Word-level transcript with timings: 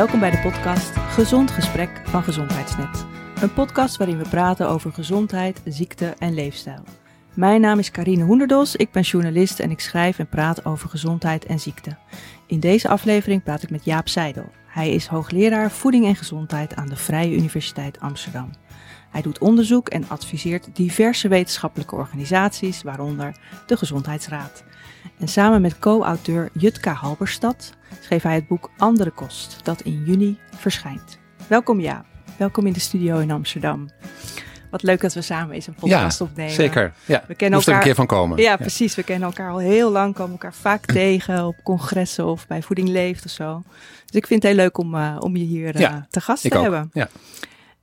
Welkom 0.00 0.20
bij 0.20 0.30
de 0.30 0.38
podcast 0.38 0.90
Gezond 0.90 1.50
Gesprek 1.50 2.00
van 2.04 2.22
Gezondheidsnet. 2.22 3.06
Een 3.42 3.52
podcast 3.52 3.96
waarin 3.96 4.18
we 4.18 4.28
praten 4.28 4.68
over 4.68 4.92
gezondheid, 4.92 5.60
ziekte 5.64 6.14
en 6.18 6.34
leefstijl. 6.34 6.82
Mijn 7.34 7.60
naam 7.60 7.78
is 7.78 7.90
Karine 7.90 8.24
Hoenderdos, 8.24 8.76
ik 8.76 8.90
ben 8.90 9.02
journalist 9.02 9.60
en 9.60 9.70
ik 9.70 9.80
schrijf 9.80 10.18
en 10.18 10.28
praat 10.28 10.64
over 10.64 10.88
gezondheid 10.88 11.44
en 11.44 11.60
ziekte. 11.60 11.96
In 12.46 12.60
deze 12.60 12.88
aflevering 12.88 13.42
praat 13.42 13.62
ik 13.62 13.70
met 13.70 13.84
Jaap 13.84 14.08
Seidel. 14.08 14.50
Hij 14.66 14.90
is 14.90 15.06
hoogleraar 15.06 15.70
voeding 15.70 16.06
en 16.06 16.16
gezondheid 16.16 16.74
aan 16.74 16.88
de 16.88 16.96
Vrije 16.96 17.36
Universiteit 17.36 18.00
Amsterdam. 18.00 18.50
Hij 19.10 19.22
doet 19.22 19.38
onderzoek 19.38 19.88
en 19.88 20.04
adviseert 20.08 20.68
diverse 20.72 21.28
wetenschappelijke 21.28 21.94
organisaties, 21.94 22.82
waaronder 22.82 23.36
de 23.66 23.76
Gezondheidsraad. 23.76 24.64
En 25.18 25.28
samen 25.28 25.60
met 25.60 25.78
co-auteur 25.78 26.50
Jutka 26.52 26.92
Halberstad 26.92 27.72
schreef 28.00 28.22
hij 28.22 28.34
het 28.34 28.48
boek 28.48 28.70
Andere 28.76 29.10
Kost, 29.10 29.64
dat 29.64 29.80
in 29.80 30.04
juni 30.04 30.38
verschijnt. 30.56 31.18
Welkom 31.46 31.80
Jaap, 31.80 32.04
welkom 32.36 32.66
in 32.66 32.72
de 32.72 32.80
studio 32.80 33.18
in 33.18 33.30
Amsterdam. 33.30 33.88
Wat 34.70 34.82
leuk 34.82 35.00
dat 35.00 35.14
we 35.14 35.22
samen 35.22 35.54
eens 35.54 35.66
een 35.66 35.74
podcast 35.74 36.18
ja, 36.18 36.24
opnemen. 36.24 36.52
Zeker, 36.52 36.92
ja. 37.04 37.24
We 37.26 37.34
kennen 37.34 37.58
elkaar... 37.58 37.74
er 37.74 37.80
een 37.80 37.86
keer 37.86 37.94
van 37.94 38.06
komen. 38.06 38.38
Ja, 38.38 38.56
precies. 38.56 38.94
We 38.94 39.02
kennen 39.02 39.28
elkaar 39.28 39.50
al 39.50 39.58
heel 39.58 39.90
lang, 39.90 40.14
komen 40.14 40.32
elkaar 40.32 40.54
vaak 40.54 40.84
tegen 41.02 41.46
op 41.46 41.56
congressen 41.62 42.26
of 42.26 42.46
bij 42.46 42.62
Voeding 42.62 42.88
Leeft 42.88 43.24
of 43.24 43.30
zo. 43.30 43.62
Dus 44.06 44.20
ik 44.20 44.26
vind 44.26 44.42
het 44.42 44.52
heel 44.52 44.60
leuk 44.60 44.78
om, 44.78 44.94
uh, 44.94 45.16
om 45.18 45.36
je 45.36 45.44
hier 45.44 45.74
uh, 45.74 45.80
ja, 45.80 46.06
te 46.10 46.20
gast 46.20 46.44
ik 46.44 46.50
te 46.50 46.56
ook. 46.56 46.62
hebben. 46.62 46.90
Ja. 46.92 47.08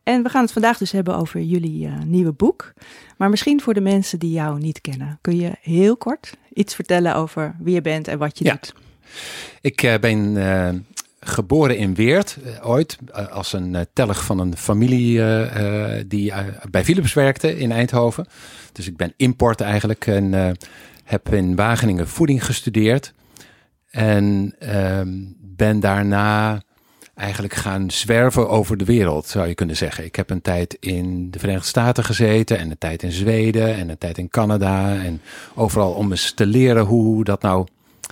En 0.07 0.23
we 0.23 0.29
gaan 0.29 0.41
het 0.43 0.51
vandaag 0.51 0.77
dus 0.77 0.91
hebben 0.91 1.15
over 1.15 1.41
jullie 1.41 1.87
uh, 1.87 1.93
nieuwe 2.05 2.31
boek. 2.31 2.73
Maar 3.17 3.29
misschien 3.29 3.61
voor 3.61 3.73
de 3.73 3.81
mensen 3.81 4.19
die 4.19 4.31
jou 4.31 4.59
niet 4.59 4.81
kennen, 4.81 5.17
kun 5.21 5.35
je 5.39 5.51
heel 5.61 5.97
kort 5.97 6.33
iets 6.53 6.75
vertellen 6.75 7.15
over 7.15 7.55
wie 7.59 7.73
je 7.73 7.81
bent 7.81 8.07
en 8.07 8.17
wat 8.17 8.37
je 8.37 8.45
Ja. 8.45 8.51
doet? 8.51 8.73
Ik 9.61 9.83
eh, 9.83 9.99
ben 9.99 10.37
eh, 10.37 10.69
geboren 11.19 11.77
in 11.77 11.95
Weert, 11.95 12.37
eh, 12.45 12.69
ooit, 12.69 12.97
eh, 13.13 13.27
als 13.27 13.53
een 13.53 13.75
eh, 13.75 13.81
telg 13.93 14.23
van 14.25 14.39
een 14.39 14.57
familie 14.57 15.19
eh, 15.19 15.97
eh, 15.99 16.05
die 16.07 16.31
eh, 16.31 16.45
bij 16.69 16.83
Philips 16.83 17.13
werkte 17.13 17.57
in 17.57 17.71
Eindhoven. 17.71 18.27
Dus 18.71 18.87
ik 18.87 18.97
ben 18.97 19.13
import 19.17 19.61
eigenlijk 19.61 20.07
en 20.07 20.33
eh, 20.33 20.51
heb 21.03 21.33
in 21.33 21.55
Wageningen 21.55 22.07
voeding 22.07 22.45
gestudeerd. 22.45 23.13
En 23.91 24.55
ehm, 24.59 25.09
ben 25.39 25.79
daarna 25.79 26.61
eigenlijk 27.17 27.53
gaan 27.53 27.91
zwerven 27.91 28.49
over 28.49 28.77
de 28.77 28.85
wereld, 28.85 29.27
zou 29.27 29.47
je 29.47 29.55
kunnen 29.55 29.75
zeggen. 29.75 30.05
Ik 30.05 30.15
heb 30.15 30.29
een 30.29 30.41
tijd 30.41 30.77
in 30.79 31.31
de 31.31 31.39
Verenigde 31.39 31.67
Staten 31.67 32.03
gezeten 32.03 32.57
en 32.57 32.69
een 32.69 32.77
tijd 32.77 33.03
in 33.03 33.11
Zweden 33.11 33.75
en 33.75 33.89
een 33.89 33.97
tijd 33.97 34.17
in 34.17 34.29
Canada. 34.29 34.95
En 34.95 35.21
overal 35.55 35.91
om 35.91 36.11
eens 36.11 36.31
te 36.31 36.45
leren 36.45 36.83
hoe 36.83 37.23
dat 37.23 37.41
nou 37.41 37.67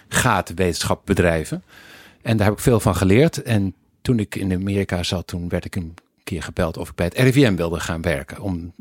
gaat, 0.07 0.53
wetenschap 0.55 1.05
bedrijven. 1.05 1.63
En 2.21 2.37
daar 2.37 2.45
heb 2.45 2.55
ik 2.55 2.61
veel 2.61 2.79
van 2.79 2.95
geleerd. 2.95 3.43
En 3.43 3.73
toen 4.01 4.19
ik 4.19 4.35
in 4.35 4.53
Amerika 4.53 5.03
zat, 5.03 5.27
toen 5.27 5.49
werd 5.49 5.65
ik 5.65 5.75
een 5.75 5.93
keer 6.23 6.43
gebeld 6.43 6.77
of 6.77 6.89
ik 6.89 6.95
bij 6.95 7.05
het 7.05 7.17
RIVM 7.17 7.55
wilde 7.55 7.79
gaan 7.79 8.01
werken. 8.01 8.41
Om 8.41 8.73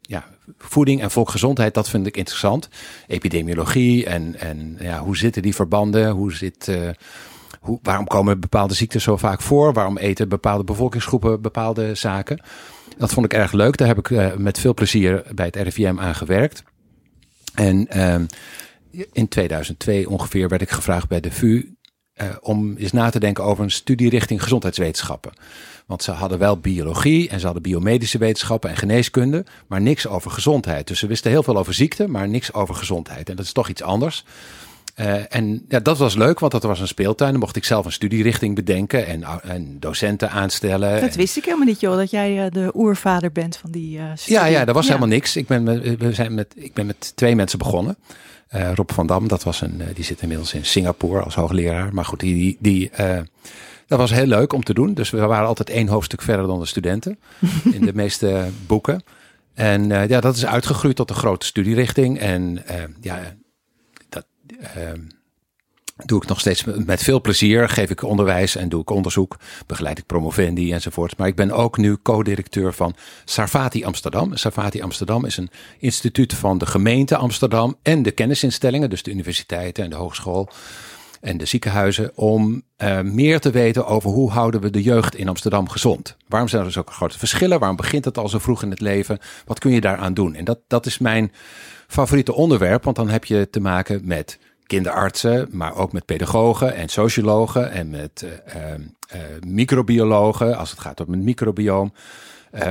ja, 0.00 0.24
voeding 0.58 1.00
en 1.02 1.10
volksgezondheid, 1.10 1.74
dat 1.74 1.88
vind 1.88 2.06
ik 2.06 2.16
interessant. 2.16 2.68
Epidemiologie 3.06 4.06
en, 4.06 4.40
en 4.40 4.76
ja, 4.80 4.98
hoe 4.98 5.16
zitten 5.16 5.42
die 5.42 5.54
verbanden? 5.54 6.10
Hoe 6.10 6.32
zit, 6.32 6.68
eh, 6.68 6.88
hoe, 7.64 7.78
waarom 7.82 8.06
komen 8.06 8.40
bepaalde 8.40 8.74
ziekten 8.74 9.00
zo 9.00 9.16
vaak 9.16 9.40
voor? 9.40 9.72
Waarom 9.72 9.98
eten 9.98 10.28
bepaalde 10.28 10.64
bevolkingsgroepen 10.64 11.40
bepaalde 11.40 11.94
zaken? 11.94 12.40
Dat 12.98 13.12
vond 13.12 13.26
ik 13.26 13.32
erg 13.32 13.52
leuk. 13.52 13.76
Daar 13.76 13.88
heb 13.88 13.98
ik 13.98 14.10
eh, 14.10 14.34
met 14.34 14.58
veel 14.58 14.74
plezier 14.74 15.22
bij 15.34 15.46
het 15.46 15.56
RIVM 15.56 15.98
aan 15.98 16.14
gewerkt. 16.14 16.62
En 17.54 17.88
ehm, 17.88 18.26
in 19.12 19.28
2002 19.28 20.08
ongeveer 20.08 20.48
werd 20.48 20.62
ik 20.62 20.70
gevraagd 20.70 21.08
bij 21.08 21.20
de 21.20 21.30
VU 21.30 21.74
eh, 22.12 22.28
om 22.40 22.76
eens 22.76 22.92
na 22.92 23.10
te 23.10 23.20
denken 23.20 23.44
over 23.44 23.64
een 23.64 23.70
studie 23.70 24.08
richting 24.08 24.42
gezondheidswetenschappen. 24.42 25.32
Want 25.86 26.02
ze 26.02 26.10
hadden 26.10 26.38
wel 26.38 26.58
biologie 26.58 27.28
en 27.28 27.38
ze 27.38 27.44
hadden 27.44 27.62
biomedische 27.62 28.18
wetenschappen 28.18 28.70
en 28.70 28.76
geneeskunde, 28.76 29.44
maar 29.66 29.80
niks 29.80 30.06
over 30.06 30.30
gezondheid. 30.30 30.86
Dus 30.86 30.98
ze 30.98 31.06
wisten 31.06 31.30
heel 31.30 31.42
veel 31.42 31.56
over 31.56 31.74
ziekte, 31.74 32.08
maar 32.08 32.28
niks 32.28 32.52
over 32.52 32.74
gezondheid. 32.74 33.28
En 33.28 33.36
dat 33.36 33.44
is 33.44 33.52
toch 33.52 33.68
iets 33.68 33.82
anders. 33.82 34.24
Eh, 34.94 35.34
en 35.34 35.64
ja, 35.68 35.80
dat 35.80 35.98
was 35.98 36.14
leuk, 36.14 36.38
want 36.38 36.52
dat 36.52 36.62
was 36.62 36.80
een 36.80 36.88
speeltuin. 36.88 37.30
Dan 37.30 37.40
mocht 37.40 37.56
ik 37.56 37.64
zelf 37.64 37.84
een 37.84 37.92
studierichting 37.92 38.54
bedenken 38.54 39.06
en, 39.06 39.24
en 39.42 39.76
docenten 39.80 40.30
aanstellen. 40.30 41.00
Dat 41.00 41.10
En- 41.10 41.16
wist 41.16 41.36
ik 41.36 41.44
helemaal 41.44 41.66
niet, 41.66 41.80
joh, 41.80 41.96
dat 41.96 42.10
jij 42.10 42.44
eh, 42.44 42.50
de 42.50 42.70
oervader 42.74 43.32
bent 43.32 43.56
van 43.56 43.70
die 43.70 43.98
eh 43.98 44.04
studie. 44.14 44.34
ja, 44.34 44.44
ja, 44.46 44.64
dat 44.64 44.74
was 44.74 44.86
helemaal 44.86 45.08
niks. 45.08 45.36
Ik 45.36 45.46
ben 45.46 45.62
met, 45.62 45.96
we 45.98 46.12
zijn 46.12 46.34
met, 46.34 46.52
ik 46.56 46.72
ben 46.74 46.86
met 46.86 47.12
twee 47.16 47.34
mensen 47.36 47.58
begonnen. 47.58 47.96
Rob 48.74 48.90
van 48.90 49.06
Dam, 49.06 49.28
dat 49.28 49.42
was 49.42 49.60
een, 49.60 49.82
die 49.94 50.04
zit 50.04 50.22
inmiddels 50.22 50.54
in 50.54 50.64
Singapore 50.64 51.22
als 51.22 51.34
hoogleraar. 51.34 51.94
Maar 51.94 52.04
goed, 52.04 52.20
die, 52.20 52.56
die, 52.60 52.90
dat 53.86 53.98
was 53.98 54.10
heel 54.10 54.26
leuk 54.26 54.52
om 54.52 54.64
te 54.64 54.74
doen. 54.74 54.94
Dus 54.94 55.10
we 55.10 55.18
waren 55.18 55.46
altijd 55.46 55.70
één 55.70 55.88
hoofdstuk 55.88 56.22
verder 56.22 56.46
dan 56.46 56.60
de 56.60 56.66
studenten 56.66 57.18
in 57.72 57.80
de 57.84 57.94
meeste 57.94 58.44
boeken. 58.66 59.02
En 59.54 59.88
ja, 59.88 60.20
dat 60.20 60.36
is 60.36 60.46
uitgegroeid 60.46 60.96
tot 60.96 61.10
een 61.10 61.16
grote 61.16 61.46
studierichting. 61.46 62.18
En 62.18 62.62
ja, 63.00 63.20
doe 66.04 66.22
ik 66.22 66.28
nog 66.28 66.40
steeds 66.40 66.64
met 66.64 67.02
veel 67.02 67.20
plezier. 67.20 67.68
Geef 67.68 67.90
ik 67.90 68.02
onderwijs 68.02 68.56
en 68.56 68.68
doe 68.68 68.80
ik 68.80 68.90
onderzoek. 68.90 69.36
Begeleid 69.66 69.98
ik 69.98 70.06
promovendi 70.06 70.72
enzovoort. 70.72 71.16
Maar 71.16 71.28
ik 71.28 71.36
ben 71.36 71.50
ook 71.50 71.76
nu 71.76 71.96
co-directeur 72.02 72.74
van 72.74 72.94
Sarfati 73.24 73.84
Amsterdam. 73.84 74.36
Sarfati 74.36 74.82
Amsterdam 74.82 75.24
is 75.24 75.36
een 75.36 75.50
instituut 75.78 76.34
van 76.34 76.58
de 76.58 76.66
gemeente 76.66 77.16
Amsterdam 77.16 77.76
en 77.82 78.02
de 78.02 78.10
kennisinstellingen, 78.10 78.90
dus 78.90 79.02
de 79.02 79.10
universiteiten 79.10 79.84
en 79.84 79.90
de 79.90 79.96
hogeschool 79.96 80.48
en 81.24 81.36
de 81.36 81.44
ziekenhuizen, 81.44 82.10
om 82.14 82.62
eh, 82.76 83.00
meer 83.00 83.40
te 83.40 83.50
weten 83.50 83.86
over 83.86 84.10
hoe 84.10 84.30
houden 84.30 84.60
we 84.60 84.70
de 84.70 84.82
jeugd 84.82 85.14
in 85.14 85.28
Amsterdam 85.28 85.68
gezond. 85.68 86.16
Waarom 86.28 86.48
zijn 86.48 86.64
er 86.64 86.72
zulke 86.72 86.92
grote 86.92 87.18
verschillen? 87.18 87.58
Waarom 87.58 87.76
begint 87.76 88.04
het 88.04 88.18
al 88.18 88.28
zo 88.28 88.38
vroeg 88.38 88.62
in 88.62 88.70
het 88.70 88.80
leven? 88.80 89.18
Wat 89.44 89.58
kun 89.58 89.70
je 89.70 89.80
daaraan 89.80 90.14
doen? 90.14 90.34
En 90.34 90.44
dat, 90.44 90.58
dat 90.68 90.86
is 90.86 90.98
mijn 90.98 91.32
favoriete 91.86 92.34
onderwerp, 92.34 92.84
want 92.84 92.96
dan 92.96 93.08
heb 93.08 93.24
je 93.24 93.50
te 93.50 93.60
maken 93.60 94.00
met 94.04 94.38
kinderartsen, 94.66 95.48
maar 95.50 95.76
ook 95.76 95.92
met 95.92 96.04
pedagogen 96.04 96.74
en 96.74 96.88
sociologen 96.88 97.70
en 97.70 97.90
met 97.90 98.24
eh, 98.24 98.72
eh, 98.72 98.74
eh, 99.08 99.20
microbiologen, 99.46 100.56
als 100.56 100.70
het 100.70 100.80
gaat 100.80 101.00
om 101.00 101.12
het 101.12 101.22
microbioom. 101.22 101.92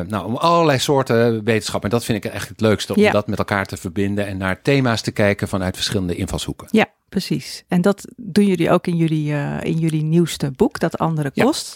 Nou, 0.08 0.26
om 0.26 0.36
allerlei 0.36 0.80
soorten 0.80 1.44
wetenschap. 1.44 1.84
En 1.84 1.90
dat 1.90 2.06
vind 2.06 2.26
ik 2.26 2.32
echt 2.32 2.50
het 2.50 2.62
leukste, 2.62 2.96
om 2.96 3.02
Ja. 3.02 3.12
dat 3.12 3.28
met 3.28 3.38
elkaar 3.38 3.66
te 3.66 3.78
verbinden 3.78 4.28
en 4.28 4.38
naar 4.38 4.62
thema's 4.62 5.02
te 5.02 5.12
kijken 5.12 5.48
vanuit 5.48 5.76
verschillende 5.76 6.16
invalshoeken. 6.16 6.68
Ja, 6.72 6.86
precies. 7.14 7.64
En 7.68 7.82
dat 7.82 8.06
doen 8.16 8.46
jullie 8.46 8.72
ook 8.72 8.88
in 8.88 8.96
jullie, 8.96 9.34
eh, 9.34 9.58
in 9.62 9.78
jullie 9.78 10.04
nieuwste 10.04 10.52
boek, 10.52 10.80
Dat 10.80 10.98
Andere 10.98 11.32
Ja. 11.34 11.44
Kost. 11.44 11.76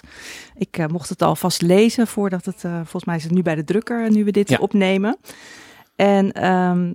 Ik 0.56 0.78
eh, 0.78 0.86
mocht 0.88 1.10
het 1.10 1.22
alvast 1.22 1.62
lezen 1.62 2.08
voordat 2.08 2.46
het, 2.46 2.64
eh, 2.64 2.76
volgens 2.76 3.06
mij 3.06 3.16
is 3.16 3.24
het 3.24 3.32
nu 3.32 3.42
bij 3.42 3.56
de 3.56 3.64
drukker, 3.64 4.12
nu 4.12 4.24
we 4.24 4.32
dit 4.32 4.50
Ja. 4.50 4.58
opnemen. 4.58 5.18
En 5.96 6.32
ehm, 6.32 6.94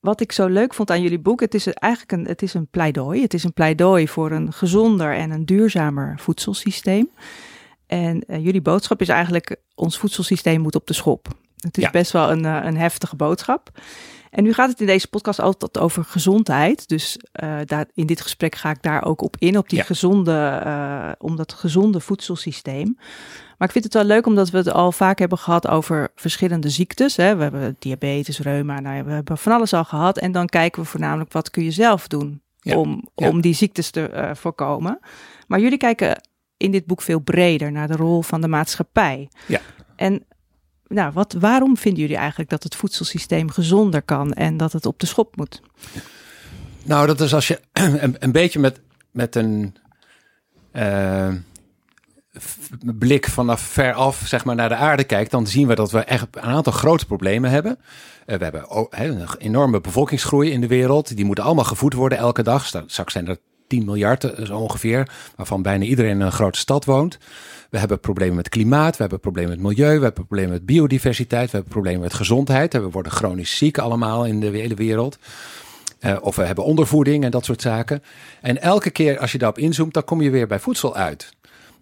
wat 0.00 0.20
ik 0.20 0.32
zo 0.32 0.46
leuk 0.46 0.74
vond 0.74 0.90
aan 0.90 1.02
jullie 1.02 1.18
boek, 1.18 1.40
het 1.40 1.54
is 1.54 1.66
eigenlijk 1.66 2.12
een, 2.12 2.24
het 2.26 2.42
is 2.42 2.54
een 2.54 2.66
pleidooi. 2.70 3.22
Het 3.22 3.34
is 3.34 3.44
een 3.44 3.52
pleidooi 3.52 4.08
voor 4.08 4.30
een 4.30 4.52
gezonder 4.52 5.14
en 5.14 5.30
een 5.30 5.44
duurzamer 5.44 6.14
voedselsysteem. 6.20 7.10
En 7.86 8.24
jullie 8.28 8.62
boodschap 8.62 9.00
is 9.00 9.08
eigenlijk, 9.08 9.56
ons 9.74 9.98
voedselsysteem 9.98 10.60
moet 10.60 10.74
op 10.74 10.86
de 10.86 10.92
schop. 10.94 11.28
Het 11.60 11.76
is 11.76 11.82
Ja. 11.84 11.90
best 11.90 12.12
wel 12.12 12.30
een, 12.30 12.44
een 12.44 12.76
heftige 12.76 13.16
boodschap. 13.16 13.70
En 14.34 14.42
nu 14.44 14.52
gaat 14.52 14.68
het 14.70 14.80
in 14.80 14.86
deze 14.86 15.08
podcast 15.08 15.38
altijd 15.40 15.78
over 15.78 16.04
gezondheid. 16.04 16.88
Dus 16.88 17.16
eh, 17.32 17.58
daar, 17.64 17.86
in 17.94 18.06
dit 18.06 18.20
gesprek 18.20 18.54
ga 18.54 18.70
ik 18.70 18.82
daar 18.82 19.04
ook 19.04 19.22
op 19.22 19.36
in, 19.38 19.58
op 19.58 19.68
die 19.68 19.78
Ja. 19.78 19.84
gezonde, 19.84 20.60
eh, 20.64 21.10
om 21.18 21.36
dat 21.36 21.52
gezonde 21.52 22.00
voedselsysteem. 22.00 22.94
Maar 23.58 23.68
ik 23.68 23.72
vind 23.72 23.84
het 23.84 23.94
wel 23.94 24.04
leuk 24.04 24.26
omdat 24.26 24.50
we 24.50 24.56
het 24.56 24.72
al 24.72 24.92
vaak 24.92 25.18
hebben 25.18 25.38
gehad 25.38 25.68
over 25.68 26.10
verschillende 26.14 26.68
ziektes. 26.68 27.16
Hè. 27.16 27.36
We 27.36 27.42
hebben 27.42 27.76
diabetes, 27.78 28.38
reuma, 28.38 28.80
nou 28.80 28.96
ja, 28.96 29.04
we 29.04 29.12
hebben 29.12 29.38
van 29.38 29.52
alles 29.52 29.72
al 29.72 29.84
gehad. 29.84 30.18
En 30.18 30.32
dan 30.32 30.46
kijken 30.46 30.82
we 30.82 30.88
voornamelijk 30.88 31.32
wat 31.32 31.50
kun 31.50 31.64
je 31.64 31.70
zelf 31.70 32.08
doen 32.08 32.42
Ja. 32.60 32.76
om, 32.76 33.08
om 33.14 33.40
die 33.40 33.54
ziektes 33.54 33.90
te 33.90 34.08
eh, 34.08 34.34
voorkomen. 34.34 34.98
Maar 35.46 35.60
jullie 35.60 35.78
kijken 35.78 36.20
in 36.56 36.70
dit 36.70 36.86
boek 36.86 37.02
veel 37.02 37.20
breder 37.20 37.72
naar 37.72 37.88
de 37.88 37.96
rol 37.96 38.22
van 38.22 38.40
de 38.40 38.48
maatschappij. 38.48 39.28
Ja. 39.46 39.60
En 39.96 40.24
nou, 40.88 41.12
wat, 41.12 41.32
waarom 41.32 41.76
vinden 41.76 42.00
jullie 42.00 42.16
eigenlijk 42.16 42.50
dat 42.50 42.62
het 42.62 42.74
voedselsysteem 42.74 43.50
gezonder 43.50 44.02
kan 44.02 44.32
en 44.32 44.56
dat 44.56 44.72
het 44.72 44.86
op 44.86 44.98
de 44.98 45.06
schop 45.06 45.36
moet? 45.36 45.60
Nou, 46.84 47.06
dat 47.06 47.20
is 47.20 47.34
als 47.34 47.48
je 47.48 47.60
een, 48.18 48.32
beetje 48.32 48.58
met, 48.58 48.80
met 49.10 49.36
een 49.36 49.76
eh, 50.70 51.28
blik 52.94 53.28
vanaf 53.28 53.60
ver 53.60 53.92
af 53.92 54.22
zeg 54.26 54.44
maar, 54.44 54.54
naar 54.54 54.68
de 54.68 54.74
aarde 54.74 55.04
kijkt, 55.04 55.30
dan 55.30 55.46
zien 55.46 55.66
we 55.68 55.74
dat 55.74 55.90
we 55.90 56.00
echt 56.00 56.26
een 56.30 56.42
aantal 56.42 56.72
grote 56.72 57.06
problemen 57.06 57.50
hebben. 57.50 57.78
Eh, 58.26 58.38
we 58.38 58.44
hebben 58.44 58.64
een 58.90 59.28
enorme 59.38 59.80
bevolkingsgroei 59.80 60.50
in 60.50 60.60
de 60.60 60.66
wereld. 60.66 61.16
Die 61.16 61.24
moeten 61.24 61.44
allemaal 61.44 61.64
gevoed 61.64 61.94
worden 61.94 62.18
elke 62.18 62.42
dag. 62.42 62.66
Straks 62.66 63.12
zijn 63.12 63.28
er 63.28 63.38
10 63.66 63.84
miljard 63.84 64.24
eh, 64.24 64.44
zo 64.44 64.58
ongeveer, 64.58 65.08
waarvan 65.36 65.62
bijna 65.62 65.84
iedereen 65.84 66.10
in 66.10 66.20
een 66.20 66.32
grote 66.32 66.58
stad 66.58 66.84
woont. 66.84 67.18
We 67.70 67.78
hebben 67.78 68.00
problemen 68.00 68.36
met 68.36 68.48
klimaat, 68.48 68.96
we 68.96 69.00
hebben 69.00 69.20
problemen 69.20 69.50
met 69.50 69.60
milieu, 69.60 69.96
we 69.96 70.04
hebben 70.04 70.12
problemen 70.12 70.50
met 70.50 70.66
biodiversiteit, 70.66 71.50
we 71.50 71.56
hebben 71.56 71.72
problemen 71.72 72.00
met 72.00 72.14
gezondheid. 72.14 72.72
We 72.72 72.90
worden 72.90 73.12
chronisch 73.12 73.56
ziek 73.56 73.78
allemaal 73.78 74.26
in 74.26 74.40
de 74.40 74.46
hele 74.46 74.74
wereld. 74.74 75.18
Eh, 75.98 76.16
of 76.20 76.36
we 76.36 76.42
hebben 76.42 76.64
ondervoeding 76.64 77.24
en 77.24 77.30
dat 77.30 77.44
soort 77.44 77.62
zaken. 77.62 78.02
En 78.40 78.62
elke 78.62 78.90
keer 78.90 79.18
als 79.18 79.32
je 79.32 79.38
daarop 79.38 79.58
inzoomt, 79.58 79.94
dan 79.94 80.04
kom 80.04 80.22
je 80.22 80.30
weer 80.30 80.46
bij 80.46 80.58
voedsel 80.58 80.96
uit. 80.96 81.33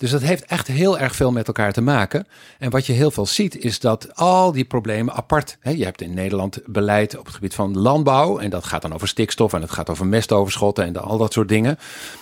Dus 0.02 0.10
dat 0.10 0.22
heeft 0.22 0.44
echt 0.44 0.66
heel 0.66 0.98
erg 0.98 1.16
veel 1.16 1.32
met 1.32 1.46
elkaar 1.46 1.72
te 1.72 1.80
maken. 1.80 2.26
En 2.58 2.70
wat 2.70 2.86
je 2.86 2.92
heel 2.92 3.10
veel 3.10 3.26
ziet, 3.26 3.56
is 3.56 3.80
dat 3.80 4.16
al 4.16 4.52
die 4.52 4.64
problemen 4.64 5.14
apart. 5.14 5.56
Hè, 5.60 5.70
je 5.70 5.84
hebt 5.84 6.00
in 6.00 6.14
Nederland 6.14 6.60
beleid 6.66 7.18
op 7.18 7.24
het 7.24 7.34
gebied 7.34 7.54
van 7.54 7.78
landbouw. 7.78 8.38
En 8.38 8.50
dat 8.50 8.64
gaat 8.64 8.82
dan 8.82 8.94
over 8.94 9.08
stikstof 9.08 9.52
en 9.52 9.60
het 9.60 9.70
gaat 9.70 9.90
over 9.90 10.06
mestoverschotten 10.06 10.84
en 10.84 10.96
al 10.96 11.18
dat 11.18 11.32
soort 11.32 11.48
dingen. 11.48 11.78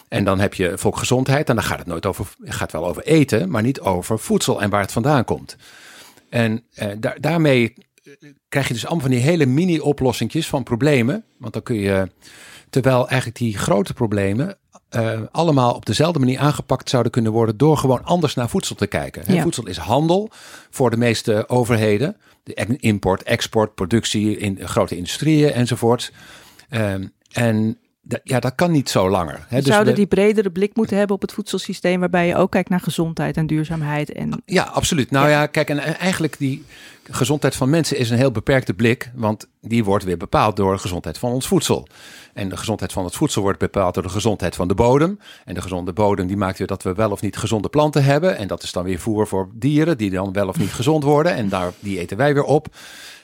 En 0.09 0.25
dan 0.25 0.41
heb 0.41 0.55
je 0.55 0.73
volksgezondheid. 0.79 1.49
En 1.49 1.55
dan 1.55 1.65
gaat 1.65 1.79
het 1.79 1.87
nooit 1.87 2.07
over, 2.07 2.27
gaat 2.41 2.73
wel 2.73 2.87
over 2.87 3.03
eten, 3.03 3.51
maar 3.51 3.63
niet 3.63 3.81
over 3.81 4.19
voedsel 4.19 4.63
en 4.63 4.71
waar 4.71 4.81
het 4.81 4.93
vandaan 4.93 5.25
komt. 5.25 5.57
En 6.29 6.65
eh, 6.75 6.89
daar, 6.99 7.21
daarmee 7.21 7.75
krijg 8.49 8.69
je 8.69 8.75
dus 8.75 8.87
allemaal 8.87 9.07
van 9.07 9.17
die 9.17 9.25
hele 9.25 9.47
mini-oplossingjes 9.47 10.49
van 10.49 10.63
problemen. 10.63 11.25
Want 11.39 11.53
dan 11.53 11.63
kun 11.63 11.77
je, 11.77 12.11
terwijl 12.71 13.09
eigenlijk 13.09 13.39
die 13.39 13.59
grote 13.59 13.95
problemen 13.95 14.59
uh, 14.97 15.21
allemaal 15.31 15.75
op 15.75 15.87
dezelfde 15.87 16.19
manier 16.19 16.39
aangepakt 16.39 16.91
zouden 16.91 17.13
kunnen 17.13 17.33
worden 17.33 17.57
door 17.57 17.77
gewoon 17.77 18.05
anders 18.05 18.35
naar 18.35 18.49
voedsel 18.49 18.75
te 18.75 18.87
kijken. 18.87 19.35
Ja. 19.35 19.43
Voedsel 19.43 19.67
is 19.67 19.77
handel 19.77 20.31
voor 20.71 20.91
de 20.91 20.97
meeste 20.97 21.49
overheden. 21.49 22.17
De 22.43 22.77
import, 22.77 23.23
export, 23.23 23.75
productie 23.75 24.39
in 24.39 24.59
grote 24.69 24.97
industrieën 24.97 25.53
enzovoort. 25.53 26.13
Um, 26.71 27.13
en 27.33 27.79
ja, 28.25 28.41
dat 28.41 28.55
kan 28.55 28.71
niet 28.71 28.91
zo 28.91 29.11
langer. 29.11 29.47
Hè. 29.49 29.57
Dus 29.57 29.67
Zouden 29.67 29.95
die 29.95 30.07
bredere 30.07 30.51
blik 30.51 30.77
moeten 30.77 30.97
hebben 30.97 31.17
op 31.17 31.23
het 31.23 31.33
voedselsysteem, 31.33 32.01
waarbij 32.01 32.27
je 32.27 32.37
ook 32.37 32.51
kijkt 32.51 32.69
naar 32.69 32.81
gezondheid 32.81 33.37
en 33.37 33.47
duurzaamheid? 33.47 34.13
En... 34.13 34.43
Ja, 34.45 34.63
absoluut. 34.63 35.11
Nou 35.11 35.29
ja, 35.29 35.47
kijk, 35.47 35.71
en 35.71 35.79
eigenlijk 35.79 36.39
die 36.39 36.65
gezondheid 37.03 37.57
van 37.57 37.71
mensen 37.71 37.99
is 37.99 38.11
een 38.11 38.17
heel 38.17 38.31
beperkte 38.31 38.75
blik, 38.75 39.11
want 39.15 39.47
die 39.61 39.85
wordt 39.85 40.05
weer 40.05 40.17
bepaald 40.17 40.57
door 40.57 40.73
de 40.73 40.79
gezondheid 40.79 41.19
van 41.19 41.33
ons 41.33 41.47
voedsel. 41.47 41.87
En 42.35 42.49
de 42.49 42.57
gezondheid 42.57 42.93
van 42.93 43.05
het 43.05 43.15
voedsel 43.15 43.43
wordt 43.43 43.59
bepaald 43.59 43.95
door 43.95 44.03
de 44.03 44.09
gezondheid 44.09 44.57
van 44.57 44.69
de 44.69 44.75
bodem. 44.75 45.19
En 45.45 45.55
de 45.55 45.63
gezonde 45.63 45.93
bodem 45.93 46.27
die 46.27 46.37
maakt 46.37 46.59
weer 46.59 46.67
dat 46.67 46.83
we 46.83 46.95
wel 46.95 47.11
of 47.11 47.21
niet 47.21 47.37
gezonde 47.37 47.69
planten 47.69 48.05
hebben. 48.05 48.37
En 48.37 48.49
dat 48.49 48.63
is 48.63 48.73
dan 48.73 48.85
weer 48.85 48.99
voer 48.99 49.27
voor 49.27 49.49
dieren 49.55 49.99
die 49.99 50.11
dan 50.11 50.33
wel 50.33 50.49
of 50.49 50.59
niet 50.59 50.73
gezond 50.73 51.05
worden. 51.05 51.35
En 51.35 51.49
daar, 51.49 51.73
die 51.81 51.99
eten 51.99 52.17
wij 52.17 52.35
weer 52.35 52.45
op. 52.45 52.67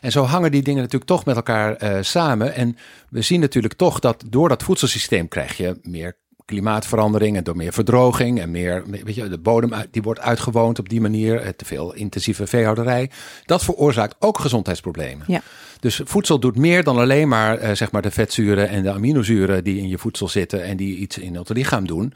En 0.00 0.12
zo 0.12 0.24
hangen 0.24 0.50
die 0.50 0.62
dingen 0.62 0.82
natuurlijk 0.82 1.10
toch 1.10 1.24
met 1.24 1.36
elkaar 1.36 1.82
uh, 1.82 1.98
samen. 2.00 2.54
En 2.54 2.76
we 3.08 3.22
zien 3.22 3.40
natuurlijk 3.40 3.74
toch 3.74 3.98
dat 3.98 4.24
door 4.28 4.48
dat 4.48 4.62
voedselsysteem 4.62 5.28
krijg 5.28 5.56
je 5.56 5.78
meer 5.82 6.16
klimaatverandering 6.46 7.36
en 7.36 7.44
door 7.44 7.56
meer 7.56 7.72
verdroging 7.72 8.40
en 8.40 8.50
meer, 8.50 8.84
weet 8.86 9.14
je, 9.14 9.28
de 9.28 9.38
bodem 9.38 9.70
die 9.90 10.02
wordt 10.02 10.20
uitgewoond 10.20 10.78
op 10.78 10.88
die 10.88 11.00
manier, 11.00 11.40
eh, 11.40 11.48
te 11.48 11.64
veel 11.64 11.94
intensieve 11.94 12.46
veehouderij. 12.46 13.10
Dat 13.44 13.64
veroorzaakt 13.64 14.16
ook 14.18 14.38
gezondheidsproblemen. 14.38 15.24
Ja. 15.28 15.42
Dus 15.81 16.00
voedsel 16.05 16.38
doet 16.38 16.56
meer 16.56 16.84
dan 16.84 16.96
alleen 16.96 17.28
maar, 17.28 17.62
uh, 17.62 17.70
zeg 17.73 17.90
maar 17.90 18.02
de 18.02 18.11
vetzuren 18.11 18.69
en 18.69 18.82
de 18.82 18.93
aminozuren 18.93 19.64
die 19.64 19.78
in 19.78 19.88
je 19.88 19.99
voedsel 19.99 20.28
zitten 20.28 20.64
en 20.64 20.76
die 20.76 20.96
iets 20.96 21.19
in 21.19 21.34
het 21.34 21.49
lichaam 21.49 21.87
doen. 21.87 22.12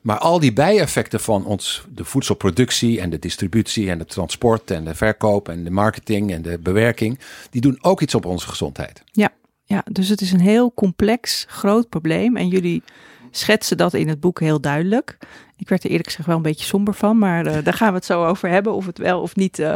Maar 0.00 0.18
al 0.18 0.40
die 0.40 0.52
bijeffecten 0.52 1.20
van 1.20 1.44
ons, 1.44 1.84
de 1.94 2.04
voedselproductie 2.04 3.00
en 3.00 3.10
de 3.10 3.18
distributie 3.18 3.90
en 3.90 3.98
de 3.98 4.04
transport 4.04 4.70
en 4.70 4.84
de 4.84 4.94
verkoop 4.94 5.48
en 5.48 5.64
de 5.64 5.70
marketing 5.70 6.32
en 6.32 6.42
de 6.42 6.58
bewerking, 6.58 7.18
die 7.50 7.60
doen 7.60 7.78
ook 7.80 8.00
iets 8.00 8.14
op 8.14 8.24
onze 8.24 8.48
gezondheid. 8.48 9.02
Ja, 9.12 9.28
ja 9.64 9.84
dus 9.92 10.08
het 10.08 10.20
is 10.20 10.32
een 10.32 10.40
heel 10.40 10.72
complex, 10.74 11.44
groot 11.48 11.88
probleem. 11.88 12.36
En 12.36 12.48
jullie 12.48 12.82
schetsen 13.30 13.76
dat 13.76 13.94
in 13.94 14.08
het 14.08 14.20
boek 14.20 14.40
heel 14.40 14.60
duidelijk. 14.60 15.18
Ik 15.56 15.68
werd 15.68 15.84
er 15.84 15.90
eerlijk 15.90 16.08
gezegd 16.08 16.26
wel 16.26 16.36
een 16.36 16.42
beetje 16.42 16.66
somber 16.66 16.94
van, 16.94 17.18
maar 17.18 17.46
uh, 17.46 17.64
daar 17.64 17.74
gaan 17.74 17.88
we 17.88 17.94
het 17.94 18.04
zo 18.04 18.24
over 18.24 18.48
hebben 18.48 18.72
of 18.72 18.86
het 18.86 18.98
wel 18.98 19.20
of 19.20 19.36
niet 19.36 19.58
uh, 19.58 19.66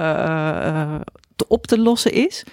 te 1.37 1.49
op 1.49 1.67
te 1.67 1.79
lossen 1.79 2.13
is. 2.13 2.45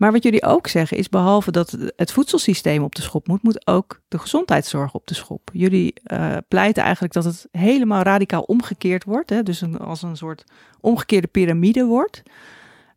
Maar 0.00 0.12
wat 0.12 0.22
jullie 0.22 0.44
ook 0.44 0.66
zeggen 0.66 0.96
is, 0.96 1.08
behalve 1.08 1.50
dat 1.50 1.76
het 1.96 2.12
voedselsysteem 2.12 2.82
op 2.82 2.94
de 2.94 3.02
schop 3.02 3.26
moet, 3.26 3.42
moet 3.42 3.66
ook 3.66 4.00
de 4.08 4.18
gezondheidszorg 4.18 4.94
op 4.94 5.06
de 5.06 5.14
schop. 5.14 5.50
Jullie 5.52 5.94
uh, 6.06 6.36
pleiten 6.48 6.82
eigenlijk 6.82 7.12
dat 7.12 7.24
het 7.24 7.48
helemaal 7.52 8.02
radicaal 8.02 8.42
omgekeerd 8.42 9.04
wordt, 9.04 9.30
hè? 9.30 9.42
dus 9.42 9.60
een, 9.60 9.78
als 9.78 10.02
een 10.02 10.16
soort 10.16 10.44
omgekeerde 10.80 11.26
piramide 11.26 11.84
wordt. 11.84 12.22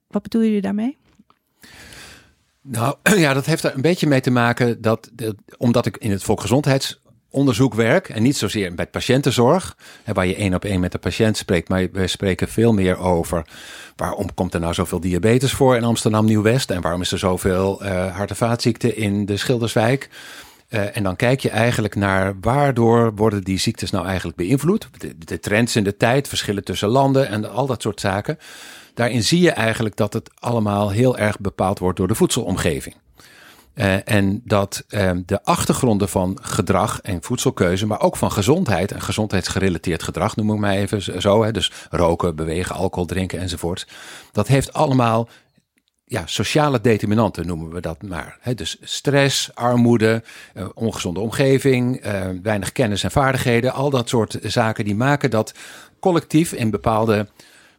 Wat 0.07 0.21
bedoelen 0.21 0.49
jullie 0.49 0.63
daarmee? 0.63 0.97
Nou 2.61 2.95
ja, 3.23 3.33
dat 3.33 3.45
heeft 3.45 3.63
er 3.63 3.75
een 3.75 3.81
beetje 3.81 4.07
mee 4.07 4.21
te 4.21 4.31
maken 4.31 4.81
dat, 4.81 5.11
omdat 5.57 5.85
ik 5.85 5.97
in 5.97 6.11
het 6.11 6.23
volksgezondheids 6.23 7.01
onderzoekwerk 7.33 8.09
en 8.09 8.23
niet 8.23 8.37
zozeer 8.37 8.75
bij 8.75 8.87
patiëntenzorg, 8.87 9.77
waar 10.05 10.27
je 10.27 10.35
één 10.35 10.53
op 10.53 10.65
één 10.65 10.79
met 10.79 10.91
de 10.91 10.97
patiënt 10.97 11.37
spreekt, 11.37 11.69
maar 11.69 11.87
we 11.91 12.07
spreken 12.07 12.47
veel 12.47 12.73
meer 12.73 12.97
over 12.97 13.45
waarom 13.95 14.33
komt 14.33 14.53
er 14.53 14.59
nou 14.59 14.73
zoveel 14.73 14.99
diabetes 14.99 15.51
voor 15.51 15.75
in 15.75 15.83
Amsterdam 15.83 16.25
Nieuw-West 16.25 16.71
en 16.71 16.81
waarom 16.81 17.01
is 17.01 17.11
er 17.11 17.19
zoveel 17.19 17.83
uh, 17.83 18.15
hart- 18.15 18.29
en 18.29 18.35
vaatziekten 18.35 18.97
in 18.97 19.25
de 19.25 19.37
Schilderswijk. 19.37 20.09
Uh, 20.69 20.97
en 20.97 21.03
dan 21.03 21.15
kijk 21.15 21.39
je 21.39 21.49
eigenlijk 21.49 21.95
naar 21.95 22.33
waardoor 22.41 23.15
worden 23.15 23.43
die 23.43 23.57
ziektes 23.57 23.91
nou 23.91 24.05
eigenlijk 24.05 24.37
beïnvloed. 24.37 24.89
De 25.17 25.39
trends 25.39 25.75
in 25.75 25.83
de 25.83 25.97
tijd, 25.97 26.27
verschillen 26.27 26.63
tussen 26.63 26.89
landen 26.89 27.27
en 27.27 27.51
al 27.51 27.65
dat 27.65 27.81
soort 27.81 27.99
zaken. 27.99 28.37
Daarin 28.93 29.23
zie 29.23 29.41
je 29.41 29.51
eigenlijk 29.51 29.95
dat 29.95 30.13
het 30.13 30.29
allemaal 30.39 30.89
heel 30.89 31.17
erg 31.17 31.39
bepaald 31.39 31.79
wordt 31.79 31.97
door 31.97 32.07
de 32.07 32.15
voedselomgeving. 32.15 32.95
Uh, 33.75 34.09
en 34.09 34.41
dat 34.43 34.83
uh, 34.89 35.11
de 35.25 35.43
achtergronden 35.43 36.09
van 36.09 36.37
gedrag 36.41 37.01
en 37.01 37.23
voedselkeuze, 37.23 37.85
maar 37.85 38.01
ook 38.01 38.17
van 38.17 38.31
gezondheid 38.31 38.91
en 38.91 39.01
gezondheidsgerelateerd 39.01 40.03
gedrag, 40.03 40.35
noem 40.35 40.53
ik 40.53 40.59
maar 40.59 40.73
even 40.73 41.21
zo. 41.21 41.43
Hè, 41.43 41.51
dus 41.51 41.71
roken, 41.89 42.35
bewegen, 42.35 42.75
alcohol 42.75 43.05
drinken 43.05 43.39
enzovoort. 43.39 43.87
Dat 44.31 44.47
heeft 44.47 44.73
allemaal 44.73 45.29
ja, 46.05 46.23
sociale 46.25 46.81
determinanten, 46.81 47.47
noemen 47.47 47.73
we 47.73 47.81
dat 47.81 48.01
maar. 48.01 48.39
Dus 48.55 48.77
stress, 48.81 49.55
armoede, 49.55 50.23
uh, 50.53 50.65
ongezonde 50.73 51.19
omgeving, 51.19 52.05
weinig 52.43 52.71
kennis 52.71 53.03
en 53.03 53.11
vaardigheden. 53.11 53.73
Al 53.73 53.89
dat 53.89 54.09
soort 54.09 54.37
zaken 54.41 54.85
die 54.85 54.95
maken 54.95 55.29
dat 55.29 55.53
collectief 55.99 56.51
in 56.51 56.69
bepaalde 56.69 57.27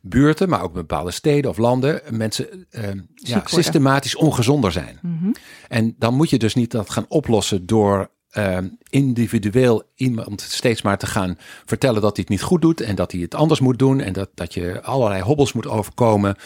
buurten, 0.06 0.48
maar 0.48 0.62
ook 0.62 0.72
bepaalde 0.72 1.10
steden 1.10 1.50
of 1.50 1.56
landen, 1.56 2.00
mensen 2.10 2.66
uh, 2.70 2.82
ja, 3.14 3.42
systematisch 3.44 4.16
ongezonder 4.16 4.72
zijn. 4.72 4.98
Mm 5.02 5.32
En 5.68 5.94
dan 5.98 6.14
moet 6.14 6.30
je 6.30 6.38
dus 6.38 6.54
niet 6.54 6.70
dat 6.70 6.90
gaan 6.90 7.06
oplossen 7.08 7.66
door 7.66 8.10
uh, 8.38 8.58
individueel 8.88 9.82
iemand 9.94 10.40
steeds 10.40 10.82
maar 10.82 10.98
te 10.98 11.06
gaan 11.06 11.38
vertellen 11.64 12.02
dat 12.02 12.16
hij 12.16 12.20
het 12.20 12.28
niet 12.28 12.42
goed 12.42 12.62
doet 12.62 12.80
en 12.80 12.94
dat 12.94 13.12
hij 13.12 13.20
het 13.20 13.34
anders 13.34 13.60
moet 13.60 13.78
doen 13.78 14.00
en 14.00 14.12
dat, 14.12 14.30
dat 14.34 14.54
je 14.54 14.82
allerlei 14.82 15.22
hobbels 15.22 15.52
moet 15.52 15.66
overkomen, 15.66 16.36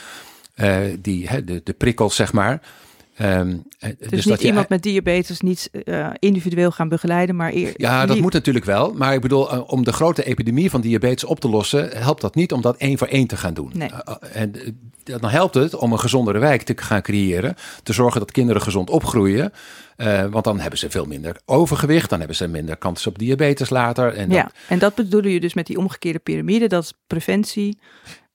uh, 0.57 0.79
die, 1.01 1.29
hè, 1.29 1.45
de, 1.45 1.61
de 1.65 1.73
prikkels 1.73 2.17
zeg 2.17 2.33
maar. 2.33 2.61
Um, 3.23 3.63
dus, 3.99 4.11
dus 4.11 4.25
niet 4.25 4.43
iemand 4.43 4.69
met 4.69 4.83
diabetes 4.83 5.41
niet 5.41 5.71
uh, 5.85 6.09
individueel 6.19 6.71
gaan 6.71 6.89
begeleiden, 6.89 7.37
maar 7.37 7.53
eer, 7.53 7.73
Ja, 7.77 8.07
dat 8.07 8.19
moet 8.19 8.33
natuurlijk 8.33 8.65
wel. 8.65 8.93
Maar 8.93 9.15
ik 9.15 9.21
bedoel, 9.21 9.55
uh, 9.55 9.71
om 9.73 9.85
de 9.85 9.93
grote 9.93 10.25
epidemie 10.25 10.71
van 10.71 10.81
diabetes 10.81 11.25
op 11.25 11.41
te 11.41 11.49
lossen, 11.49 11.91
helpt 11.97 12.21
dat 12.21 12.35
niet 12.35 12.53
om 12.53 12.61
dat 12.61 12.77
één 12.77 12.99
voor 12.99 13.07
één 13.07 13.27
te 13.27 13.37
gaan 13.37 13.55
doen. 13.55 13.71
Nee. 13.75 13.91
Uh, 13.91 14.15
en 14.33 14.53
dan 15.05 15.31
helpt 15.31 15.55
het 15.55 15.75
om 15.75 15.93
een 15.93 16.01
gezondere 16.01 16.39
wijk 16.39 16.63
te 16.63 16.75
gaan 16.77 17.03
creëren. 17.03 17.55
Te 17.83 17.93
zorgen 17.93 18.21
dat 18.21 18.33
kinderen 18.33 18.63
gezond 18.63 18.91
opgroeien. 18.91 19.53
want 20.31 20.45
dan 20.45 20.61
hebben 20.61 20.79
ze 20.79 20.91
veel 20.91 21.05
minder 21.05 21.41
overgewicht. 21.45 22.11
Dan 22.11 22.19
hebben 22.19 22.37
ze 22.37 22.49
minder 22.49 22.77
kans 22.77 23.07
op 23.07 23.19
diabetes 23.19 23.71
later. 23.71 24.15
En 24.15 24.31
ja, 24.31 24.51
en 24.69 24.79
dat 24.79 24.95
bedoelen 24.95 25.31
je 25.31 25.41
dus 25.41 25.55
met 25.55 25.67
die 25.67 25.79
omgekeerde 25.79 26.19
piramide. 26.19 26.67
Dat 26.67 26.83
is 26.83 26.93
preventie, 27.07 27.79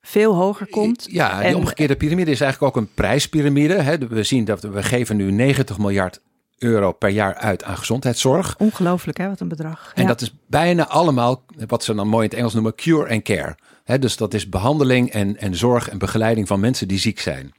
veel 0.05 0.35
hoger 0.35 0.67
komt. 0.67 1.07
Ja, 1.09 1.41
die 1.41 1.57
omgekeerde 1.57 1.95
piramide 1.95 2.31
is 2.31 2.41
eigenlijk 2.41 2.75
ook 2.75 2.83
een 2.83 2.93
prijspiramide. 2.93 3.73
Hè. 3.73 3.97
We 3.97 4.23
zien 4.23 4.45
dat 4.45 4.61
we 4.61 4.83
geven 4.83 5.15
nu 5.15 5.31
90 5.31 5.77
miljard 5.77 6.21
euro 6.57 6.91
per 6.91 7.09
jaar 7.09 7.35
uit 7.35 7.63
aan 7.63 7.77
gezondheidszorg. 7.77 8.55
Ongelooflijk 8.57 9.17
hè, 9.17 9.27
wat 9.27 9.39
een 9.39 9.47
bedrag. 9.47 9.91
En 9.95 10.07
dat 10.07 10.21
is 10.21 10.35
bijna 10.47 10.87
allemaal 10.87 11.43
wat 11.67 11.83
ze 11.83 11.93
dan 11.93 12.07
mooi 12.07 12.23
in 12.23 12.29
het 12.29 12.39
Engels 12.39 12.53
noemen 12.53 12.75
cure 12.75 13.09
and 13.09 13.23
care. 13.23 13.57
Dus 13.99 14.17
dat 14.17 14.33
is 14.33 14.49
behandeling 14.49 15.11
en, 15.11 15.37
en 15.37 15.55
zorg 15.55 15.89
en 15.89 15.97
begeleiding 15.97 16.47
van 16.47 16.59
mensen 16.59 16.87
die 16.87 16.99
ziek 16.99 17.19
zijn. 17.19 17.53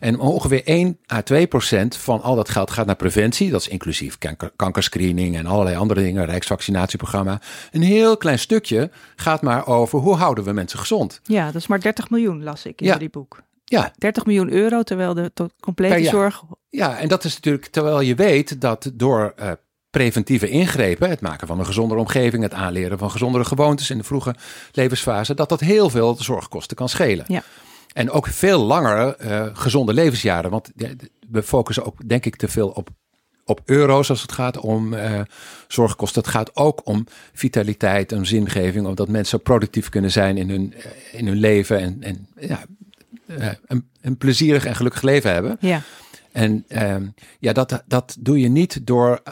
En 0.00 0.18
ongeveer 0.18 0.64
1 0.64 0.98
à 1.12 1.22
2 1.22 1.46
procent 1.46 1.96
van 1.96 2.22
al 2.22 2.36
dat 2.36 2.48
geld 2.48 2.70
gaat 2.70 2.86
naar 2.86 2.96
preventie. 2.96 3.50
Dat 3.50 3.60
is 3.60 3.68
inclusief 3.68 4.18
kanker, 4.18 4.52
kankerscreening 4.56 5.36
en 5.36 5.46
allerlei 5.46 5.76
andere 5.76 6.02
dingen, 6.02 6.24
Rijksvaccinatieprogramma. 6.24 7.40
Een 7.70 7.82
heel 7.82 8.16
klein 8.16 8.38
stukje 8.38 8.90
gaat 9.16 9.42
maar 9.42 9.66
over 9.66 9.98
hoe 9.98 10.14
houden 10.14 10.44
we 10.44 10.52
mensen 10.52 10.78
gezond. 10.78 11.20
Ja, 11.22 11.46
dat 11.46 11.54
is 11.54 11.66
maar 11.66 11.80
30 11.80 12.10
miljoen, 12.10 12.42
las 12.42 12.66
ik 12.66 12.80
in 12.80 12.86
ja. 12.86 12.96
die 12.96 13.10
boek. 13.10 13.42
Ja. 13.64 13.92
30 13.98 14.26
miljoen 14.26 14.52
euro, 14.52 14.82
terwijl 14.82 15.14
de 15.14 15.30
complete 15.60 16.04
zorg. 16.04 16.42
Ja, 16.68 16.98
en 16.98 17.08
dat 17.08 17.24
is 17.24 17.34
natuurlijk 17.34 17.66
terwijl 17.66 18.00
je 18.00 18.14
weet 18.14 18.60
dat 18.60 18.90
door 18.94 19.34
uh, 19.40 19.50
preventieve 19.90 20.48
ingrepen, 20.48 21.10
het 21.10 21.20
maken 21.20 21.46
van 21.46 21.58
een 21.58 21.66
gezondere 21.66 22.00
omgeving, 22.00 22.42
het 22.42 22.54
aanleren 22.54 22.98
van 22.98 23.10
gezondere 23.10 23.44
gewoontes 23.44 23.90
in 23.90 23.98
de 23.98 24.04
vroege 24.04 24.34
levensfase, 24.72 25.34
dat 25.34 25.48
dat 25.48 25.60
heel 25.60 25.90
veel 25.90 26.16
zorgkosten 26.18 26.76
kan 26.76 26.88
schelen. 26.88 27.24
Ja. 27.28 27.42
En 27.94 28.10
ook 28.10 28.26
veel 28.26 28.58
langer 28.58 29.16
uh, 29.20 29.46
gezonde 29.52 29.92
levensjaren. 29.92 30.50
Want 30.50 30.70
we 31.30 31.42
focussen 31.42 31.84
ook, 31.84 32.08
denk 32.08 32.24
ik, 32.24 32.36
te 32.36 32.48
veel 32.48 32.68
op, 32.68 32.88
op 33.44 33.60
euro's 33.64 34.10
als 34.10 34.22
het 34.22 34.32
gaat 34.32 34.58
om 34.58 34.94
uh, 34.94 35.20
zorgkosten. 35.68 36.22
Het 36.22 36.30
gaat 36.30 36.56
ook 36.56 36.80
om 36.84 37.06
vitaliteit, 37.32 38.12
om 38.12 38.24
zingeving, 38.24 38.86
omdat 38.86 39.08
mensen 39.08 39.42
productief 39.42 39.88
kunnen 39.88 40.10
zijn 40.10 40.36
in 40.36 40.50
hun, 40.50 40.74
eh, 40.74 41.18
in 41.18 41.26
hun 41.26 41.36
leven 41.36 41.80
en, 41.80 42.02
en 42.02 42.28
ja, 42.40 42.64
een, 43.66 43.88
een 44.00 44.16
plezierig 44.16 44.64
en 44.64 44.76
gelukkig 44.76 45.02
leven 45.02 45.32
hebben. 45.32 45.56
Ja. 45.60 45.82
En 46.32 46.64
uh, 46.68 46.96
ja, 47.38 47.52
dat, 47.52 47.82
dat 47.86 48.16
doe 48.20 48.40
je 48.40 48.48
niet 48.48 48.86
door 48.86 49.22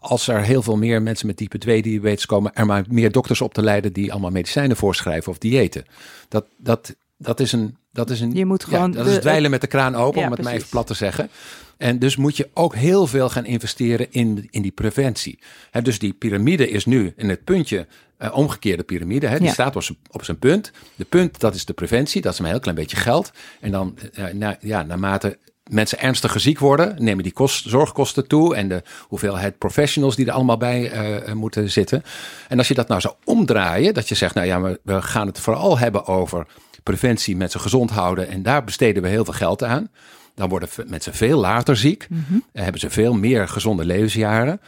als 0.00 0.28
er 0.28 0.42
heel 0.42 0.62
veel 0.62 0.76
meer 0.76 1.02
mensen 1.02 1.26
met 1.26 1.36
type 1.36 1.58
2 1.58 1.82
diabetes 1.82 2.26
komen, 2.26 2.54
er 2.54 2.66
maar 2.66 2.84
meer 2.88 3.12
dokters 3.12 3.40
op 3.40 3.54
te 3.54 3.62
leiden 3.62 3.92
die 3.92 4.12
allemaal 4.12 4.30
medicijnen 4.30 4.76
voorschrijven 4.76 5.32
of 5.32 5.38
diëten. 5.38 5.84
Dat, 6.28 6.46
dat, 6.56 6.96
dat 7.16 7.40
is 7.40 7.52
een. 7.52 7.76
Dat 7.92 8.10
is 8.10 8.20
een 8.20 8.32
Je 8.34 8.44
moet 8.46 8.60
ja, 8.62 8.68
gewoon 8.76 8.90
dat 8.90 9.04
de- 9.04 9.10
is 9.10 9.18
dweilen 9.18 9.50
met 9.50 9.60
de 9.60 9.66
kraan 9.66 9.94
open, 9.96 10.20
Ja, 10.20 10.26
om 10.26 10.32
het 10.32 10.40
maar 10.42 10.50
precies. 10.52 10.58
even 10.58 10.68
plat 10.68 10.86
te 10.86 10.94
zeggen. 10.94 11.30
En 11.76 11.98
dus 11.98 12.16
moet 12.16 12.36
je 12.36 12.48
ook 12.54 12.74
heel 12.74 13.06
veel 13.06 13.28
gaan 13.28 13.44
investeren 13.44 14.06
in, 14.10 14.46
in 14.50 14.62
die 14.62 14.70
preventie. 14.70 15.38
Hè, 15.70 15.82
dus 15.82 15.98
die 15.98 16.12
piramide 16.12 16.70
is 16.70 16.84
nu 16.86 17.12
in 17.16 17.28
het 17.28 17.44
puntje, 17.44 17.86
eh, 18.16 18.36
omgekeerde 18.36 18.82
piramide. 18.82 19.26
Hè, 19.26 19.36
die 19.36 19.46
Ja. 19.46 19.52
staat 19.52 19.76
op 19.76 19.82
zijn, 19.82 19.98
op 20.10 20.24
zijn 20.24 20.38
punt. 20.38 20.72
De 20.96 21.04
punt, 21.04 21.40
dat 21.40 21.54
is 21.54 21.64
de 21.64 21.72
preventie. 21.72 22.20
Dat 22.22 22.32
is 22.32 22.38
een 22.38 22.44
heel 22.44 22.60
klein 22.60 22.76
beetje 22.76 22.96
geld. 22.96 23.30
En 23.60 23.70
dan, 23.70 23.98
eh, 24.14 24.24
na, 24.32 24.56
ja, 24.60 24.82
naarmate 24.82 25.38
mensen 25.70 25.98
ernstiger 25.98 26.40
ziek 26.40 26.58
worden, 26.58 26.94
nemen 27.04 27.22
die 27.22 27.32
kost, 27.32 27.68
zorgkosten 27.68 28.26
toe. 28.28 28.54
En 28.56 28.68
de 28.68 28.82
hoeveelheid 29.08 29.58
professionals 29.58 30.16
die 30.16 30.26
er 30.26 30.32
allemaal 30.32 30.56
bij 30.56 30.90
eh, 30.90 31.28
eh, 31.28 31.34
moeten 31.34 31.70
zitten. 31.70 32.02
En 32.48 32.58
als 32.58 32.68
je 32.68 32.74
dat 32.74 32.88
nou 32.88 33.00
zou 33.00 33.14
omdraaien, 33.24 33.94
dat 33.94 34.08
je 34.08 34.14
zegt, 34.14 34.34
nou 34.34 34.46
ja, 34.46 34.60
we, 34.60 34.80
we 34.82 35.02
gaan 35.02 35.26
het 35.26 35.40
vooral 35.40 35.78
hebben 35.78 36.06
over 36.06 36.46
preventie, 36.82 37.36
mensen 37.36 37.60
gezond 37.60 37.90
houden. 37.90 38.28
En 38.28 38.42
daar 38.42 38.64
besteden 38.64 39.02
we 39.02 39.08
heel 39.08 39.24
veel 39.24 39.34
geld 39.34 39.62
aan. 39.64 39.88
Dan 40.34 40.48
worden 40.48 40.68
mensen 40.86 41.14
veel 41.14 41.38
later 41.40 41.76
ziek. 41.76 42.06
En 42.52 42.62
hebben 42.62 42.80
ze 42.80 42.90
veel 42.90 43.14
meer 43.14 43.48
gezonde 43.48 43.84
levensjaren. 43.84 44.60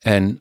En 0.00 0.40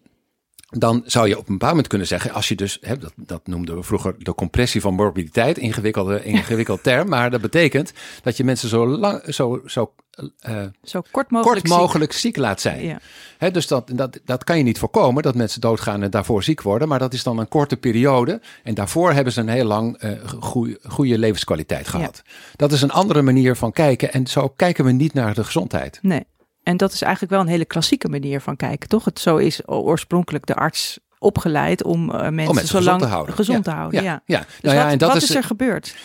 dan 0.69 1.03
zou 1.05 1.27
je 1.27 1.37
op 1.37 1.47
een 1.47 1.53
bepaald 1.53 1.71
moment 1.71 1.87
kunnen 1.87 2.07
zeggen, 2.07 2.31
als 2.31 2.47
je 2.47 2.55
dus, 2.55 2.77
hè, 2.81 2.97
dat, 2.97 3.13
dat 3.15 3.47
noemden 3.47 3.75
we 3.75 3.83
vroeger 3.83 4.15
de 4.17 4.35
compressie 4.35 4.81
van 4.81 4.93
morbiditeit, 4.93 5.57
ingewikkelde, 5.57 6.23
ingewikkeld 6.35 6.83
term, 6.83 7.09
maar 7.09 7.31
dat 7.31 7.41
betekent 7.41 7.93
dat 8.23 8.37
je 8.37 8.43
mensen 8.43 8.69
zo 8.69 8.87
lang, 8.87 9.21
zo, 9.33 9.61
zo 9.65 9.93
eh, 10.39 10.61
Zo 10.83 11.01
kort 11.11 11.31
mogelijk 11.31 11.65
kort 11.65 11.79
mogelijk 11.79 12.13
ziek, 12.13 12.37
laat 12.37 12.61
zijn. 12.61 12.85
Ja. 12.85 12.99
Hè, 13.37 13.51
dus 13.51 13.67
dat, 13.67 13.91
dat, 13.93 14.19
dat 14.25 14.43
kan 14.43 14.57
je 14.57 14.63
niet 14.63 14.79
voorkomen, 14.79 15.23
dat 15.23 15.35
mensen 15.35 15.61
doodgaan 15.61 16.03
en 16.03 16.09
daarvoor 16.09 16.43
ziek 16.43 16.61
worden, 16.61 16.87
maar 16.87 16.99
dat 16.99 17.13
is 17.13 17.23
dan 17.23 17.37
een 17.37 17.47
korte 17.47 17.77
periode 17.77 18.41
en 18.63 18.73
daarvoor 18.73 19.11
hebben 19.11 19.33
ze 19.33 19.39
een 19.39 19.49
heel 19.49 19.65
lang 19.65 19.97
eh, 19.97 20.11
goeie- 20.39 20.77
goede 20.83 21.17
levenskwaliteit 21.17 21.87
gehad. 21.87 22.21
Dat 22.55 22.71
is 22.71 22.81
een 22.81 22.91
andere 22.91 23.21
manier 23.21 23.55
van 23.55 23.71
kijken 23.71 24.13
en 24.13 24.27
zo 24.27 24.49
kijken 24.49 24.85
we 24.85 24.91
niet 24.91 25.13
naar 25.13 25.33
de 25.33 25.43
gezondheid. 25.43 25.99
Nee. 26.01 26.25
En 26.69 26.77
dat 26.77 26.93
is 26.93 27.01
eigenlijk 27.01 27.31
wel 27.33 27.41
een 27.41 27.47
hele 27.47 27.65
klassieke 27.65 28.09
manier 28.09 28.41
van 28.41 28.55
kijken, 28.55 28.89
toch? 28.89 29.05
Het 29.05 29.19
zo 29.19 29.37
is 29.37 29.67
oorspronkelijk 29.67 30.45
de 30.45 30.55
arts 30.55 30.99
opgeleid 31.19 31.83
om 31.83 32.09
eh, 32.11 32.15
mensen, 32.21 32.29
Om 32.29 32.35
mensen 32.35 32.67
zo 32.67 32.77
gezond 32.77 32.85
lang 32.85 33.01
te 33.01 33.07
houden. 33.07 33.35
gezond 33.35 33.65
Ja, 33.65 33.71
te 33.71 33.77
houden. 33.77 34.03
Ja. 34.03 34.21
ja. 34.25 34.39
Dus 34.39 34.61
Nou 34.61 34.75
ja, 34.75 34.83
wat, 34.83 34.91
en 34.91 34.97
dat 34.97 35.07
wat 35.13 35.17
is- 35.21 35.29
is 35.29 35.35
er 35.35 35.43
gebeurd? 35.43 35.95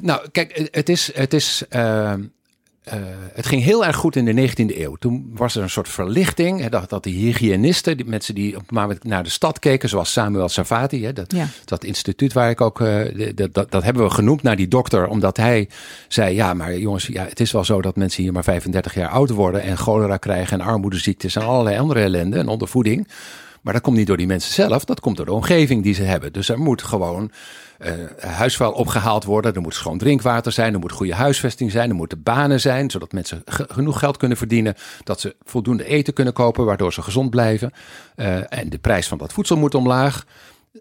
Nou, 0.00 0.28
kijk, 0.32 0.68
het 0.70 0.88
is. 0.88 1.14
Het, 1.14 1.34
is 1.34 1.64
eh, 1.68 2.14
eh, 2.86 2.98
het 3.32 3.46
ging 3.46 3.62
heel 3.62 3.84
erg 3.86 3.96
goed 3.96 4.16
in 4.16 4.24
de 4.24 4.32
19e 4.50 4.78
eeuw. 4.80 4.94
Toen 4.96 5.30
was 5.34 5.56
er 5.56 5.62
een 5.62 5.70
soort 5.70 5.88
verlichting. 5.88 6.60
Hè, 6.60 6.68
dat, 6.68 6.90
dat 6.90 7.04
de 7.04 7.10
hygiënisten, 7.10 7.96
die 7.96 8.06
mensen 8.06 8.34
die 8.34 8.56
op 8.56 8.70
moment 8.70 9.04
naar 9.04 9.22
de 9.22 9.30
stad 9.30 9.58
keken, 9.58 9.88
zoals 9.88 10.12
Samuel 10.12 10.48
Savati, 10.48 11.04
hè, 11.04 11.12
dat, 11.12 11.32
Ja. 11.32 11.46
dat 11.64 11.84
instituut 11.84 12.32
waar 12.32 12.50
ik 12.50 12.60
ook. 12.60 12.80
eh, 12.80 12.86
de- 13.34 13.48
dat, 13.52 13.70
dat 13.70 13.82
hebben 13.82 14.02
we 14.04 14.10
genoemd 14.10 14.42
naar 14.42 14.56
die 14.56 14.68
dokter, 14.68 15.06
omdat 15.08 15.36
hij 15.36 15.68
zei: 16.08 16.34
Ja, 16.34 16.54
maar 16.54 16.78
jongens, 16.78 17.06
ja, 17.06 17.24
het 17.24 17.40
is 17.40 17.52
wel 17.52 17.64
zo 17.64 17.82
dat 17.82 17.96
mensen 17.96 18.22
hier 18.22 18.32
maar 18.32 18.44
35 18.44 18.94
jaar 18.94 19.08
oud 19.08 19.30
worden 19.30 19.62
en 19.62 19.76
cholera 19.76 20.16
krijgen 20.16 20.60
en 20.60 20.66
armoedeziektes 20.66 21.36
en 21.36 21.42
allerlei 21.42 21.78
andere 21.78 22.00
ellende 22.00 22.38
en 22.38 22.48
ondervoeding. 22.48 23.08
Maar 23.62 23.72
dat 23.74 23.82
komt 23.84 23.96
niet 23.96 24.06
door 24.06 24.16
die 24.16 24.26
mensen 24.26 24.52
zelf, 24.52 24.84
dat 24.84 25.00
komt 25.00 25.16
door 25.16 25.26
de 25.26 25.32
omgeving 25.32 25.82
die 25.82 25.94
ze 25.94 26.02
hebben. 26.02 26.32
Dus 26.32 26.48
er 26.48 26.58
moet 26.58 26.82
gewoon 26.82 27.30
eh, 27.78 27.92
huisvuil 28.18 28.72
opgehaald 28.72 29.24
worden. 29.24 29.54
Er 29.54 29.60
moet 29.60 29.74
schoon 29.74 29.98
drinkwater 29.98 30.52
zijn. 30.52 30.72
Er 30.72 30.78
moet 30.78 30.92
goede 30.92 31.14
huisvesting 31.14 31.70
zijn. 31.70 31.88
Er 31.88 31.94
moeten 31.94 32.22
banen 32.22 32.60
zijn, 32.60 32.90
zodat 32.90 33.12
mensen 33.12 33.42
ge- 33.44 33.66
genoeg 33.72 33.98
geld 33.98 34.16
kunnen 34.16 34.36
verdienen. 34.36 34.74
Dat 35.04 35.20
ze 35.20 35.36
voldoende 35.44 35.84
eten 35.84 36.12
kunnen 36.12 36.32
kopen, 36.32 36.64
waardoor 36.64 36.92
ze 36.92 37.02
gezond 37.02 37.30
blijven. 37.30 37.72
Eh, 38.16 38.52
en 38.52 38.68
de 38.68 38.78
prijs 38.78 39.08
van 39.08 39.18
dat 39.18 39.32
voedsel 39.32 39.56
moet 39.56 39.74
omlaag. 39.74 40.24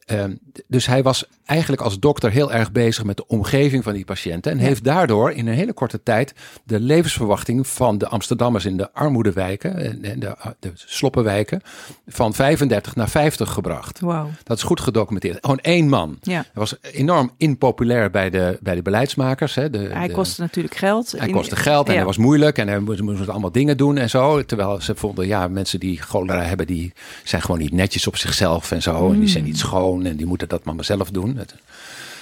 Ehm, 0.06 0.36
dus 0.68 0.86
hij 0.86 1.04
was 1.04 1.25
eigenlijk 1.46 1.82
als 1.82 2.00
dokter 2.00 2.32
heel 2.32 2.52
erg 2.54 2.72
bezig 2.72 3.04
met 3.04 3.18
de 3.18 3.28
omgeving 3.28 3.84
van 3.84 3.94
die 3.94 4.06
patiënten. 4.06 4.52
En 4.52 4.58
heeft 4.58 4.84
daardoor 4.84 5.32
in 5.32 5.48
een 5.48 5.54
hele 5.54 5.74
korte 5.74 6.04
tijd 6.04 6.34
de 6.64 6.80
levensverwachting 6.80 7.68
van 7.68 7.98
de 7.98 8.08
Amsterdammers 8.08 8.66
in 8.66 8.78
de 8.78 8.94
armoedewijken 8.94 9.75
en 9.78 10.04
en 10.04 10.20
de, 10.20 10.36
de 10.60 10.72
sloppenwijken 10.75 11.62
van 12.08 12.34
35 12.34 12.96
naar 12.96 13.10
50 13.10 13.52
gebracht. 13.52 14.00
Wauw. 14.00 14.30
Dat 14.44 14.58
is 14.58 14.64
goed 14.64 14.80
gedocumenteerd. 14.80 15.38
Gewoon 15.42 15.60
één 15.60 15.90
man. 15.90 16.18
Ja. 16.22 16.34
Hij 16.34 16.44
was 16.54 16.75
enorm 16.82 17.32
impopulair 17.38 18.12
bij 18.12 18.30
de, 18.30 18.58
bij 18.62 18.75
de 18.75 18.82
beleidsmakers. 18.82 19.56
Hè. 19.56 19.70
De, 19.70 19.78
Hij 19.78 20.08
de- 20.08 20.14
kostte 20.14 20.42
natuurlijk 20.42 20.75
geld. 20.75 21.12
hij 21.18 21.30
kostte 21.30 21.56
geld 21.56 21.86
en 21.86 21.92
ja. 21.92 21.98
hij 21.98 22.08
was 22.08 22.18
moeilijk 22.18 22.58
en 22.58 22.68
hij 22.68 22.80
moest, 22.80 23.02
moest 23.02 23.30
allemaal 23.30 23.52
dingen 23.52 23.78
doen 23.78 23.98
en 23.98 24.10
zo. 24.10 24.46
Terwijl 24.46 24.82
ze 24.82 24.96
vonden, 24.96 25.28
ja, 25.28 25.48
mensen 25.48 25.80
die 25.80 25.98
cholera 26.02 26.42
hebben, 26.42 26.68
die 26.68 26.94
zijn 27.24 27.42
gewoon 27.42 27.60
niet 27.60 27.72
netjes 27.72 28.08
op 28.08 28.18
zichzelf 28.18 28.72
en 28.72 28.82
zo. 28.82 29.12
En 29.12 29.20
die 29.20 29.30
zijn 29.30 29.44
niet 29.44 29.58
schoon 29.58 29.85
en 29.94 30.15
die 30.15 30.25
moeten 30.25 30.48
dat 30.50 30.63
maar 30.63 30.84
zelf 30.86 31.10
doen. 31.10 31.39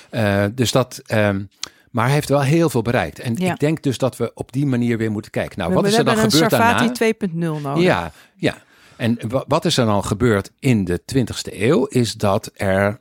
Eh, 0.10 0.46
dus 0.56 0.72
dat, 0.72 1.02
ehm, 1.06 1.42
maar 1.92 2.06
hij 2.06 2.14
heeft 2.14 2.30
wel 2.30 2.42
heel 2.42 2.70
veel 2.70 2.82
bereikt. 2.82 3.20
En 3.20 3.36
Ja. 3.38 3.52
ik 3.54 3.60
denk 3.60 3.84
dus 3.84 3.98
dat 3.98 4.18
we 4.18 4.32
op 4.36 4.52
die 4.52 4.66
manier 4.66 4.98
weer 4.98 5.12
moeten 5.12 5.32
kijken. 5.32 5.58
Nou, 5.58 5.70
We, 5.70 5.76
wat 5.76 5.84
we 5.84 5.90
is 5.92 5.98
er 5.98 6.04
dan 6.06 6.14
hebben 6.14 6.32
gebeurd 6.32 6.52
daarna? 6.52 6.78
Sarfati 6.78 6.94
2.0 6.94 7.62
nodig. 7.62 7.84
Ja, 7.84 8.12
ja. 8.36 8.56
En 8.96 9.18
wa- 9.28 9.44
wat 9.48 9.66
is 9.66 9.78
er 9.78 9.86
dan 9.86 10.04
gebeurd 10.06 10.52
in 10.60 10.86
de 10.86 11.02
20ste 11.06 11.62
eeuw? 11.64 11.86
Is 11.86 12.14
dat 12.14 12.52
er 12.54 13.00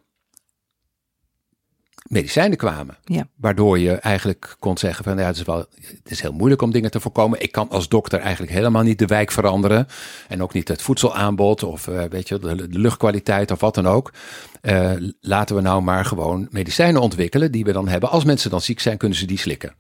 medicijnen 2.13 2.59
kwamen. 2.59 2.97
Ja. 3.05 3.27
Waardoor 3.37 3.79
je 3.79 3.93
eigenlijk 3.93 4.57
kon 4.59 4.79
zeggen 4.79 5.05
van 5.05 5.19
ja, 5.19 5.27
het 5.27 5.37
is, 5.37 5.43
wel, 5.43 5.59
het 5.59 6.11
is 6.11 6.21
heel 6.21 6.33
moeilijk 6.33 6.63
om 6.63 6.73
dingen 6.73 6.91
te 6.91 7.01
voorkomen. 7.01 7.43
Ik 7.43 7.53
kan 7.53 7.69
als 7.69 7.89
dokter 7.89 8.21
eigenlijk 8.21 8.53
helemaal 8.53 8.83
niet 8.83 8.99
de 8.99 9.07
wijk 9.07 9.31
veranderen. 9.31 9.87
En 10.29 10.43
ook 10.43 10.53
niet 10.53 10.69
het 10.69 10.83
voedselaanbod 10.83 11.63
of 11.63 11.89
eh, 11.89 12.03
weet 12.11 12.29
je, 12.29 12.39
de, 12.39 12.69
de 12.69 12.79
luchtkwaliteit 12.79 13.51
of 13.51 13.61
wat 13.61 13.75
dan 13.75 13.87
ook. 13.87 14.13
Eh, 14.61 14.91
laten 15.21 15.57
we 15.57 15.63
nou 15.63 15.83
maar 15.83 16.05
gewoon 16.05 16.49
medicijnen 16.51 17.01
ontwikkelen 17.01 17.53
die 17.53 17.65
we 17.65 17.73
dan 17.73 17.89
hebben. 17.89 18.11
Als 18.11 18.25
mensen 18.25 18.51
dan 18.51 18.61
ziek 18.61 18.81
zijn, 18.81 18.97
kunnen 18.97 19.19
ze 19.19 19.27
die 19.27 19.39
slikken. 19.39 19.75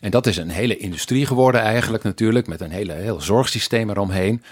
En 0.00 0.10
dat 0.10 0.26
is 0.26 0.36
een 0.36 0.50
hele 0.50 0.76
industrie 0.76 1.26
geworden 1.26 1.60
eigenlijk 1.60 2.02
natuurlijk, 2.02 2.46
met 2.46 2.60
een 2.60 2.70
hele, 2.70 2.92
heel 2.92 3.20
zorgsysteem 3.20 3.90
eromheen. 3.90 4.42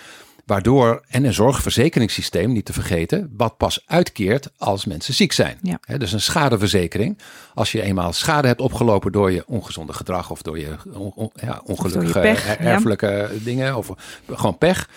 Waardoor, 0.46 1.02
en 1.08 1.24
een 1.24 1.34
zorgverzekeringssysteem, 1.34 2.52
niet 2.52 2.64
te 2.64 2.72
vergeten, 2.72 3.32
wat 3.36 3.56
pas 3.56 3.82
uitkeert 3.86 4.50
als 4.58 4.84
mensen 4.84 5.14
ziek 5.14 5.32
zijn. 5.32 5.58
Ja. 5.62 5.78
Dus 5.98 6.12
een 6.12 6.20
schadeverzekering. 6.20 7.18
Als 7.54 7.72
je 7.72 7.82
eenmaal 7.82 8.12
schade 8.12 8.46
hebt 8.48 8.60
opgelopen 8.60 9.12
door 9.12 9.32
je 9.32 9.44
ongezonde 9.46 9.92
gedrag 9.92 10.30
of 10.30 10.42
door 10.42 10.58
je 10.58 10.76
on- 10.92 11.12
on- 11.14 11.30
ja, 11.34 11.60
ongelukkige 11.64 12.20
pech, 12.20 12.48
er- 12.48 12.62
ja. 12.62 12.70
erfelijke 12.70 13.30
dingen 13.42 13.76
of 13.76 13.90
gewoon 14.30 14.58
pech. 14.58 14.88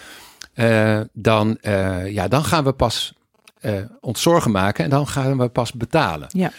eh, 0.53 0.99
dan, 1.13 1.57
eh, 1.61 2.11
ja, 2.11 2.27
dan 2.27 2.43
gaan 2.43 2.63
we 2.63 2.71
pas 2.73 3.13
eh, 3.61 3.73
ons 4.01 4.21
zorgen 4.21 4.51
maken 4.51 4.83
en 4.83 4.89
dan 4.89 5.07
gaan 5.07 5.37
we 5.37 5.47
pas 5.49 5.73
betalen. 5.73 6.27
Ja. 6.31 6.51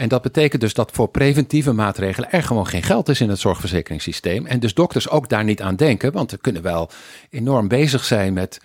En 0.00 0.08
dat 0.08 0.22
betekent 0.22 0.60
dus 0.60 0.74
dat 0.74 0.90
voor 0.92 1.08
preventieve 1.08 1.72
maatregelen 1.72 2.32
er 2.32 2.42
gewoon 2.42 2.66
geen 2.66 2.82
geld 2.82 3.08
is 3.08 3.20
in 3.20 3.28
het 3.28 3.38
zorgverzekeringssysteem. 3.38 4.46
En 4.46 4.60
dus 4.60 4.74
dokters 4.74 5.08
ook 5.08 5.28
daar 5.28 5.44
niet 5.44 5.62
aan 5.62 5.76
denken, 5.76 6.12
want 6.12 6.30
ze 6.30 6.38
kunnen 6.38 6.62
wel 6.62 6.90
enorm 7.30 7.68
bezig 7.68 8.04
zijn 8.04 8.32
met 8.32 8.60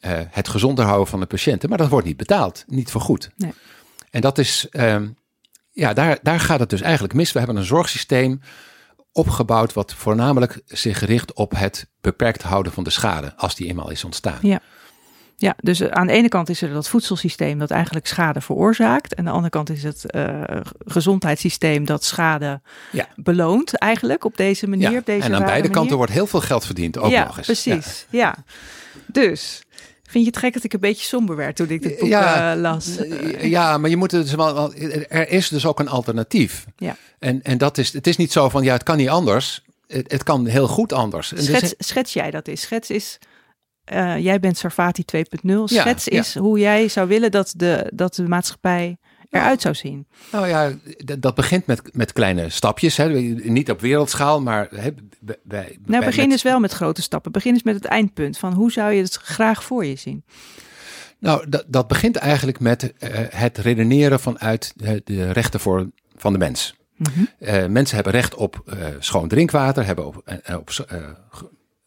eh, 0.00 0.12
het 0.30 0.48
gezonder 0.48 0.84
houden 0.84 1.06
van 1.06 1.20
de 1.20 1.26
patiënten, 1.26 1.68
maar 1.68 1.78
dat 1.78 1.88
wordt 1.88 2.06
niet 2.06 2.16
betaald, 2.16 2.64
niet 2.66 2.90
vergoed. 2.90 3.30
Nee. 3.36 3.52
En 4.10 4.20
dat 4.20 4.38
is, 4.38 4.66
ehm, 4.70 5.08
ja, 5.70 5.92
daar, 5.92 6.18
daar 6.22 6.40
gaat 6.40 6.60
het 6.60 6.70
dus 6.70 6.80
eigenlijk 6.80 7.14
mis. 7.14 7.32
We 7.32 7.38
hebben 7.38 7.56
een 7.56 7.64
zorgsysteem 7.64 8.40
opgebouwd 9.12 9.72
wat 9.72 9.94
voornamelijk 9.94 10.60
zich 10.66 11.00
richt 11.00 11.32
op 11.32 11.52
het 11.56 11.86
beperkt 12.00 12.42
houden 12.42 12.72
van 12.72 12.84
de 12.84 12.90
schade, 12.90 13.32
als 13.36 13.54
die 13.54 13.68
eenmaal 13.68 13.90
is 13.90 14.04
ontstaan. 14.04 14.38
Ja. 14.42 14.60
Ja, 15.38 15.54
dus 15.60 15.80
eh, 15.80 15.88
aan 15.90 16.06
de 16.06 16.12
ene 16.12 16.28
kant 16.28 16.48
is 16.48 16.62
er 16.62 16.72
dat 16.72 16.88
voedselsysteem 16.88 17.58
dat 17.58 17.70
eigenlijk 17.70 18.06
schade 18.06 18.40
veroorzaakt. 18.40 19.12
En 19.14 19.18
aan 19.18 19.24
de 19.24 19.30
andere 19.30 19.50
kant 19.50 19.70
is 19.70 19.82
het 19.82 20.10
eh, 20.10 20.40
gezondheidssysteem 20.86 21.84
dat 21.84 22.04
schade 22.04 22.60
Ja. 22.92 23.08
beloont 23.16 23.74
eigenlijk 23.78 24.24
op 24.24 24.36
deze 24.36 24.68
manier. 24.68 24.90
Ja, 24.90 24.98
Op 24.98 25.06
deze 25.06 25.26
en 25.26 25.34
aan 25.34 25.44
beide 25.44 25.70
kanten 25.70 25.96
wordt 25.96 26.12
heel 26.12 26.26
veel 26.26 26.40
geld 26.40 26.64
verdiend, 26.66 26.98
ook 26.98 27.10
ja, 27.10 27.24
nog 27.24 27.36
eens. 27.36 27.46
precies. 27.46 28.06
Ja. 28.10 28.34
Dus, 29.06 29.62
vind 30.02 30.24
je 30.24 30.30
het 30.30 30.38
gek 30.38 30.52
dat 30.54 30.64
ik 30.64 30.72
een 30.72 30.80
beetje 30.80 31.06
somber 31.06 31.36
werd 31.36 31.56
toen 31.56 31.68
ik 31.68 31.82
dit 31.82 31.98
boek 31.98 32.08
Ja, 32.08 32.52
eh, 32.52 32.60
las? 32.60 32.98
Ja, 33.40 33.78
maar 33.78 33.90
je 33.90 33.96
moet 33.96 34.10
het 34.10 34.22
dus 34.22 34.34
wel, 34.34 34.74
er 35.08 35.28
is 35.28 35.48
dus 35.48 35.66
ook 35.66 35.80
een 35.80 35.88
alternatief. 35.88 36.64
Ja. 36.76 36.96
En, 37.18 37.42
en 37.42 37.58
dat 37.58 37.78
is, 37.78 37.92
het 37.92 38.06
is 38.06 38.16
niet 38.16 38.32
zo 38.32 38.48
van, 38.48 38.62
ja, 38.64 38.72
het 38.72 38.82
kan 38.82 38.96
niet 38.96 39.08
anders. 39.08 39.64
Het, 39.86 40.12
het 40.12 40.22
kan 40.22 40.46
heel 40.46 40.68
goed 40.68 40.92
anders. 40.92 41.28
Dus- 41.28 41.44
Schets, 41.44 41.74
schets 41.78 42.12
jij 42.12 42.30
dat 42.30 42.48
eens. 42.48 42.60
Schets 42.60 42.90
is, 42.90 43.18
eh, 43.86 44.18
jij 44.18 44.40
bent 44.40 44.58
Sarfati 44.58 45.04
2.0. 45.16 45.22
Ja, 45.42 45.66
Schets 45.66 46.04
ja. 46.04 46.18
is 46.18 46.34
hoe 46.34 46.58
jij 46.58 46.88
zou 46.88 47.08
willen 47.08 47.30
dat 47.30 47.52
de, 47.56 47.90
dat 47.94 48.14
de 48.14 48.28
maatschappij 48.28 48.96
eruit 49.30 49.60
zou 49.62 49.74
zien. 49.74 50.06
nou 50.32 50.48
ja, 50.48 50.72
dat 51.18 51.34
begint 51.34 51.66
met, 51.66 51.96
met 51.96 52.12
kleine 52.12 52.48
stapjes. 52.48 52.96
Hè. 52.96 53.08
Niet 53.08 53.70
op 53.70 53.80
wereldschaal, 53.80 54.40
maar 54.42 54.68
hè, 54.74 54.90
bij, 55.20 55.36
bij, 55.42 55.78
Nou, 55.86 56.04
begin 56.04 56.22
met- 56.22 56.32
eens 56.32 56.42
wel 56.42 56.60
met 56.60 56.72
grote 56.72 57.02
stappen. 57.02 57.32
Begin 57.32 57.52
eens 57.52 57.62
met 57.62 57.74
het 57.74 57.84
eindpunt 57.84 58.38
van 58.38 58.52
hoe 58.52 58.72
zou 58.72 58.92
je 58.92 59.02
het 59.02 59.14
graag 59.14 59.64
voor 59.64 59.84
je 59.84 59.96
zien? 59.96 60.24
Nou, 61.18 61.48
dat, 61.48 61.64
dat 61.66 61.86
begint 61.88 62.16
eigenlijk 62.16 62.60
met 62.60 62.92
eh, 62.98 63.10
het 63.28 63.58
redeneren 63.58 64.20
vanuit 64.20 64.72
de, 64.76 65.00
de 65.04 65.32
rechten 65.32 65.60
voor, 65.60 65.90
van 66.16 66.32
de 66.32 66.38
mens. 66.38 66.74
Eh, 67.38 67.66
mensen 67.66 67.94
hebben 67.94 68.12
recht 68.12 68.34
op 68.34 68.62
schoon 68.98 69.28
drinkwater, 69.28 69.86
hebben 69.86 70.06
op, 70.06 70.22
op 70.58 70.70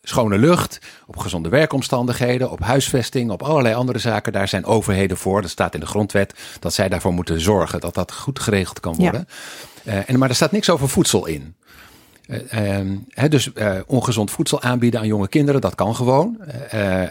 schone 0.09 0.37
lucht, 0.37 0.79
op 1.07 1.17
gezonde 1.17 1.49
werkomstandigheden, 1.49 2.51
op 2.51 2.59
huisvesting, 2.59 3.31
op 3.31 3.41
allerlei 3.41 3.75
andere 3.75 3.99
zaken. 3.99 4.33
Daar 4.33 4.47
zijn 4.47 4.65
overheden 4.65 5.17
voor. 5.17 5.41
Dat 5.41 5.51
staat 5.51 5.73
in 5.73 5.79
de 5.79 5.85
grondwet 5.85 6.33
dat 6.59 6.73
zij 6.73 6.89
daarvoor 6.89 7.13
moeten 7.13 7.41
zorgen 7.41 7.79
dat 7.79 7.93
dat 7.93 8.11
goed 8.11 8.39
geregeld 8.39 8.79
kan 8.79 8.95
worden. 8.95 9.27
en, 9.83 10.19
maar 10.19 10.29
er 10.29 10.35
staat 10.35 10.51
niks 10.51 10.69
over 10.69 10.89
voedsel 10.89 11.25
in. 11.25 11.55
Uh, 12.29 13.29
dus 13.29 13.51
uh, 13.55 13.75
ongezond 13.85 14.31
voedsel 14.31 14.61
aanbieden 14.61 14.99
aan 14.99 15.07
jonge 15.07 15.27
kinderen, 15.27 15.61
dat 15.61 15.75
kan 15.75 15.95
gewoon. 15.95 16.37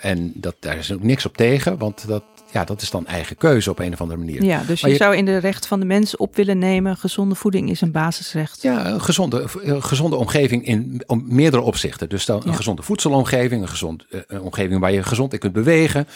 En 0.00 0.32
dat, 0.34 0.54
daar 0.60 0.76
is 0.76 0.92
ook 0.92 1.02
niks 1.02 1.26
op 1.26 1.36
tegen, 1.36 1.78
want 1.78 2.08
dat, 2.08 2.22
ja, 2.52 2.64
dat 2.64 2.82
is 2.82 2.90
dan 2.90 3.06
eigen 3.06 3.36
keuze 3.36 3.70
op 3.70 3.78
een 3.78 3.92
of 3.92 4.00
andere 4.00 4.18
manier. 4.18 4.42
Ja, 4.44 4.62
dus 4.66 4.80
je, 4.80 4.96
zou 4.96 5.16
in 5.16 5.24
de 5.24 5.36
recht 5.36 5.66
van 5.66 5.80
de 5.80 5.86
mens 5.86 6.16
op 6.16 6.36
willen 6.36 6.58
nemen, 6.58 6.96
gezonde 6.96 7.34
voeding 7.34 7.70
is 7.70 7.80
een 7.80 7.92
basisrecht. 7.92 8.62
Ja, 8.62 8.86
een 8.86 9.02
gezonde, 9.02 9.46
een 9.62 9.82
gezonde 9.82 10.16
omgeving 10.16 10.66
in 10.66 11.02
om 11.06 11.24
meerdere 11.26 11.62
opzichten. 11.62 12.08
Dus 12.08 12.24
dan 12.24 12.42
een 12.44 12.54
gezonde 12.54 12.82
voedselomgeving, 12.82 13.62
een 13.62 13.68
gezonde 13.68 14.04
een 14.26 14.40
omgeving 14.40 14.80
waar 14.80 14.92
je 14.92 15.02
gezond 15.02 15.32
in 15.32 15.38
kunt 15.38 15.52
bewegen, 15.52 16.06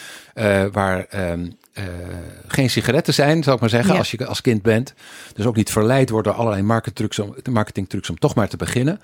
waar... 0.71 1.05
Ehm, 1.09 1.45
uh, 1.73 1.83
geen 2.47 2.69
sigaretten 2.69 3.13
zijn, 3.13 3.43
zou 3.43 3.55
ik 3.55 3.61
maar 3.61 3.69
zeggen, 3.69 3.97
als 3.97 4.11
je 4.11 4.25
als 4.25 4.41
kind 4.41 4.61
bent. 4.61 4.93
Dus 5.33 5.45
ook 5.45 5.55
niet 5.55 5.71
verleid 5.71 6.09
wordt 6.09 6.27
door 6.27 6.35
allerlei 6.35 6.61
marketingtrucs 7.43 8.09
om 8.09 8.19
toch 8.19 8.35
maar 8.35 8.49
te 8.49 8.57
beginnen. 8.57 9.01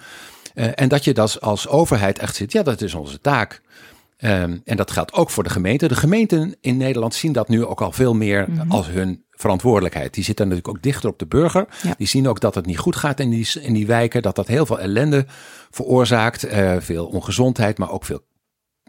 Uh, 0.56 0.68
en 0.76 0.88
dat 0.88 1.04
je 1.04 1.14
dat 1.14 1.42
als 1.42 1.68
overheid 1.68 2.20
echt 2.20 2.36
zit, 2.36 2.52
ja, 2.52 2.64
dat 2.64 2.82
is 2.82 2.94
onze 2.94 3.22
taak. 3.22 3.62
Um, 4.24 4.62
en 4.66 4.78
dat 4.78 4.92
geldt 4.92 5.14
ook 5.14 5.30
voor 5.30 5.44
de 5.44 5.50
gemeente. 5.50 5.88
De 5.88 5.96
gemeenten 5.96 6.56
in 6.62 6.78
Nederland 6.78 7.14
zien 7.14 7.32
dat 7.32 7.50
nu 7.50 7.66
ook 7.66 7.82
al 7.82 7.92
veel 7.92 8.14
meer 8.14 8.46
mm-hmm. 8.50 8.72
als 8.72 8.88
hun 8.88 9.24
verantwoordelijkheid. 9.32 10.14
Die 10.14 10.24
zitten 10.24 10.48
natuurlijk 10.48 10.76
ook 10.76 10.84
dichter 10.84 11.10
op 11.10 11.20
de 11.20 11.28
burger. 11.28 11.68
Ja. 11.84 11.94
Die 11.98 12.08
zien 12.08 12.28
ook 12.28 12.40
dat 12.40 12.56
het 12.56 12.66
niet 12.66 12.78
goed 12.78 12.96
gaat 12.96 13.20
in 13.20 13.30
die, 13.30 13.48
in 13.62 13.74
die 13.74 13.88
wijken. 13.88 14.22
Dat 14.22 14.36
dat 14.36 14.48
heel 14.48 14.66
veel 14.66 14.80
ellende 14.80 15.26
veroorzaakt. 15.70 16.46
Uh, 16.46 16.76
veel 16.80 17.06
ongezondheid, 17.06 17.78
maar 17.78 17.92
ook 17.92 18.06
veel 18.06 18.22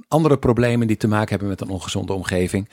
andere 0.08 0.38
problemen 0.38 0.86
die 0.86 0.96
te 0.96 1.08
maken 1.08 1.28
hebben 1.28 1.48
met 1.48 1.60
een 1.60 1.68
ongezonde 1.68 2.12
omgeving. 2.12 2.68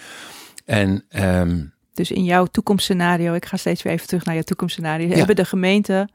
En, 0.66 1.06
um, 1.10 1.74
dus 1.94 2.12
in 2.12 2.24
jouw 2.24 2.46
toekomstscenario, 2.46 3.34
ik 3.34 3.46
ga 3.46 3.58
steeds 3.58 3.84
weer 3.84 3.94
even 3.94 4.08
terug 4.08 4.26
naar 4.26 4.34
jouw 4.34 4.44
toekomstscenario, 4.44 5.10
hebben 5.10 5.36
de 5.36 5.46
gemeenten 5.46 6.12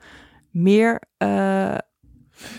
meer, 0.51 1.03
uh, 1.19 1.75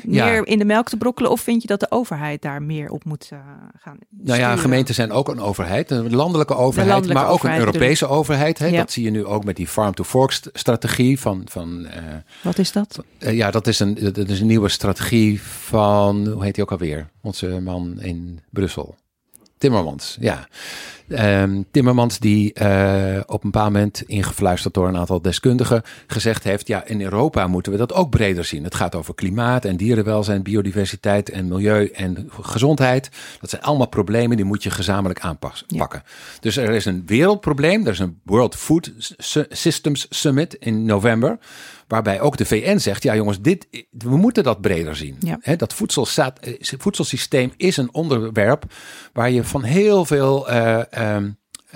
meer 0.04 0.48
in 0.48 0.58
de 0.58 0.66
melk 0.66 0.90
te 0.90 0.98
brokkelen 0.98 1.32
of 1.32 1.42
vind 1.42 1.62
je 1.62 1.68
dat 1.68 1.80
de 1.80 1.92
overheid 1.92 2.42
daar 2.42 2.62
meer 2.62 2.90
op 2.90 3.04
moet 3.04 3.30
uh, 3.34 3.40
gaan? 3.78 3.98
Nou 4.10 4.40
ja, 4.40 4.56
gemeenten 4.56 4.96
zijn 4.96 5.12
ook 5.12 5.28
een 5.28 5.40
overheid, 5.40 5.92
een 5.92 6.16
landelijke 6.16 6.56
overheid, 6.56 6.92
landelijke 6.92 7.24
maar 7.24 7.32
ook 7.32 7.44
een 7.44 7.58
Europese 7.58 8.08
overheid. 8.08 8.60
Hè? 8.60 8.68
Ja. 8.68 8.78
Dat 8.78 8.92
zie 8.92 9.04
je 9.04 9.10
nu 9.10 9.26
ook 9.26 9.44
met 9.44 9.56
die 9.56 9.68
farm-to-fork-strategie 9.68 11.20
van. 11.20 11.42
van 11.46 11.80
uh, 11.80 11.90
Wat 12.42 12.58
is 12.58 12.72
dat? 12.72 13.04
ja, 13.18 13.52
dat 13.52 13.68
is, 13.68 13.80
een, 13.80 13.94
dat 14.14 14.30
is 14.30 14.40
een 14.40 14.48
nieuwe 14.48 14.70
strategie 14.70 15.42
van, 15.42 16.28
hoe 16.28 16.44
heet 16.44 16.56
hij 16.56 16.66
ook 16.66 16.72
alweer? 16.72 17.10
Onze 17.22 17.48
man 17.48 18.02
in 18.02 18.40
Brussel. 18.50 18.96
Timmermans, 19.64 20.18
ja. 20.20 20.48
Um, 21.42 21.66
Timmermans 21.72 22.20
die 22.20 22.54
uh, 22.62 23.20
op 23.26 23.44
een 23.44 23.52
bepaald 23.52 23.74
moment 23.74 24.04
ingefluisterd 24.06 24.74
door 24.74 24.88
een 24.88 24.98
aantal 24.98 25.22
deskundigen 25.22 25.82
gezegd 26.08 26.44
heeft, 26.44 26.68
ja 26.68 26.86
in 26.86 27.02
Europa 27.02 27.48
moeten 27.48 27.72
we 27.72 27.78
dat 27.78 27.94
ook 27.94 28.10
breder 28.10 28.46
zien. 28.46 28.64
Het 28.64 28.76
gaat 28.76 28.96
over 28.96 29.16
klimaat 29.16 29.66
en 29.66 29.78
dierenwelzijn, 29.78 30.44
biodiversiteit 30.44 31.30
en 31.30 31.48
milieu 31.48 31.88
en 31.88 32.30
gezondheid. 32.42 33.10
Dat 33.40 33.50
zijn 33.50 33.62
allemaal 33.62 33.88
problemen 33.88 34.38
die 34.38 34.46
moet 34.46 34.64
je 34.64 34.72
gezamenlijk 34.72 35.20
aanpakken. 35.20 36.04
Dus 36.40 36.58
er 36.58 36.70
is 36.70 36.86
een 36.86 37.04
wereldprobleem, 37.06 37.86
er 37.86 37.92
is 37.92 38.00
een 38.00 38.20
World 38.24 38.56
Food 38.56 38.92
Systems 39.50 40.06
Summit 40.10 40.54
in 40.54 40.86
november. 40.86 41.40
Waarbij 41.94 42.22
ook 42.22 42.38
de 42.38 42.46
VN 42.46 42.78
zegt: 42.78 43.04
ja, 43.04 43.16
jongens, 43.16 43.42
dit, 43.42 43.68
we 43.90 44.18
moeten 44.18 44.44
dat 44.44 44.62
breder 44.62 44.96
zien. 44.96 45.16
Ja. 45.20 45.56
dat 45.56 45.76
eh, 46.16 46.54
voedselsysteem 46.78 47.54
is 47.58 47.78
een 47.78 47.94
onderwerp 47.94 48.64
waar 49.12 49.32
je 49.32 49.44
van 49.44 49.64
heel 49.64 50.06
veel 50.06 50.52
uh, 50.52 50.80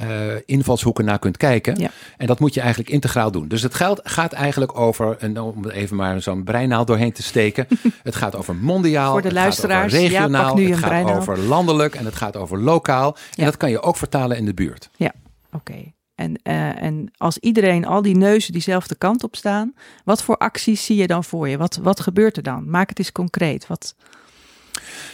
uh, 0.03 0.35
invalshoeken 0.45 1.05
naar 1.05 1.19
kunt 1.19 1.37
kijken. 1.37 1.79
Ja. 1.79 1.89
En 2.17 2.27
dat 2.27 2.39
moet 2.39 2.53
je 2.53 2.59
eigenlijk 2.59 2.89
integraal 2.89 3.31
doen. 3.31 3.47
Dus 3.47 3.61
het 3.61 3.73
geld 3.73 3.99
gaat 4.03 4.33
eigenlijk 4.33 4.79
over, 4.79 5.17
en 5.19 5.41
om 5.41 5.69
even 5.69 5.95
maar 5.95 6.21
zo'n 6.21 6.43
breinaal 6.43 6.85
doorheen 6.85 7.13
te 7.13 7.23
steken. 7.23 7.67
het 8.03 8.15
gaat 8.15 8.35
over 8.35 8.55
mondiaal, 8.55 9.11
Voor 9.11 9.21
de 9.21 9.33
luisteraars, 9.33 9.93
het 9.93 10.01
gaat 10.01 10.11
over 10.11 10.17
regionaal, 10.17 10.59
ja, 10.59 10.69
het 10.69 10.77
gaat 10.77 11.17
over 11.17 11.39
landelijk 11.39 11.95
en 11.95 12.05
het 12.05 12.15
gaat 12.15 12.35
over 12.35 12.59
lokaal. 12.59 13.17
En 13.35 13.45
dat 13.45 13.57
kan 13.57 13.69
je 13.69 13.81
ook 13.81 13.97
vertalen 13.97 14.37
in 14.37 14.45
de 14.45 14.53
buurt. 14.53 14.89
Ja, 14.95 15.13
oké. 15.51 15.95
En, 16.17 16.39
uh, 16.43 16.81
en 16.81 17.11
als 17.17 17.37
iedereen, 17.37 17.85
al 17.85 18.01
die 18.01 18.17
neuzen 18.17 18.51
diezelfde 18.51 18.95
kant 18.95 19.23
op 19.23 19.35
staan, 19.35 19.73
wat 20.03 20.23
voor 20.23 20.37
acties 20.37 20.85
zie 20.85 20.95
je 20.95 21.07
dan 21.07 21.23
voor 21.23 21.49
je? 21.49 21.57
Wat, 21.57 21.79
wat 21.81 21.99
gebeurt 21.99 22.37
er 22.37 22.43
dan? 22.43 22.69
Maak 22.69 22.89
het 22.89 22.99
eens 22.99 23.11
concreet. 23.11 23.67
Wat... 23.67 23.95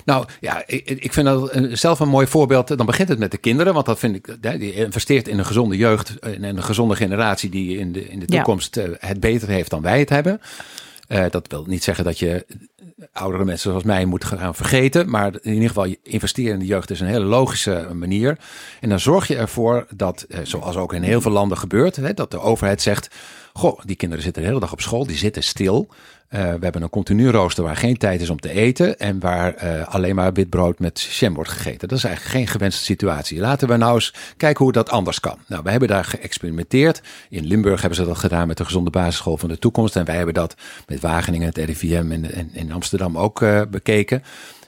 Nou 0.05 0.25
ja, 0.39 0.63
ik, 0.67 1.13
vind 1.13 1.25
dat 1.25 1.51
zelf 1.71 1.99
een 1.99 2.09
mooi 2.09 2.27
voorbeeld. 2.27 2.77
Dan 2.77 2.85
begint 2.85 3.09
het 3.09 3.19
met 3.19 3.31
de 3.31 3.37
kinderen, 3.37 3.73
want 3.73 3.85
dat 3.85 3.99
vind 3.99 4.15
ik, 4.15 4.37
die 4.59 4.73
investeert 4.73 5.27
in 5.27 5.39
een 5.39 5.45
gezonde 5.45 5.77
jeugd 5.77 6.19
en 6.19 6.43
een 6.43 6.63
gezonde 6.63 6.95
generatie 6.95 7.49
die 7.49 7.77
in 7.77 7.91
de, 7.91 8.09
in 8.09 8.19
de 8.19 8.25
toekomst 8.25 8.75
ja. 8.75 8.87
het 8.97 9.19
beter 9.19 9.47
heeft 9.47 9.69
dan 9.69 9.81
wij 9.81 9.99
het 9.99 10.09
hebben. 10.09 10.41
Uh, 11.07 11.25
dat 11.29 11.47
wil 11.47 11.65
niet 11.67 11.83
zeggen 11.83 12.03
dat 12.03 12.19
je 12.19 12.45
oudere 13.11 13.45
mensen 13.45 13.69
zoals 13.69 13.83
mij 13.83 14.05
moet 14.05 14.25
gaan 14.25 14.55
vergeten. 14.55 15.09
Maar 15.09 15.33
in 15.41 15.53
ieder 15.53 15.67
geval, 15.67 15.95
investeren 16.03 16.53
in 16.53 16.59
de 16.59 16.65
jeugd 16.65 16.89
is 16.89 16.99
een 16.99 17.07
hele 17.07 17.25
logische 17.25 17.87
manier. 17.93 18.37
En 18.81 18.89
dan 18.89 18.99
zorg 18.99 19.27
je 19.27 19.35
ervoor 19.35 19.85
dat, 19.95 20.25
eh, 20.29 20.39
zoals 20.43 20.75
ook 20.75 20.93
in 20.93 21.01
heel 21.01 21.21
veel 21.21 21.31
landen 21.31 21.57
gebeurt, 21.57 22.17
dat 22.17 22.31
de 22.31 22.39
overheid 22.39 22.81
zegt: 22.81 23.15
Goh, 23.53 23.79
die 23.85 23.95
kinderen 23.95 24.23
zitten 24.23 24.41
de 24.41 24.47
hele 24.47 24.59
dag 24.59 24.71
op 24.71 24.81
school, 24.81 25.05
die 25.05 25.17
zitten 25.17 25.43
stil. 25.43 25.87
Uh, 26.33 26.39
we 26.39 26.59
hebben 26.59 26.81
een 26.81 26.89
continu 26.89 27.29
rooster 27.29 27.63
waar 27.63 27.75
geen 27.75 27.97
tijd 27.97 28.21
is 28.21 28.29
om 28.29 28.39
te 28.39 28.49
eten 28.49 28.99
en 28.99 29.19
waar 29.19 29.63
uh, 29.63 29.87
alleen 29.87 30.15
maar 30.15 30.33
wit 30.33 30.49
brood 30.49 30.79
met 30.79 31.01
jam 31.01 31.33
wordt 31.33 31.49
gegeten. 31.49 31.87
Dat 31.87 31.97
is 31.97 32.03
eigenlijk 32.03 32.35
geen 32.35 32.47
gewenste 32.47 32.83
situatie. 32.83 33.39
Laten 33.39 33.67
we 33.67 33.77
nou 33.77 33.93
eens 33.93 34.13
kijken 34.37 34.63
hoe 34.63 34.73
dat 34.73 34.89
anders 34.89 35.19
kan. 35.19 35.37
Nou, 35.47 35.63
we 35.63 35.69
hebben 35.69 35.87
daar 35.87 36.05
geëxperimenteerd. 36.05 37.01
In 37.29 37.45
Limburg 37.45 37.79
hebben 37.81 37.99
ze 37.99 38.05
dat 38.05 38.17
gedaan 38.17 38.47
met 38.47 38.57
de 38.57 38.65
gezonde 38.65 38.89
basisschool 38.89 39.37
van 39.37 39.49
de 39.49 39.59
toekomst. 39.59 39.95
En 39.95 40.05
wij 40.05 40.15
hebben 40.15 40.33
dat 40.33 40.55
met 40.87 40.99
Wageningen, 40.99 41.47
het 41.47 41.57
RIVM 41.57 42.11
en, 42.11 42.31
en 42.31 42.49
in 42.53 42.71
Amsterdam 42.71 43.17
ook 43.17 43.41
uh, 43.41 43.61
bekeken. 43.69 44.23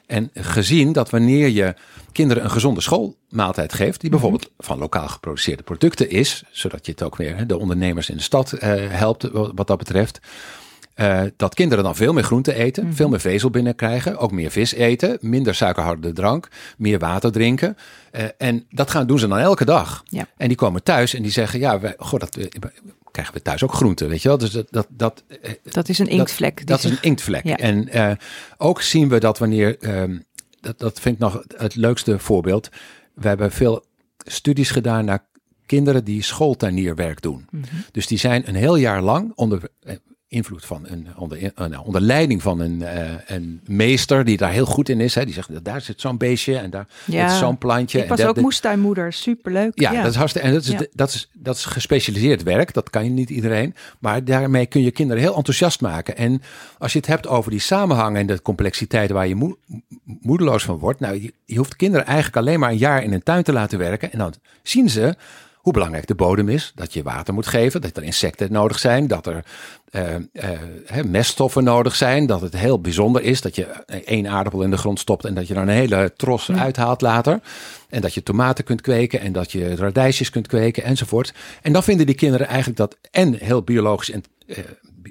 En 0.06 0.30
gezien 0.34 0.92
dat 0.92 1.10
wanneer 1.10 1.50
je 1.50 1.74
kinderen 2.12 2.44
een 2.44 2.52
gezonde 2.52 2.82
schoolmaaltijd 2.82 3.74
geeft, 3.74 4.02
die 4.02 4.10
bijvoorbeeld 4.10 4.52
van 4.58 4.78
lokaal 4.78 5.08
geproduceerde 5.08 5.64
producten 5.64 6.10
is, 6.10 6.44
zodat 6.52 6.86
je 6.86 6.92
het 6.92 7.04
ook 7.04 7.16
weer 7.16 7.48
de 7.48 7.58
ondernemers 7.58 8.10
in 8.10 8.18
de 8.18 8.24
stad 8.24 8.52
helpt 8.60 9.30
wat 9.32 9.68
dat 9.68 9.78
betreft 9.78 10.20
uh, 10.96 11.22
dat 11.36 11.54
kinderen 11.54 11.84
dan 11.84 11.96
veel 11.96 12.14
meer 12.14 12.24
groente 12.24 12.54
eten, 12.54 12.86
mhm. 12.86 12.94
veel 12.94 13.10
meer 13.10 13.20
vezel 13.20 13.50
binnenkrijgen, 13.50 14.18
ook 14.18 14.32
meer 14.32 14.52
vis 14.52 14.74
eten, 14.74 15.18
minder 15.22 15.56
suikerhoudende 15.56 16.14
drank, 16.14 16.48
meer 16.78 17.00
water 17.00 17.32
drinken. 17.32 17.78
Uh, 18.12 18.24
en 18.38 18.66
dat 18.70 18.92
gaan, 18.92 19.08
doen 19.08 19.20
ze 19.20 19.28
dan 19.28 19.38
elke 19.38 19.66
dag. 19.66 20.04
Ja. 20.10 20.28
En 20.38 20.48
die 20.48 20.58
komen 20.58 20.84
thuis 20.84 21.14
en 21.14 21.22
die 21.22 21.32
zeggen, 21.32 21.60
ja, 21.60 21.80
wij, 21.80 21.94
goh, 21.98 22.20
dat, 22.20 22.38
uh, 22.38 22.46
krijgen 23.12 23.34
we 23.34 23.42
thuis 23.42 23.64
ook 23.64 23.74
groente, 23.74 24.08
weet 24.08 24.22
je 24.22 24.28
wel. 24.28 24.38
Dus 24.38 24.52
dat, 24.52 24.68
dat, 24.70 24.88
dat, 24.90 25.24
dat 25.64 25.90
is 25.90 26.00
een 26.00 26.08
inktvlek. 26.08 26.58
Dat, 26.58 26.68
dat 26.68 26.84
is 26.84 26.92
een 26.92 27.02
inktvlek. 27.02 27.44
Ja. 27.44 27.58
En 27.58 28.18
ook 28.58 28.82
zien 28.82 29.10
we 29.10 29.20
dat 29.20 29.38
wanneer, 29.38 29.78
ehm, 29.80 30.18
dat, 30.62 30.80
dat 30.80 31.00
vind 31.00 31.16
ik 31.16 31.22
nog 31.22 31.44
het 31.58 31.76
leukste 31.76 32.20
voorbeeld. 32.20 32.70
We 33.14 33.28
hebben 33.28 33.52
veel 33.52 33.86
studies 34.18 34.72
gedaan 34.72 35.06
naar 35.06 35.26
kinderen 35.66 36.04
die 36.04 36.24
schooltuinierwerk 36.24 37.22
doen. 37.22 37.48
Mm 37.50 37.64
-hmm. 37.70 37.84
Dus 37.92 38.08
die 38.08 38.18
zijn 38.18 38.48
een 38.48 38.56
heel 38.56 38.76
jaar 38.76 39.02
lang 39.02 39.32
onder 39.36 39.70
invloed 40.36 40.66
van 40.66 40.86
een, 40.88 41.08
onder, 41.16 41.42
uh, 41.42 41.86
onder 41.86 42.02
leiding 42.02 42.42
van 42.42 42.60
een, 42.60 42.80
uh, 42.80 43.12
een 43.26 43.62
meester 43.66 44.26
die 44.26 44.38
daar 44.38 44.52
heel 44.52 44.66
goed 44.66 44.90
in 44.90 45.00
is. 45.00 45.16
Hè. 45.16 45.26
Die 45.26 45.34
zegt, 45.34 45.66
daar 45.66 45.82
zit 45.82 46.02
zo'n 46.02 46.18
beestje 46.18 46.58
en 46.58 46.70
daar 46.70 46.88
ja. 47.06 47.30
zit 47.30 47.38
zo'n 47.38 47.58
plantje. 47.58 48.00
Ik 48.00 48.10
was 48.10 48.20
en 48.20 48.28
ook 48.28 48.42
moestuinmoeder, 48.42 49.14
superleuk. 49.14 49.80
Ja, 49.80 49.92
ja, 49.92 50.02
dat 50.02 50.12
is 50.12 50.18
hartstikke, 50.18 50.48
en 50.48 50.54
dat 50.54 50.64
is, 50.64 50.70
ja. 50.70 50.86
dat, 50.94 51.10
is, 51.10 51.30
dat 51.34 51.56
is 51.56 51.66
gespecialiseerd 51.66 52.44
werk, 52.44 52.74
dat 52.74 52.90
kan 52.90 53.04
je 53.04 53.10
niet 53.10 53.30
iedereen. 53.30 53.76
Maar 54.00 54.24
daarmee 54.24 54.66
kun 54.66 54.82
je 54.82 54.92
kinderen 54.92 55.24
heel 55.24 55.36
enthousiast 55.36 55.82
maken. 55.82 56.18
En 56.18 56.42
als 56.78 56.94
je 56.94 56.98
het 56.98 57.08
hebt 57.08 57.28
over 57.28 57.52
die 57.52 57.60
samenhang 57.60 58.18
en 58.18 58.28
de 58.28 58.42
complexiteit 58.42 59.12
waar 59.12 59.28
je 59.28 59.36
moe, 59.36 59.58
moedeloos 60.04 60.64
van 60.64 60.78
wordt. 60.78 61.00
Nou, 61.00 61.22
je, 61.22 61.34
je 61.46 61.58
hoeft 61.58 61.76
kinderen 61.76 62.06
eigenlijk 62.06 62.38
alleen 62.38 62.60
maar 62.60 62.72
een 62.72 62.78
jaar 62.78 63.04
in 63.04 63.14
een 63.14 63.24
tuin 63.24 63.44
te 63.44 63.54
laten 63.54 63.80
werken. 63.80 64.12
En 64.12 64.18
dan 64.18 64.34
zien 64.64 64.90
ze 64.90 65.16
hoe 65.66 65.74
belangrijk 65.74 66.08
de 66.08 66.16
bodem 66.16 66.50
is. 66.50 66.72
Dat 66.76 66.94
je 66.94 67.04
water 67.04 67.34
moet 67.34 67.48
geven, 67.48 67.82
dat 67.82 67.98
er 67.98 68.04
insecten 68.04 68.52
nodig 68.52 68.80
zijn, 68.80 69.08
dat 69.08 69.28
er 69.28 69.44
uh, 69.96 71.04
meststoffen 71.04 71.64
nodig 71.64 71.96
zijn. 71.96 72.26
Dat 72.26 72.42
het 72.42 72.58
heel 72.58 72.82
bijzonder 72.82 73.22
is 73.22 73.42
dat 73.42 73.56
je 73.56 73.64
één 74.06 74.28
aardappel 74.28 74.62
in 74.62 74.72
de 74.72 74.78
grond 74.78 75.00
stopt 75.00 75.26
en 75.26 75.34
dat 75.34 75.48
je 75.48 75.54
er 75.54 75.62
een 75.62 75.68
hele 75.68 76.14
tros 76.18 76.52
uithaalt 76.52 77.02
later. 77.02 77.40
En 77.90 78.02
dat 78.02 78.14
je 78.14 78.24
tomaten 78.24 78.64
kunt 78.64 78.82
kweken 78.82 79.20
en 79.20 79.32
dat 79.32 79.52
je 79.52 79.76
radijsjes 79.76 80.30
kunt 80.30 80.48
kweken 80.48 80.84
enzovoort. 80.84 81.34
En 81.62 81.74
dan 81.74 81.84
vinden 81.84 82.06
die 82.06 82.16
kinderen 82.16 82.48
eigenlijk 82.48 82.78
dat 82.78 82.98
en 83.12 83.34
heel 83.34 83.62
biologisch 83.62 84.12
en 84.12 84.24
uh, 84.46 84.58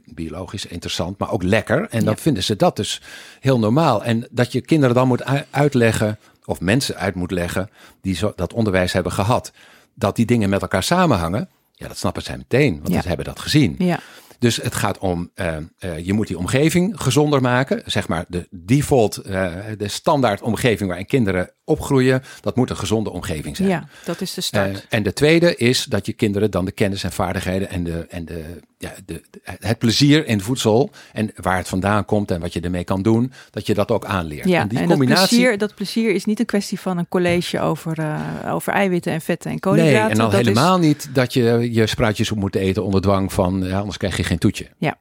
biologisch 0.04 0.66
interessant, 0.66 1.18
maar 1.18 1.30
ook 1.30 1.42
lekker. 1.42 1.86
En 1.90 2.04
dan 2.04 2.16
vinden 2.16 2.42
ze 2.42 2.56
dat 2.56 2.76
dus 2.76 3.02
heel 3.40 3.58
normaal. 3.58 4.04
En 4.04 4.26
dat 4.30 4.52
je 4.52 4.60
kinderen 4.60 4.94
dan 4.94 5.08
moet 5.08 5.22
uitleggen, 5.50 6.18
of 6.44 6.60
mensen 6.60 6.96
uit 6.96 7.14
moet 7.14 7.30
leggen, 7.30 7.70
die 8.00 8.14
zo, 8.14 8.32
dat 8.36 8.52
onderwijs 8.52 8.92
hebben 8.92 9.12
gehad 9.12 9.52
dat 9.94 10.16
die 10.16 10.26
dingen 10.26 10.48
met 10.48 10.62
elkaar 10.62 10.82
samenhangen, 10.82 11.48
ja, 11.72 11.88
dat 11.88 11.98
snappen 11.98 12.22
zij 12.22 12.36
meteen, 12.36 12.74
want 12.82 12.94
ja. 12.94 13.00
ze 13.00 13.08
hebben 13.08 13.26
dat 13.26 13.40
gezien. 13.40 13.74
Ja. 13.78 14.00
Dus 14.44 14.56
het 14.56 14.74
gaat 14.74 14.98
om, 14.98 15.30
uh, 15.34 15.56
uh, 15.80 15.98
je 15.98 16.12
moet 16.12 16.26
die 16.26 16.38
omgeving 16.38 17.00
gezonder 17.00 17.40
maken. 17.40 17.82
Zeg 17.86 18.08
maar 18.08 18.24
de 18.28 18.48
default, 18.50 19.22
uh, 19.26 19.54
de 19.78 19.88
standaard 19.88 20.42
omgeving 20.42 20.88
waarin 20.88 21.06
kinderen 21.06 21.50
opgroeien. 21.64 22.22
Dat 22.40 22.56
moet 22.56 22.70
een 22.70 22.76
gezonde 22.76 23.10
omgeving 23.10 23.56
zijn. 23.56 23.68
Ja, 23.68 23.88
dat 24.04 24.20
is 24.20 24.34
de 24.34 24.40
start. 24.40 24.86
en 24.88 25.02
de 25.02 25.12
tweede 25.12 25.56
is 25.56 25.84
dat 25.84 26.06
je 26.06 26.12
kinderen 26.12 26.50
dan 26.50 26.64
de 26.64 26.72
kennis 26.72 27.04
en 27.04 27.12
vaardigheden 27.12 27.70
en, 27.70 27.84
de, 27.84 28.06
en 28.08 28.24
de, 28.24 28.60
ja, 28.78 28.92
de, 29.06 29.22
het 29.42 29.78
plezier 29.78 30.26
in 30.26 30.40
voedsel 30.40 30.90
en 31.12 31.30
waar 31.36 31.56
het 31.56 31.68
vandaan 31.68 32.04
komt 32.04 32.30
en 32.30 32.40
wat 32.40 32.52
je 32.52 32.60
ermee 32.60 32.84
kan 32.84 33.02
doen, 33.02 33.32
dat 33.50 33.66
je 33.66 33.74
dat 33.74 33.90
ook 33.90 34.04
aanleert. 34.04 34.48
Ja, 34.48 34.60
en 34.60 34.68
die 34.68 34.84
combinatie. 34.84 35.18
Dat 35.18 35.28
plezier, 35.28 35.58
dat 35.58 35.74
plezier 35.74 36.14
is 36.14 36.24
niet 36.24 36.38
een 36.38 36.46
kwestie 36.46 36.80
van 36.80 36.98
een 36.98 37.08
college 37.08 37.60
over, 37.60 38.18
over 38.46 38.72
eiwitten 38.72 39.12
en 39.12 39.20
vetten 39.20 39.50
en 39.50 39.58
koolhydraten. 39.58 40.00
Nee, 40.00 40.10
en 40.10 40.16
dan 40.16 40.34
helemaal 40.34 40.78
niet 40.78 41.08
dat 41.12 41.32
je 41.32 41.72
je 41.72 41.86
spruitjes 41.86 42.32
moet 42.32 42.56
eten 42.56 42.84
onder 42.84 43.00
dwang 43.00 43.32
van, 43.32 43.62
ja, 43.62 43.78
anders 43.78 43.96
krijg 43.96 44.16
je 44.16 44.24
geen 44.24 44.38
toetje. 44.38 44.68
Ja, 44.78 44.96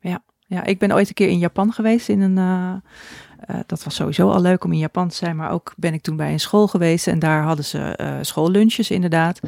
ja, 0.00 0.22
ja. 0.46 0.64
Ik 0.64 0.78
ben 0.78 0.92
ooit 0.92 1.08
een 1.08 1.14
keer 1.14 1.28
in 1.28 1.38
Japan 1.38 1.72
geweest 1.72 2.08
in 2.08 2.20
een... 2.20 2.36
Uh, 2.36 2.74
uh, 3.50 3.56
dat 3.66 3.84
was 3.84 3.94
sowieso 3.94 4.30
al 4.30 4.40
leuk 4.40 4.64
om 4.64 4.72
in 4.72 4.78
Japan 4.78 5.08
te 5.08 5.14
zijn, 5.14 5.36
maar 5.36 5.50
ook 5.50 5.74
ben 5.76 5.94
ik 5.94 6.02
toen 6.02 6.16
bij 6.16 6.32
een 6.32 6.40
school 6.40 6.66
geweest 6.66 7.06
en 7.06 7.18
daar 7.18 7.42
hadden 7.42 7.64
ze 7.64 7.98
uh, 8.00 8.12
schoollunches 8.20 8.90
inderdaad. 8.90 9.40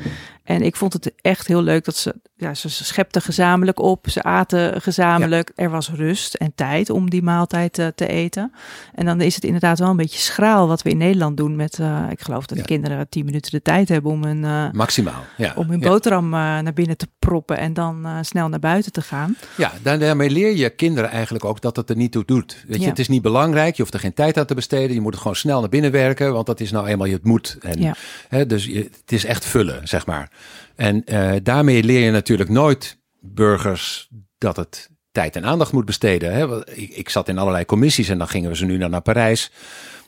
En 0.48 0.62
ik 0.62 0.76
vond 0.76 0.92
het 0.92 1.12
echt 1.20 1.46
heel 1.46 1.62
leuk 1.62 1.84
dat 1.84 1.96
ze, 1.96 2.14
ja, 2.36 2.54
ze 2.54 2.68
schepten 2.68 3.22
gezamenlijk 3.22 3.80
op, 3.80 4.06
ze 4.10 4.22
aten 4.22 4.82
gezamenlijk. 4.82 5.52
Er 5.54 5.70
was 5.70 5.90
rust 5.90 6.34
en 6.34 6.52
tijd 6.54 6.90
om 6.90 7.10
die 7.10 7.22
maaltijd 7.22 7.72
te, 7.72 7.92
te, 7.94 8.06
eten. 8.06 8.52
En 8.94 9.04
dan 9.04 9.20
is 9.20 9.34
het 9.34 9.44
inderdaad 9.44 9.78
wel 9.78 9.90
een 9.90 9.96
beetje 9.96 10.18
schraal 10.18 10.68
wat 10.68 10.82
we 10.82 10.90
in 10.90 10.96
Nederland 10.96 11.36
doen 11.36 11.56
met, 11.56 11.78
uh, 11.78 12.04
ik 12.10 12.20
geloof 12.20 12.46
dat 12.46 12.58
de 12.58 12.64
kinderen 12.64 13.08
tien 13.08 13.24
minuten 13.24 13.50
de 13.50 13.62
tijd 13.62 13.88
hebben 13.88 14.10
om 14.10 14.24
een 14.24 14.42
uh, 14.42 14.70
maximaal, 14.72 15.24
ja. 15.36 15.52
om 15.56 15.68
hun 15.68 15.80
boterham 15.80 16.28
naar 16.28 16.72
binnen 16.72 16.96
te 16.96 17.08
proppen 17.18 17.58
en 17.58 17.74
dan 17.74 18.06
snel 18.20 18.48
naar 18.48 18.58
buiten 18.58 18.92
te 18.92 19.02
gaan. 19.02 19.36
Ja, 19.56 19.72
daarmee 19.82 20.30
leer 20.30 20.56
je 20.56 20.70
kinderen 20.70 21.10
eigenlijk 21.10 21.44
ook 21.44 21.60
dat 21.60 21.76
het 21.76 21.90
er 21.90 21.96
niet 21.96 22.12
toe 22.12 22.24
doet. 22.24 22.64
Weet 22.68 22.80
je, 22.82 22.88
het 22.88 22.98
is 22.98 23.08
niet 23.08 23.22
belangrijk, 23.22 23.76
je 23.76 23.82
hoeft 23.82 23.94
er 23.94 24.00
geen 24.00 24.14
tijd 24.14 24.38
aan 24.38 24.46
te 24.46 24.54
besteden, 24.54 24.94
je 24.94 25.00
moet 25.00 25.12
het 25.12 25.20
gewoon 25.20 25.36
snel 25.36 25.60
naar 25.60 25.68
binnen 25.68 25.90
werken, 25.90 26.32
want 26.32 26.46
dat 26.46 26.60
is 26.60 26.70
nou 26.70 26.86
eenmaal 26.86 27.06
je 27.06 27.14
het 27.14 27.24
moet. 27.24 27.56
En, 27.60 27.94
hè, 28.28 28.46
dus 28.46 28.64
je, 28.64 28.78
het 28.78 29.12
is 29.12 29.24
echt 29.24 29.44
vullen, 29.44 29.88
zeg 29.88 30.06
maar. 30.06 30.30
En 30.76 31.02
uh, 31.06 31.32
daarmee 31.42 31.82
leer 31.82 32.04
je 32.04 32.10
natuurlijk 32.10 32.50
nooit 32.50 32.98
burgers 33.20 34.08
dat 34.38 34.56
het 34.56 34.90
tijd 35.12 35.36
en 35.36 35.44
aandacht 35.44 35.72
moet 35.72 35.84
besteden. 35.84 36.32
Hè? 36.32 36.68
Ik, 36.76 36.90
ik, 36.90 37.08
zat 37.08 37.28
in 37.28 37.38
allerlei 37.38 37.64
commissies 37.64 38.08
en 38.08 38.18
dan 38.18 38.28
gingen 38.28 38.50
we 38.50 38.56
ze 38.56 38.64
nu 38.64 38.76
naar, 38.76 38.90
naar 38.90 39.00
Parijs. 39.00 39.50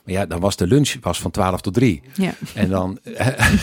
Maar 0.03 0.13
ja, 0.13 0.25
dan 0.25 0.39
was 0.39 0.55
de 0.55 0.67
lunch 0.67 0.95
was 1.01 1.19
van 1.19 1.31
12 1.31 1.61
tot 1.61 1.73
3. 1.73 2.01
Ja. 2.13 2.33
En, 2.53 2.69
dan, 2.69 2.99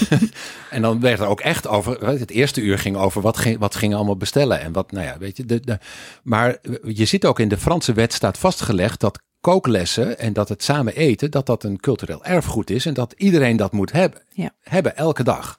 en 0.71 0.83
dan 0.83 1.01
werd 1.01 1.21
er 1.21 1.27
ook 1.27 1.41
echt 1.41 1.67
over. 1.67 2.07
Het 2.07 2.31
eerste 2.31 2.61
uur 2.61 2.79
ging 2.79 2.97
over 2.97 3.23
wat 3.23 3.37
ging, 3.37 3.59
wat 3.59 3.75
gingen 3.75 3.97
allemaal 3.97 4.17
bestellen. 4.17 4.61
En 4.61 4.73
wat, 4.73 4.93
nou 4.93 5.07
ja, 5.07 5.19
weet 5.19 5.37
je. 5.37 5.45
De, 5.45 5.61
de, 5.61 5.79
maar 6.23 6.59
je 6.83 7.05
ziet 7.05 7.27
ook 7.27 7.39
in 7.39 7.49
de 7.49 7.59
Franse 7.59 7.93
wet 7.93 8.13
staat 8.13 8.39
vastgelegd 8.39 9.01
dat 9.01 9.21
kooklessen 9.41 10.19
en 10.19 10.33
dat 10.33 10.49
het 10.49 10.63
samen 10.63 10.95
eten, 10.95 11.31
dat 11.31 11.47
dat 11.47 11.65
een 11.65 11.81
cultureel 11.81 12.25
erfgoed 12.25 12.71
is. 12.71 12.87
En 12.87 12.95
dat 12.95 13.15
iedereen 13.17 13.57
dat 13.57 13.73
moet 13.73 13.93
hebben. 13.93 14.23
Ja. 14.33 14.51
Hebben 14.61 14.97
elke 14.97 15.23
dag. 15.23 15.59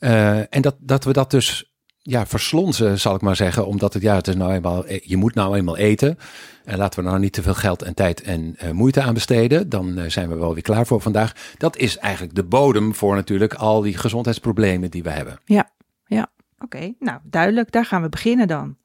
Uh, 0.00 0.54
en 0.54 0.62
dat, 0.62 0.76
dat 0.78 1.04
we 1.04 1.12
dat 1.12 1.30
dus 1.30 1.72
ja, 2.02 2.26
verslonzen, 2.26 2.98
zal 2.98 3.14
ik 3.14 3.20
maar 3.20 3.36
zeggen. 3.36 3.66
Omdat 3.66 3.94
het, 3.94 4.02
ja, 4.02 4.14
het 4.14 4.28
is 4.28 4.34
nou 4.34 4.52
eenmaal, 4.52 4.84
je 5.02 5.16
moet 5.16 5.34
nou 5.34 5.56
eenmaal 5.56 5.76
eten. 5.76 6.18
En 6.64 6.78
laten 6.78 7.02
we 7.02 7.08
nou 7.08 7.20
niet 7.20 7.32
te 7.32 7.42
veel 7.42 7.54
geld 7.54 7.82
en 7.82 7.94
tijd 7.94 8.22
en 8.22 8.56
uh, 8.64 8.70
moeite 8.70 9.02
aan 9.02 9.14
besteden. 9.14 9.68
Dan 9.68 10.10
zijn 10.10 10.28
we 10.28 10.34
wel 10.34 10.54
weer 10.54 10.62
klaar 10.62 10.86
voor 10.86 11.00
vandaag. 11.00 11.32
Dat 11.56 11.76
is 11.76 11.98
eigenlijk 11.98 12.34
de 12.34 12.44
bodem 12.44 12.94
voor 12.94 13.14
natuurlijk 13.14 13.54
al 13.54 13.80
die 13.80 13.96
gezondheidsproblemen 13.96 14.90
die 14.90 15.02
we 15.02 15.10
hebben. 15.10 15.40
Ja, 15.44 15.70
ja. 16.06 16.26
Oké, 16.58 16.94
nou 16.98 17.18
duidelijk. 17.22 17.72
Daar 17.72 17.84
gaan 17.84 18.02
we 18.02 18.08
beginnen 18.08 18.48
dan. 18.48 18.76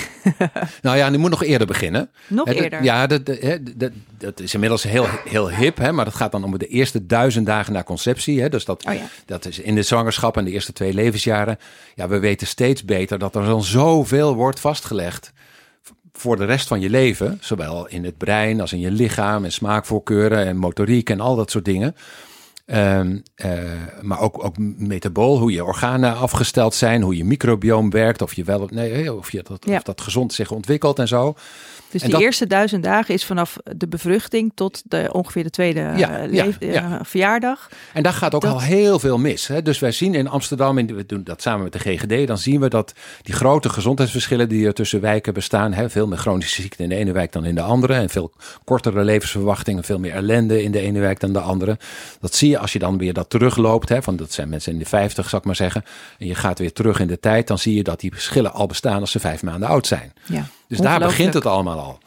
nou 0.82 0.96
ja, 0.96 1.08
nu 1.08 1.18
moet 1.18 1.30
nog 1.30 1.42
eerder 1.42 1.66
beginnen. 1.66 2.10
Nog 2.26 2.48
eerder? 2.48 2.82
Ja, 2.82 3.06
dat, 3.06 3.26
dat, 3.26 3.92
dat, 4.18 4.40
is 4.40 4.54
inmiddels 4.54 4.82
heel, 4.82 5.06
heel 5.24 5.50
hip, 5.50 5.76
hè, 5.76 5.92
maar 5.92 6.04
dat 6.04 6.14
gaat 6.14 6.32
dan 6.32 6.44
om 6.44 6.58
de 6.58 6.66
eerste 6.66 7.06
duizend 7.06 7.46
dagen 7.46 7.72
na 7.72 7.82
conceptie. 7.82 8.40
Hè, 8.40 8.48
dus 8.48 8.64
dat, 8.64 8.84
oh 8.86 8.94
ja. 8.94 9.00
dat 9.26 9.46
is 9.46 9.58
in 9.58 9.74
de 9.74 9.82
zwangerschap 9.82 10.36
en 10.36 10.44
de 10.44 10.50
eerste 10.50 10.72
twee 10.72 10.94
levensjaren. 10.94 11.58
Ja, 11.94 12.08
we 12.08 12.18
weten 12.18 12.46
steeds 12.46 12.84
beter 12.84 13.18
dat 13.18 13.34
er 13.34 13.44
dan 13.44 13.62
zoveel 13.62 14.34
wordt 14.34 14.60
vastgelegd 14.60 15.32
voor 16.12 16.36
de 16.36 16.44
rest 16.44 16.68
van 16.68 16.80
je 16.80 16.90
leven. 16.90 17.38
Zowel 17.40 17.88
in 17.88 18.04
het 18.04 18.16
brein 18.16 18.60
als 18.60 18.72
in 18.72 18.80
je 18.80 18.90
lichaam 18.90 19.44
en 19.44 19.52
smaakvoorkeuren 19.52 20.46
en 20.46 20.56
motoriek 20.56 21.10
en 21.10 21.20
al 21.20 21.36
dat 21.36 21.50
soort 21.50 21.64
dingen. 21.64 21.96
Um, 22.66 23.22
uh, 23.44 23.52
maar 24.00 24.20
ook, 24.20 24.44
ook 24.44 24.58
metabool, 24.76 25.38
hoe 25.38 25.52
je 25.52 25.64
organen 25.64 26.16
afgesteld 26.16 26.74
zijn, 26.74 27.02
hoe 27.02 27.16
je 27.16 27.24
microbioom 27.24 27.90
werkt, 27.90 28.22
of 28.22 28.34
je 28.34 28.44
wel 28.44 28.68
nee, 28.72 29.14
of, 29.14 29.32
je 29.32 29.42
dat, 29.42 29.66
ja. 29.66 29.76
of 29.76 29.82
dat 29.82 30.00
gezond 30.00 30.32
zich 30.32 30.50
ontwikkelt 30.50 30.98
en 30.98 31.08
zo. 31.08 31.34
Dus 31.92 32.02
en 32.02 32.06
de 32.06 32.12
dat, 32.14 32.22
eerste 32.22 32.46
duizend 32.46 32.82
dagen 32.82 33.14
is 33.14 33.24
vanaf 33.24 33.56
de 33.76 33.88
bevruchting 33.88 34.52
tot 34.54 34.82
de, 34.84 35.08
ongeveer 35.12 35.42
de 35.42 35.50
tweede 35.50 35.80
Ja, 35.96 36.26
uh, 36.26 36.32
ja. 36.32 36.46
uh, 36.60 36.94
verjaardag. 37.02 37.68
En 37.92 38.02
daar 38.02 38.12
gaat 38.12 38.34
ook 38.34 38.40
Dat- 38.42 38.52
al 38.52 38.60
heel 38.60 38.98
veel 38.98 39.18
mis. 39.18 39.46
Hè? 39.46 39.62
Dus 39.62 39.78
wij 39.78 39.92
zien 39.92 40.14
in 40.14 40.28
Amsterdam, 40.28 40.78
in, 40.78 40.94
we 40.94 41.06
doen 41.06 41.24
dat 41.24 41.42
samen 41.42 41.62
met 41.62 41.72
de 41.72 41.78
GGD, 41.78 42.26
dan 42.26 42.38
zien 42.38 42.60
we 42.60 42.68
dat 42.68 42.92
die 43.22 43.34
grote 43.34 43.68
gezondheidsverschillen 43.68 44.48
die 44.48 44.66
er 44.66 44.74
tussen 44.74 45.00
wijken 45.00 45.34
bestaan, 45.34 45.72
hè, 45.72 45.90
veel 45.90 46.06
meer 46.06 46.18
chronische 46.18 46.62
ziekten 46.62 46.84
in 46.84 46.88
de 46.90 46.96
ene 46.96 47.12
wijk 47.12 47.32
dan 47.32 47.44
in 47.44 47.54
de 47.54 47.60
andere, 47.62 47.94
en 47.94 48.08
veel 48.08 48.32
kortere 48.64 49.04
levensverwachtingen, 49.04 49.84
veel 49.84 49.98
meer 49.98 50.12
ellende 50.12 50.62
in 50.62 50.72
de 50.72 50.80
ene 50.80 51.00
wijk 51.00 51.20
dan 51.20 51.32
de 51.32 51.40
andere. 51.40 51.78
Dat 52.20 52.34
zie 52.34 52.50
je 52.50 52.58
als 52.58 52.72
je 52.72 52.78
dan 52.78 52.98
weer 52.98 53.12
dat 53.12 53.30
terugloopt, 53.30 53.88
hè, 53.88 54.02
van 54.02 54.16
dat 54.16 54.32
zijn 54.32 54.48
mensen 54.48 54.72
in 54.72 54.78
de 54.78 54.84
50, 54.84 55.28
zal 55.28 55.38
ik 55.38 55.44
maar 55.44 55.56
zeggen, 55.56 55.84
en 56.18 56.26
je 56.26 56.34
gaat 56.34 56.58
weer 56.58 56.72
terug 56.72 57.00
in 57.00 57.06
de 57.06 57.20
tijd, 57.20 57.46
dan 57.46 57.58
zie 57.58 57.74
je 57.74 57.82
dat 57.82 58.00
die 58.00 58.12
verschillen 58.12 58.52
al 58.52 58.66
bestaan 58.66 59.00
als 59.00 59.10
ze 59.10 59.20
vijf 59.20 59.42
maanden 59.42 59.68
oud 59.68 59.86
zijn. 59.86 60.12
Ja. 60.26 60.46
Dus 60.76 60.80
daar 60.80 60.98
begint 60.98 61.34
het 61.34 61.46
allemaal 61.46 61.78
al. 61.78 61.98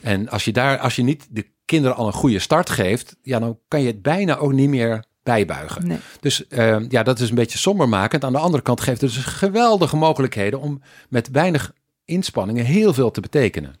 En 0.00 0.28
als 0.28 0.44
je 0.44 0.52
daar, 0.52 0.78
als 0.78 0.96
je 0.96 1.02
niet 1.02 1.26
de 1.30 1.46
kinderen 1.64 1.96
al 1.96 2.06
een 2.06 2.12
goede 2.12 2.38
start 2.38 2.70
geeft, 2.70 3.16
ja, 3.22 3.38
dan 3.38 3.58
kan 3.68 3.80
je 3.80 3.86
het 3.86 4.02
bijna 4.02 4.36
ook 4.36 4.52
niet 4.52 4.68
meer 4.68 5.04
bijbuigen. 5.22 5.86
Nee. 5.86 5.98
Dus 6.20 6.46
eh, 6.48 6.76
ja, 6.88 7.02
dat 7.02 7.20
is 7.20 7.28
een 7.28 7.34
beetje 7.34 7.58
sombermakend. 7.58 8.24
Aan 8.24 8.32
de 8.32 8.38
andere 8.38 8.62
kant 8.62 8.80
geeft 8.80 9.00
het 9.00 9.12
dus 9.14 9.24
geweldige 9.24 9.96
mogelijkheden 9.96 10.60
om 10.60 10.82
met 11.08 11.28
weinig 11.30 11.72
inspanningen 12.04 12.64
heel 12.64 12.94
veel 12.94 13.10
te 13.10 13.20
betekenen. 13.20 13.74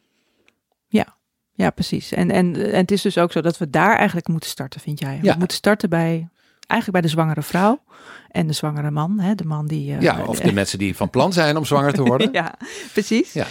Ja, 0.86 1.16
ja 1.52 1.70
precies. 1.70 2.12
En, 2.12 2.30
en, 2.30 2.56
en 2.72 2.76
het 2.80 2.90
is 2.90 3.02
dus 3.02 3.18
ook 3.18 3.32
zo 3.32 3.40
dat 3.40 3.58
we 3.58 3.70
daar 3.70 3.96
eigenlijk 3.96 4.28
moeten 4.28 4.50
starten, 4.50 4.80
vind 4.80 4.98
jij? 4.98 5.18
Ja. 5.22 5.32
We 5.32 5.38
moeten 5.38 5.56
starten 5.56 5.88
bij, 5.90 6.28
eigenlijk 6.66 6.92
bij 6.92 7.00
de 7.00 7.08
zwangere 7.16 7.42
vrouw 7.42 7.82
en 8.30 8.46
de 8.46 8.52
zwangere 8.52 8.90
man. 8.90 9.20
Hè? 9.20 9.34
De 9.34 9.44
man 9.44 9.66
die... 9.66 9.94
eh, 9.94 10.00
Ja, 10.00 10.24
of 10.24 10.40
de 10.40 10.52
mensen 10.62 10.78
die 10.78 10.96
van 10.96 11.10
plan 11.10 11.32
zijn 11.32 11.56
om 11.56 11.64
zwanger 11.64 11.92
te 11.92 12.02
worden. 12.02 12.32
ja, 12.32 12.54
precies. 12.92 13.32
Ja. 13.32 13.46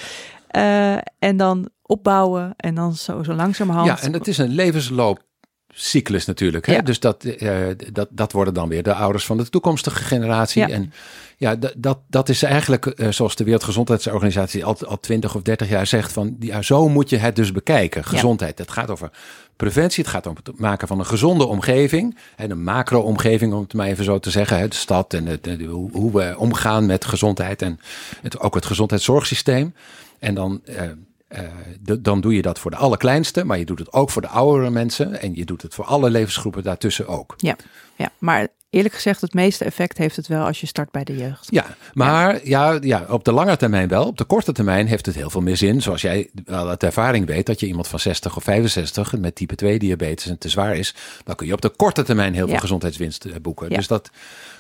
Eh, 0.52 0.98
en 1.20 1.38
dan 1.38 1.70
opbouwen 1.82 2.54
en 2.58 2.76
dan 2.76 2.94
zo, 2.94 3.24
zo 3.24 3.34
langzamerhand. 3.34 3.88
Ja, 3.88 4.02
en 4.02 4.14
het 4.14 4.28
is 4.28 4.38
een 4.38 4.50
levensloopcyclus 4.50 6.26
natuurlijk. 6.26 6.66
Hè? 6.66 6.74
Ja. 6.74 6.82
Dus 6.82 7.00
dat, 7.00 7.24
eh, 7.24 7.58
dat, 7.92 8.08
dat 8.12 8.32
worden 8.32 8.54
dan 8.54 8.70
weer 8.70 8.84
de 8.84 8.94
ouders 8.94 9.26
van 9.26 9.38
de 9.38 9.50
toekomstige 9.50 10.04
generatie. 10.04 10.68
Ja. 10.68 10.70
En 10.70 10.94
ja, 11.38 11.56
dat, 11.78 12.00
dat 12.08 12.30
is 12.30 12.44
eigenlijk 12.44 12.86
eh, 12.86 13.10
zoals 13.10 13.36
de 13.36 13.44
Wereldgezondheidsorganisatie 13.44 14.66
al, 14.66 14.78
al 14.86 15.00
20 15.00 15.36
of 15.36 15.42
30 15.42 15.70
jaar 15.70 15.88
zegt. 15.88 16.12
Van, 16.12 16.36
ja, 16.40 16.62
zo 16.62 16.90
moet 16.90 17.10
je 17.10 17.18
het 17.18 17.36
dus 17.36 17.52
bekijken. 17.52 18.04
Gezondheid. 18.04 18.58
Het 18.58 18.72
gaat 18.72 18.90
over 18.90 19.12
preventie. 19.56 20.04
Het 20.04 20.14
gaat 20.14 20.26
om 20.26 20.36
het 20.44 20.60
maken 20.60 20.88
van 20.88 21.00
een 21.00 21.06
gezonde 21.06 21.46
omgeving. 21.46 22.18
Hè, 22.36 22.50
een 22.50 22.64
macro-omgeving, 22.64 23.54
om 23.54 23.62
het 23.62 23.74
maar 23.74 23.88
even 23.88 24.04
zo 24.04 24.20
te 24.20 24.30
zeggen. 24.30 24.58
Hè? 24.58 24.68
De 24.68 24.76
stad 24.76 25.14
en 25.14 25.26
het, 25.26 25.50
hoe 25.92 26.12
we 26.12 26.36
omgaan 26.38 26.86
met 26.86 27.06
gezondheid. 27.06 27.62
En 27.62 27.80
het, 28.22 28.40
ook 28.40 28.56
het 28.56 28.66
gezondheidszorgsysteem. 28.66 29.74
En 30.22 30.36
dan... 30.36 30.62
eh, 30.66 30.90
eh, 31.28 31.48
dan 32.00 32.22
doe 32.22 32.36
je 32.36 32.42
dat 32.42 32.60
voor 32.60 32.72
de 32.72 32.78
allerkleinste, 32.78 33.44
maar 33.46 33.58
je 33.58 33.66
doet 33.66 33.80
het 33.80 33.94
ook 33.94 34.10
voor 34.10 34.22
de 34.22 34.28
oudere 34.28 34.70
mensen 34.70 35.22
en 35.22 35.36
je 35.36 35.46
doet 35.46 35.62
het 35.62 35.74
voor 35.74 35.86
alle 35.86 36.10
levensgroepen 36.10 36.64
daartussen 36.64 37.08
ook. 37.08 37.34
Ja, 37.38 37.56
ja, 37.96 38.10
maar 38.20 38.48
eerlijk 38.72 38.94
gezegd, 38.94 39.22
het 39.22 39.34
meeste 39.34 39.66
effect 39.66 39.98
heeft 39.98 40.16
het 40.16 40.28
wel 40.28 40.46
als 40.46 40.62
je 40.62 40.68
start 40.68 40.92
bij 40.92 41.04
de 41.04 41.18
jeugd. 41.18 41.48
Ja, 41.52 41.76
maar 41.94 42.48
ja. 42.48 42.78
Ja, 42.82 43.06
op 43.10 43.24
de 43.24 43.32
lange 43.32 43.58
termijn 43.58 43.88
wel. 43.88 44.06
Op 44.06 44.18
de 44.18 44.24
korte 44.24 44.52
termijn 44.52 44.88
heeft 44.88 45.06
het 45.06 45.16
heel 45.16 45.30
veel 45.30 45.42
meer 45.42 45.58
zin. 45.58 45.82
Zoals 45.82 46.02
jij 46.02 46.30
wel 46.46 46.70
uit 46.70 46.84
ervaring 46.84 47.26
weet, 47.26 47.46
dat 47.46 47.60
je 47.60 47.68
iemand 47.68 47.88
van 47.88 48.00
60 48.00 48.36
of 48.36 48.44
65 48.44 49.18
met 49.18 49.36
type 49.36 49.56
2 49.56 49.80
diabetes 49.80 50.28
en 50.28 50.38
te 50.38 50.50
zwaar 50.50 50.76
is, 50.76 50.96
dan 51.24 51.36
kun 51.36 51.48
je 51.48 51.54
op 51.54 51.62
de 51.62 51.70
korte 51.70 52.04
termijn 52.04 52.34
heel 52.34 52.46
veel 52.46 52.54
Ja. 52.54 52.60
gezondheidswinst 52.60 53.26
eh, 53.26 53.36
boeken. 53.42 53.70
Ja. 53.70 53.76
Dus, 53.76 53.88
dat, 53.88 54.10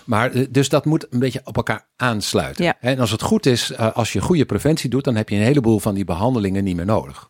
maar, 0.06 0.32
eh, 0.32 0.46
dus 0.50 0.70
dat 0.70 0.86
moet 0.86 1.08
een 1.10 1.20
beetje 1.20 1.42
op 1.44 1.56
elkaar 1.56 1.86
aansluiten. 1.96 2.64
Ja. 2.66 2.78
En 2.80 3.00
als 3.00 3.12
het 3.12 3.22
goed 3.22 3.46
is, 3.46 3.72
eh, 3.72 3.92
als 3.92 4.14
je 4.14 4.22
goede 4.22 4.46
preventie 4.46 4.90
doet, 4.90 5.04
dan 5.04 5.16
heb 5.16 5.30
je 5.30 5.36
een 5.36 5.42
heleboel 5.42 5.80
van 5.80 5.94
die 5.96 6.06
behandelingen 6.06 6.64
niet 6.64 6.76
meer 6.76 6.86
nodig. 6.86 7.28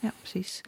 Ja, 0.00 0.12
precies. 0.20 0.60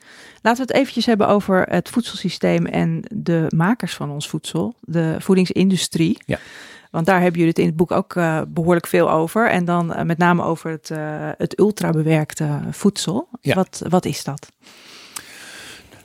Laten 0.47 0.67
we 0.67 0.73
het 0.73 0.81
eventjes 0.81 1.07
hebben 1.07 1.29
over 1.29 1.67
het 1.69 1.89
voedselsysteem 1.89 2.67
en 2.67 3.03
de 3.15 3.47
makers 3.55 3.95
van 3.95 4.11
ons 4.11 4.29
voedsel, 4.29 4.75
de 4.81 5.17
voedingsindustrie. 5.19 6.19
Ja. 6.27 6.39
Want 6.91 7.07
daar 7.07 7.21
hebben 7.21 7.41
jullie 7.41 7.49
het 7.49 7.59
in 7.59 7.67
het 7.67 7.77
boek 7.77 7.91
ook 7.91 8.17
eh, 8.17 8.41
behoorlijk 8.49 8.87
veel 8.87 9.11
over. 9.11 9.51
En 9.51 9.65
dan 9.65 9.95
eh, 9.95 10.05
met 10.05 10.19
name 10.19 10.43
over 10.43 10.71
het, 10.71 10.91
eh, 10.91 10.99
het 11.37 11.59
ultrabewerkte 11.59 12.61
voedsel. 12.71 13.29
Ja. 13.41 13.55
Wat, 13.55 13.83
wat 13.89 14.05
is 14.05 14.25
dat? 14.25 14.53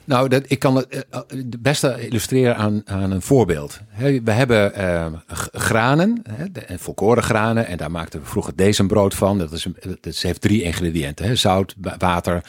Nou, 0.04 0.28
dat, 0.28 0.44
ik 0.46 0.58
kan 0.58 0.76
het 0.76 1.06
uh, 1.10 1.20
het 1.28 1.62
beste 1.62 2.06
illustreren 2.06 2.56
aan, 2.56 2.82
aan 2.84 3.10
een 3.10 3.22
voorbeeld. 3.22 3.80
we 4.24 4.30
hebben 4.30 4.72
uh, 4.80 5.06
granen, 5.52 6.22
he, 6.66 6.78
volkoren 6.78 7.22
granen, 7.22 7.66
en 7.66 7.76
daar 7.76 7.90
maakten 7.90 8.20
we 8.20 8.26
vroeger 8.26 8.86
brood 8.86 9.14
van. 9.14 9.38
Dat, 9.38 9.52
is, 9.52 9.66
dat 10.00 10.16
heeft 10.16 10.40
drie 10.40 10.62
ingrediënten: 10.62 11.26
he, 11.26 11.36
zout, 11.36 11.74
water, 11.98 12.44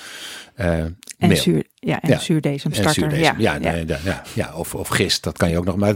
uh, 0.55 0.67
en 0.67 0.97
meel. 1.17 1.35
Zuur, 1.35 1.63
ja, 1.75 2.01
en 2.01 2.09
ja. 2.09 2.19
zuurdesem 2.19 2.73
Ja, 2.73 3.35
ja, 3.37 3.55
ja. 3.55 3.97
ja, 4.03 4.23
ja, 4.33 4.55
of, 4.55 4.75
of 4.75 4.87
gist, 4.87 5.23
dat 5.23 5.37
kan 5.37 5.49
je 5.49 5.57
ook 5.57 5.65
nog, 5.65 5.75
maar 5.75 5.95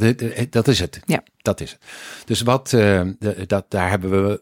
dat, 0.49 0.67
is 0.67 0.79
het. 0.79 0.99
Ja. 1.05 1.23
Dat 1.37 1.61
is 1.61 1.71
het. 1.71 1.79
Dus 2.25 2.41
wat, 2.41 2.75
dat, 3.47 3.65
daar 3.69 3.89
hebben 3.89 4.27
we 4.27 4.41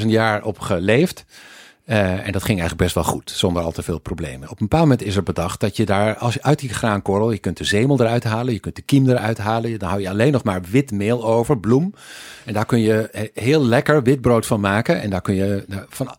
10.000 0.00 0.06
jaar 0.06 0.44
op 0.44 0.58
geleefd. 0.58 1.24
Uh, 1.86 2.26
en 2.26 2.32
dat 2.32 2.42
ging 2.42 2.58
eigenlijk 2.60 2.76
best 2.76 2.94
wel 2.94 3.04
goed, 3.04 3.30
zonder 3.30 3.62
al 3.62 3.72
te 3.72 3.82
veel 3.82 3.98
problemen. 3.98 4.50
Op 4.50 4.60
een 4.60 4.66
bepaald 4.68 4.82
moment 4.82 5.02
is 5.02 5.16
er 5.16 5.22
bedacht 5.22 5.60
dat 5.60 5.76
je 5.76 5.84
daar, 5.84 6.16
als 6.16 6.34
je 6.34 6.42
uit 6.42 6.58
die 6.58 6.68
graankorrel, 6.68 7.30
je 7.32 7.38
kunt 7.38 7.56
de 7.56 7.64
zemel 7.64 8.00
eruit 8.00 8.24
halen, 8.24 8.52
je 8.52 8.58
kunt 8.58 8.76
de 8.76 8.82
kiem 8.82 9.08
eruit 9.08 9.38
halen, 9.38 9.78
dan 9.78 9.88
hou 9.88 10.00
je 10.00 10.08
alleen 10.08 10.32
nog 10.32 10.44
maar 10.44 10.62
wit 10.62 10.90
meel 10.90 11.24
over, 11.24 11.58
bloem. 11.58 11.94
En 12.44 12.52
daar 12.52 12.66
kun 12.66 12.80
je 12.80 13.30
heel 13.34 13.64
lekker 13.64 14.02
wit 14.02 14.20
brood 14.20 14.46
van 14.46 14.60
maken. 14.60 15.00
En 15.02 15.10
daar 15.10 15.20
kun 15.20 15.34
je 15.34 15.64
van, 15.88 16.10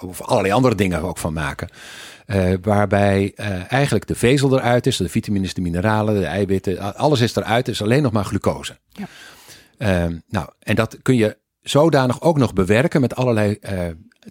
of 0.00 0.22
allerlei 0.22 0.54
andere 0.54 0.74
dingen 0.74 1.02
ook 1.02 1.18
van 1.18 1.32
maken. 1.32 1.68
Uh, 2.26 2.54
waarbij 2.62 3.32
uh, 3.36 3.72
eigenlijk 3.72 4.06
de 4.06 4.14
vezel 4.14 4.58
eruit 4.58 4.86
is, 4.86 4.96
de 4.96 5.08
vitamines, 5.08 5.54
de 5.54 5.60
mineralen, 5.60 6.20
de 6.20 6.26
eiwitten, 6.26 6.96
alles 6.96 7.20
is 7.20 7.36
eruit, 7.36 7.68
is 7.68 7.82
alleen 7.82 8.02
nog 8.02 8.12
maar 8.12 8.24
glucose. 8.24 8.78
Ja. 8.88 9.06
Nou, 10.28 10.48
en 10.58 10.74
dat 10.74 10.98
kun 11.02 11.16
je 11.16 11.36
zodanig 11.62 12.20
ook 12.20 12.38
nog 12.38 12.52
bewerken 12.52 13.00
met 13.00 13.16
allerlei 13.16 13.58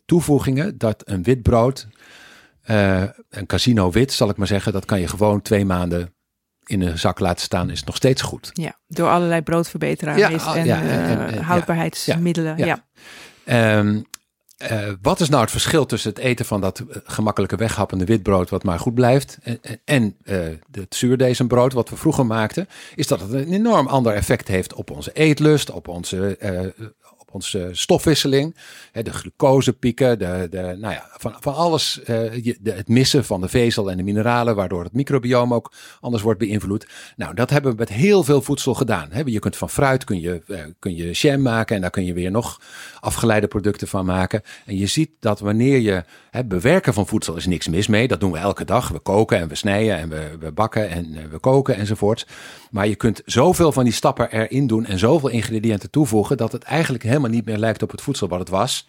toevoegingen 0.06 0.78
dat 0.78 1.02
een 1.06 1.24
wit 1.24 1.42
brood, 1.42 1.88
uh, 2.70 3.04
een 3.30 3.46
casino 3.46 3.92
wit 3.92 4.14
zal 4.14 4.30
ik 4.30 4.38
maar 4.38 4.48
zeggen, 4.48 4.74
dat 4.74 4.86
kan 4.86 5.00
je 5.00 5.08
gewoon 5.08 5.42
twee 5.42 5.66
maanden 5.66 6.14
in 6.66 6.82
een 6.82 7.00
zak 7.00 7.20
laten 7.20 7.44
staan, 7.44 7.70
is 7.70 7.84
nog 7.84 7.96
steeds 7.96 8.22
goed. 8.22 8.50
Ja, 8.54 8.80
door 8.88 9.10
allerlei 9.10 9.42
broodverbeteraars 9.42 10.20
ja, 10.20 10.30
en, 10.30 10.40
ah, 10.40 10.66
ja, 10.66 10.82
en, 10.82 11.44
houdbaarheidsmiddelen. 11.44 12.58
Ja. 12.58 12.86
Um, 13.78 14.06
uh, 14.72 14.92
wat 15.02 15.20
is 15.20 15.30
nou 15.30 15.42
het 15.42 15.52
verschil 15.52 15.86
tussen 15.86 16.10
het 16.10 16.20
eten 16.20 16.46
van 16.46 16.62
dat 16.62 16.84
gemakkelijke 17.04 17.56
weghappende 17.56 18.06
witbrood, 18.06 18.50
wat 18.50 18.64
maar 18.64 18.80
goed 18.80 18.94
blijft, 18.94 19.38
en, 19.44 19.60
en 19.86 20.18
uh, 20.24 20.40
het 20.72 20.96
zuurdesembrood, 20.96 21.74
wat 21.74 21.90
we 21.90 21.96
vroeger 21.96 22.26
maakten, 22.26 22.68
is 22.96 23.08
dat 23.08 23.22
het 23.22 23.34
een 23.34 23.54
enorm 23.54 23.88
ander 23.88 24.14
effect 24.14 24.48
heeft 24.48 24.74
op 24.74 24.92
onze 24.92 25.12
eetlust, 25.14 25.72
op 25.72 25.88
onze 25.88 26.38
uh, 26.40 26.88
onze 27.32 27.70
stofwisseling. 27.72 28.56
Hè, 28.92 29.04
de 29.04 29.14
glucosepieken, 29.14 30.20
de, 30.20 30.48
de, 30.50 30.62
nou 30.62 30.94
ja, 30.94 31.10
van, 31.12 31.36
van 31.40 31.56
alles. 31.56 32.00
Uh, 32.00 32.08
de, 32.08 32.72
het 32.72 32.88
missen 32.88 33.26
van 33.26 33.42
de 33.42 33.48
vezel 33.48 33.92
en 33.92 33.98
de 33.98 34.04
mineralen, 34.04 34.56
waardoor 34.56 34.84
het 34.84 34.94
microbioom 34.94 35.54
ook 35.54 35.72
anders 36.00 36.24
wordt 36.24 36.40
beïnvloed. 36.40 36.88
Nou, 37.16 37.34
dat 37.34 37.50
hebben 37.50 37.72
we 37.72 37.78
met 37.78 37.90
heel 37.90 38.24
veel 38.24 38.42
voedsel 38.42 38.74
gedaan. 38.74 39.08
Hè. 39.12 39.22
Je 39.26 39.40
kunt 39.40 39.56
van 39.56 39.70
fruit 39.70 40.04
kun 40.04 40.22
je, 40.22 40.42
uh, 40.48 40.60
kun 40.80 40.96
je 40.96 41.12
jam 41.12 41.42
maken 41.42 41.76
en 41.76 41.82
daar 41.82 41.90
kun 41.90 42.06
je 42.06 42.14
weer 42.14 42.32
nog 42.32 42.62
afgeleide 43.00 43.48
producten 43.48 43.88
van 43.88 44.06
maken. 44.06 44.42
En 44.66 44.78
je 44.78 44.88
ziet 44.88 45.10
dat 45.20 45.40
wanneer 45.40 45.80
je 45.80 46.04
hè, 46.32 46.44
bewerken 46.44 46.94
van 46.94 47.08
voedsel 47.08 47.36
is 47.36 47.46
niks 47.46 47.68
mis 47.68 47.88
mee. 47.88 48.08
Dat 48.08 48.20
doen 48.20 48.32
we 48.32 48.38
elke 48.38 48.66
dag. 48.66 48.88
We 48.88 49.00
koken 49.00 49.38
en 49.38 49.48
we 49.48 49.56
snijden 49.56 49.98
en 49.98 50.10
we, 50.10 50.38
we 50.40 50.52
bakken 50.52 50.90
en 50.90 51.14
uh, 51.14 51.20
we 51.32 51.40
koken 51.40 51.76
enzovoort. 51.76 52.28
Maar 52.70 52.88
je 52.88 52.96
kunt 52.96 53.22
zoveel 53.26 53.72
van 53.72 53.84
die 53.84 53.94
stappen 53.94 54.32
erin 54.32 54.68
doen 54.68 54.86
en 54.86 55.00
zoveel 55.00 55.30
ingrediënten 55.30 55.90
toevoegen 55.90 56.38
dat 56.38 56.52
het 56.52 56.64
eigenlijk 56.64 57.04
helemaal 57.04 57.30
niet 57.30 57.46
meer 57.46 57.58
lijkt 57.58 57.84
op 57.84 57.92
het 57.92 58.02
voedsel 58.02 58.28
wat 58.28 58.40
het 58.40 58.50
was. 58.50 58.88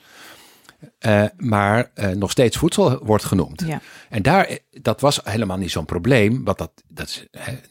Uh, 1.01 1.25
maar 1.37 1.91
uh, 1.95 2.09
nog 2.09 2.31
steeds 2.31 2.57
voedsel 2.57 3.05
wordt 3.05 3.25
genoemd. 3.25 3.63
Ja. 3.67 3.81
En 4.09 4.23
daar, 4.23 4.59
dat 4.71 5.01
was 5.01 5.21
helemaal 5.25 5.57
niet 5.57 5.71
zo'n 5.71 5.85
probleem. 5.85 6.45
Want 6.45 6.59
dat, 6.59 6.71
dat 6.89 7.09
is, 7.09 7.27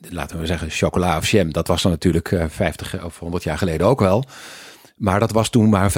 laten 0.10 0.40
we 0.40 0.46
zeggen, 0.46 0.70
chocola 0.70 1.18
of 1.18 1.30
jam, 1.30 1.52
dat 1.52 1.68
was 1.68 1.82
dan 1.82 1.92
natuurlijk 1.92 2.32
uh, 2.32 2.46
50 2.48 3.04
of 3.04 3.20
100 3.20 3.44
jaar 3.44 3.58
geleden 3.58 3.88
ook 3.88 4.00
wel. 4.00 4.26
Maar 5.02 5.20
dat 5.20 5.32
was 5.32 5.50
toen 5.50 5.70
maar 5.70 5.92
5% 5.92 5.94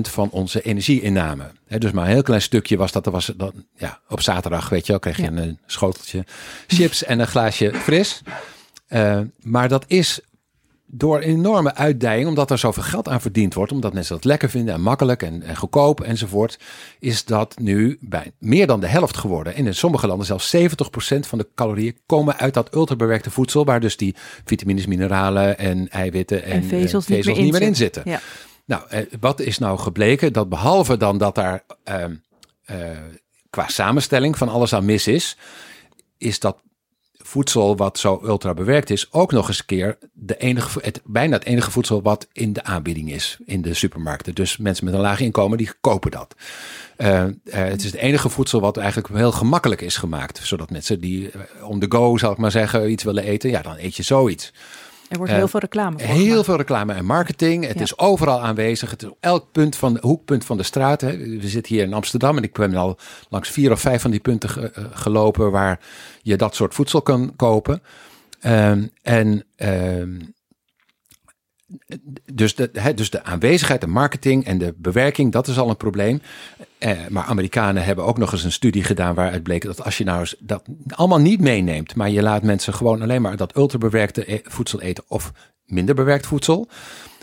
van 0.00 0.30
onze 0.30 0.62
energieinname. 0.62 1.50
He, 1.66 1.78
dus 1.78 1.90
maar 1.90 2.04
een 2.04 2.10
heel 2.10 2.22
klein 2.22 2.42
stukje 2.42 2.76
was 2.76 2.92
dat. 2.92 3.06
Er 3.06 3.12
was 3.12 3.32
dan, 3.36 3.52
ja, 3.76 4.00
op 4.08 4.20
zaterdag, 4.20 4.68
weet 4.68 4.86
je 4.86 4.92
wel, 4.92 5.00
kreeg 5.00 5.16
je 5.16 5.22
ja. 5.22 5.30
een 5.30 5.58
schoteltje 5.66 6.24
chips 6.66 7.04
en 7.04 7.20
een 7.20 7.26
glaasje 7.26 7.74
fris. 7.74 8.22
Uh, 8.88 9.20
maar 9.40 9.68
dat 9.68 9.84
is 9.86 10.20
door 10.96 11.16
een 11.16 11.22
enorme 11.22 11.74
uitdijing, 11.74 12.28
omdat 12.28 12.50
er 12.50 12.58
zoveel 12.58 12.82
geld 12.82 13.08
aan 13.08 13.20
verdiend 13.20 13.54
wordt, 13.54 13.72
omdat 13.72 13.92
mensen 13.92 14.14
dat 14.14 14.24
lekker 14.24 14.50
vinden 14.50 14.74
en 14.74 14.80
makkelijk 14.80 15.22
en, 15.22 15.42
en 15.42 15.56
goedkoop 15.56 16.00
enzovoort, 16.00 16.58
is 16.98 17.24
dat 17.24 17.58
nu 17.58 17.98
bij 18.00 18.32
meer 18.38 18.66
dan 18.66 18.80
de 18.80 18.86
helft 18.86 19.16
geworden. 19.16 19.54
En 19.54 19.66
in 19.66 19.74
sommige 19.74 20.06
landen 20.06 20.26
zelfs 20.26 20.56
70% 20.56 20.58
van 21.20 21.38
de 21.38 21.48
calorieën 21.54 21.98
komen 22.06 22.36
uit 22.36 22.54
dat 22.54 22.74
ultrabewerkte 22.74 23.30
voedsel, 23.30 23.64
waar 23.64 23.80
dus 23.80 23.96
die 23.96 24.14
vitamines, 24.44 24.86
mineralen 24.86 25.58
en 25.58 25.88
eiwitten 25.88 26.44
en, 26.44 26.52
en 26.52 26.64
vezels, 26.64 27.06
en 27.06 27.14
vezels 27.14 27.36
niet, 27.36 27.44
niet 27.44 27.52
meer 27.52 27.68
in 27.68 27.76
zitten. 27.76 28.02
Ja. 28.04 28.20
Nou, 28.64 28.82
eh, 28.88 29.06
wat 29.20 29.40
is 29.40 29.58
nou 29.58 29.78
gebleken? 29.78 30.32
Dat 30.32 30.48
behalve 30.48 30.96
dan 30.96 31.18
dat 31.18 31.34
daar 31.34 31.64
uh, 31.88 32.04
uh, 32.70 32.76
qua 33.50 33.68
samenstelling 33.68 34.38
van 34.38 34.48
alles 34.48 34.74
aan 34.74 34.84
mis 34.84 35.06
is, 35.06 35.36
is 36.18 36.38
dat 36.38 36.62
voedsel 37.26 37.76
wat 37.76 37.98
zo 37.98 38.20
ultra 38.24 38.54
bewerkt 38.54 38.90
is, 38.90 39.12
ook 39.12 39.32
nog 39.32 39.48
eens 39.48 39.58
een 39.58 39.64
keer 39.64 39.98
de 40.12 40.36
enige, 40.36 40.78
het, 40.82 41.00
bijna 41.04 41.36
het 41.36 41.44
enige 41.44 41.70
voedsel 41.70 42.02
wat 42.02 42.28
in 42.32 42.52
de 42.52 42.64
aanbieding 42.64 43.12
is 43.12 43.38
in 43.46 43.62
de 43.62 43.74
supermarkten. 43.74 44.34
Dus 44.34 44.56
mensen 44.56 44.84
met 44.84 44.94
een 44.94 45.00
laag 45.00 45.20
inkomen, 45.20 45.58
die 45.58 45.70
kopen 45.80 46.10
dat. 46.10 46.34
Uh, 46.98 47.24
uh, 47.24 47.30
het 47.44 47.80
is 47.80 47.86
het 47.86 47.94
enige 47.94 48.28
voedsel 48.28 48.60
wat 48.60 48.76
eigenlijk 48.76 49.08
heel 49.14 49.32
gemakkelijk 49.32 49.80
is 49.80 49.96
gemaakt. 49.96 50.40
Zodat 50.42 50.70
mensen 50.70 51.00
die 51.00 51.22
uh, 51.22 51.68
on 51.68 51.80
the 51.80 51.86
go, 51.88 52.16
zal 52.16 52.32
ik 52.32 52.38
maar 52.38 52.50
zeggen, 52.50 52.90
iets 52.90 53.04
willen 53.04 53.24
eten, 53.24 53.50
ja, 53.50 53.62
dan 53.62 53.76
eet 53.78 53.96
je 53.96 54.02
zoiets. 54.02 54.52
Er 55.08 55.16
wordt 55.16 55.32
heel 55.32 55.48
veel 55.48 55.60
reclame 55.60 55.98
voor 55.98 56.08
Heel 56.08 56.26
gemaakt. 56.26 56.44
veel 56.44 56.56
reclame 56.56 56.92
en 56.92 57.04
marketing. 57.04 57.66
Het 57.66 57.76
ja. 57.76 57.82
is 57.82 57.98
overal 57.98 58.40
aanwezig. 58.40 58.90
Het 58.90 59.02
is 59.02 59.08
op 59.08 59.16
elk 59.20 59.46
punt 59.52 59.76
van, 59.76 59.98
hoekpunt 60.00 60.44
van 60.44 60.56
de 60.56 60.62
straat. 60.62 61.00
Hè. 61.00 61.16
We 61.16 61.48
zitten 61.48 61.74
hier 61.74 61.84
in 61.84 61.94
Amsterdam 61.94 62.36
en 62.36 62.42
ik 62.42 62.52
ben 62.52 62.74
al 62.74 62.98
langs 63.28 63.48
vier 63.48 63.72
of 63.72 63.80
vijf 63.80 64.02
van 64.02 64.10
die 64.10 64.20
punten 64.20 64.48
ge, 64.48 64.72
gelopen 64.92 65.50
waar 65.50 65.80
je 66.22 66.36
dat 66.36 66.54
soort 66.54 66.74
voedsel 66.74 67.02
kan 67.02 67.32
kopen. 67.36 67.82
Um, 68.46 68.90
en 69.02 69.44
um, 69.56 70.33
dus, 72.32 72.54
de, 72.54 72.92
dus 72.94 73.10
de 73.10 73.24
aanwezigheid, 73.24 73.80
de 73.80 73.86
marketing 73.86 74.44
en 74.44 74.58
de 74.58 74.74
bewerking, 74.76 75.32
dat 75.32 75.48
is 75.48 75.58
al 75.58 75.68
een 75.68 75.76
probleem. 75.76 76.20
Eh, 76.78 76.92
maar 77.08 77.24
Amerikanen 77.24 77.84
hebben 77.84 78.04
ook 78.04 78.18
nog 78.18 78.32
eens 78.32 78.44
een 78.44 78.52
studie 78.52 78.84
gedaan 78.84 79.14
waaruit 79.14 79.42
bleek 79.42 79.62
dat 79.62 79.84
als 79.84 79.98
je 79.98 80.04
nou 80.04 80.26
dat 80.38 80.62
allemaal 80.88 81.20
niet 81.20 81.40
meeneemt, 81.40 81.94
maar 81.94 82.10
je 82.10 82.22
laat 82.22 82.42
mensen 82.42 82.74
gewoon 82.74 83.02
alleen 83.02 83.22
maar 83.22 83.36
dat 83.36 83.56
ultrabewerkte 83.56 84.32
e 84.32 84.40
voedsel 84.44 84.80
eten 84.80 85.04
of 85.06 85.32
minder 85.64 85.94
bewerkt 85.94 86.26
voedsel, 86.26 86.68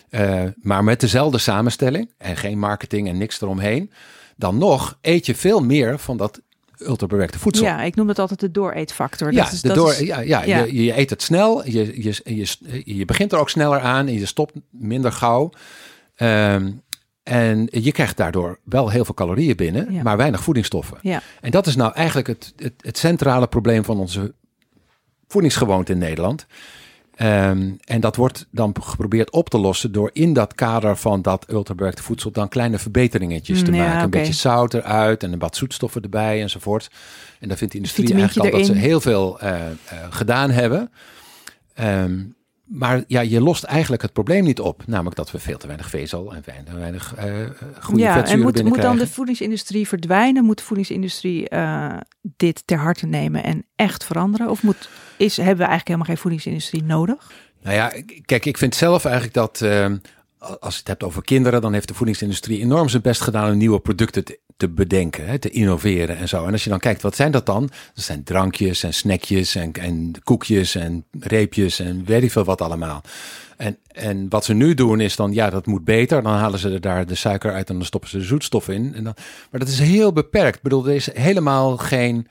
uh, 0.10 0.44
maar 0.62 0.84
met 0.84 1.00
dezelfde 1.00 1.38
samenstelling 1.38 2.12
en 2.18 2.38
geen 2.38 2.60
marketing 2.60 3.08
en 3.08 3.18
niks 3.18 3.42
eromheen, 3.42 3.92
dan 4.36 4.58
nog 4.58 4.98
eet 5.02 5.26
je 5.26 5.36
veel 5.36 5.60
meer 5.60 6.00
van 6.00 6.18
dat 6.18 6.42
ultrabewerkte 6.88 7.39
voedsel. 7.39 7.65
Ja, 7.65 7.82
ik 7.82 7.96
noem 7.96 8.08
het 8.08 8.20
altijd 8.20 8.39
de 8.39 8.52
dooreetfactor. 8.52 9.32
Ja, 9.32 9.44
dat 9.44 9.52
is, 9.52 9.62
de 9.62 9.67
dat 9.67 9.78
door, 9.78 9.91
is, 9.91 10.00
ja, 10.00 10.20
ja, 10.20 10.44
ja. 10.44 10.63
Je, 10.63 10.84
je, 10.84 10.98
eet 10.98 11.10
het 11.10 11.22
snel, 11.22 11.67
je, 11.67 12.04
je, 12.04 12.22
je, 12.24 12.96
je 12.98 13.06
begint 13.06 13.32
er 13.32 13.39
ook 13.39 13.50
sneller 13.50 13.80
aan 13.80 14.08
en 14.08 14.13
je 14.13 14.26
stopt 14.26 14.54
minder 14.70 15.12
gauw. 15.12 15.52
Um, 16.17 16.82
en 17.24 17.67
je 17.72 17.91
krijgt 17.91 18.17
daardoor 18.17 18.60
wel 18.63 18.89
heel 18.89 19.06
veel 19.06 19.13
calorieën 19.13 19.56
binnen, 19.56 19.94
ja. 19.94 20.04
maar 20.04 20.17
weinig 20.17 20.44
voedingsstoffen. 20.44 20.98
Ja. 21.02 21.22
En 21.41 21.52
dat 21.52 21.67
is 21.67 21.76
nou 21.76 21.94
eigenlijk 21.94 22.28
het, 22.28 22.54
het, 22.56 22.74
het 22.78 22.98
centrale 22.98 23.48
probleem 23.48 23.84
van 23.84 24.00
onze 24.00 24.34
voedingsgewoonte 25.28 25.91
in 25.91 25.98
Nederland. 25.98 26.46
Um, 27.17 27.78
en 27.86 28.00
dat 28.00 28.15
wordt 28.15 28.47
dan 28.52 28.76
geprobeerd 28.82 29.32
op 29.32 29.50
te 29.50 29.58
lossen 29.58 29.91
door 29.91 30.10
in 30.13 30.34
dat 30.34 30.56
kader 30.56 30.97
van 30.97 31.21
dat 31.21 31.45
ultrabewerkte 31.50 32.04
voedsel 32.04 32.32
dan 32.32 32.50
kleine 32.50 32.80
verbeteringetjes 32.80 33.63
te 33.63 33.71
ja, 33.71 33.86
maken. 33.86 34.04
Een 34.04 34.10
beetje 34.10 34.34
zout 34.34 34.74
eruit 34.74 35.24
en 35.24 35.34
een 35.34 35.39
wat 35.39 35.56
zoetstoffen 35.56 36.02
erbij 36.02 36.41
enzovoort. 36.41 36.91
En 37.39 37.47
dan 37.47 37.58
vindt 37.58 37.74
de 37.74 37.80
industrie 37.80 38.13
eigenlijk 38.13 38.54
al 38.54 38.60
dat 38.60 38.67
ze 38.67 38.74
heel 38.74 39.02
veel 39.02 39.43
uh, 39.43 39.50
uh, 39.50 39.60
gedaan 40.10 40.50
hebben. 40.50 40.91
Um, 41.80 42.36
maar 42.65 43.04
ja, 43.08 43.21
je 43.21 43.41
lost 43.41 43.63
eigenlijk 43.63 44.02
het 44.02 44.13
probleem 44.13 44.43
niet 44.43 44.60
op. 44.60 44.84
Namelijk 44.88 45.15
dat 45.15 45.32
we 45.32 45.39
veel 45.39 45.58
te 45.58 45.67
weinig 45.67 45.89
vezel 45.89 46.36
en 46.36 46.41
weinig, 46.45 46.74
weinig 46.74 47.15
uh, 47.17 47.24
goede 47.80 48.02
ja, 48.02 48.13
vetzuren 48.13 48.39
en 48.39 48.39
moet, 48.41 48.63
moet 48.63 48.82
dan 48.82 48.97
de 48.97 49.08
voedingsindustrie 49.08 49.88
verdwijnen? 49.88 50.45
Moet 50.45 50.58
de 50.58 50.63
voedingsindustrie 50.63 51.50
dit 52.21 52.63
ter 52.65 52.78
harte 52.78 53.06
nemen 53.06 53.43
en 53.43 53.65
echt 53.76 54.06
veranderen? 54.06 54.50
Of 54.50 54.63
moet, 54.63 54.89
is, 55.21 55.38
hebben 55.38 55.57
we 55.57 55.63
eigenlijk 55.63 55.88
helemaal 55.88 56.07
geen 56.07 56.17
voedingsindustrie 56.17 56.84
nodig? 56.84 57.31
Nou 57.62 57.75
ja, 57.75 57.93
kijk, 58.25 58.45
ik 58.45 58.57
vind 58.57 58.75
zelf 58.75 59.05
eigenlijk 59.05 59.34
dat... 59.34 59.62
Uh, 59.63 59.86
als 60.60 60.73
je 60.73 60.79
het 60.79 60.88
hebt 60.88 61.03
over 61.03 61.23
kinderen, 61.23 61.62
dan 61.62 61.73
heeft 61.73 61.88
de 61.88 61.93
voedingsindustrie 61.93 62.62
enorm 62.62 62.89
zijn 62.89 63.01
best 63.01 63.21
gedaan 63.21 63.51
om 63.51 63.57
nieuwe 63.57 63.79
producten 63.79 64.23
te, 64.23 64.39
te 64.57 64.69
bedenken, 64.69 65.27
hè, 65.27 65.39
te 65.39 65.49
innoveren 65.49 66.17
en 66.17 66.27
zo. 66.27 66.45
En 66.45 66.51
als 66.51 66.63
je 66.63 66.69
dan 66.69 66.79
kijkt, 66.79 67.01
wat 67.01 67.15
zijn 67.15 67.31
dat 67.31 67.45
dan? 67.45 67.69
Dat 67.93 68.03
zijn 68.03 68.23
drankjes 68.23 68.84
en 68.84 68.93
snackjes 68.93 69.55
en, 69.55 69.73
en 69.73 70.13
koekjes 70.23 70.75
en 70.75 71.05
reepjes 71.19 71.79
en 71.79 72.05
weet 72.05 72.23
ik 72.23 72.31
veel 72.31 72.43
wat 72.43 72.62
allemaal. 72.62 73.03
En, 73.57 73.77
en 73.88 74.29
wat 74.29 74.45
ze 74.45 74.53
nu 74.53 74.73
doen 74.73 74.99
is 74.99 75.15
dan, 75.15 75.34
ja, 75.34 75.49
dat 75.49 75.65
moet 75.65 75.84
beter. 75.84 76.23
Dan 76.23 76.34
halen 76.34 76.60
ze 76.60 76.69
er 76.69 76.81
daar 76.81 77.05
de 77.05 77.15
suiker 77.15 77.53
uit 77.53 77.69
en 77.69 77.75
dan 77.75 77.86
stoppen 77.86 78.10
ze 78.10 78.17
de 78.17 78.23
zoetstof 78.23 78.69
in. 78.69 78.93
En 78.95 79.03
dan, 79.03 79.13
maar 79.51 79.60
dat 79.60 79.69
is 79.69 79.79
heel 79.79 80.13
beperkt. 80.13 80.55
Ik 80.55 80.62
bedoel, 80.62 80.88
er 80.88 80.95
is 80.95 81.13
helemaal 81.13 81.77
geen 81.77 82.27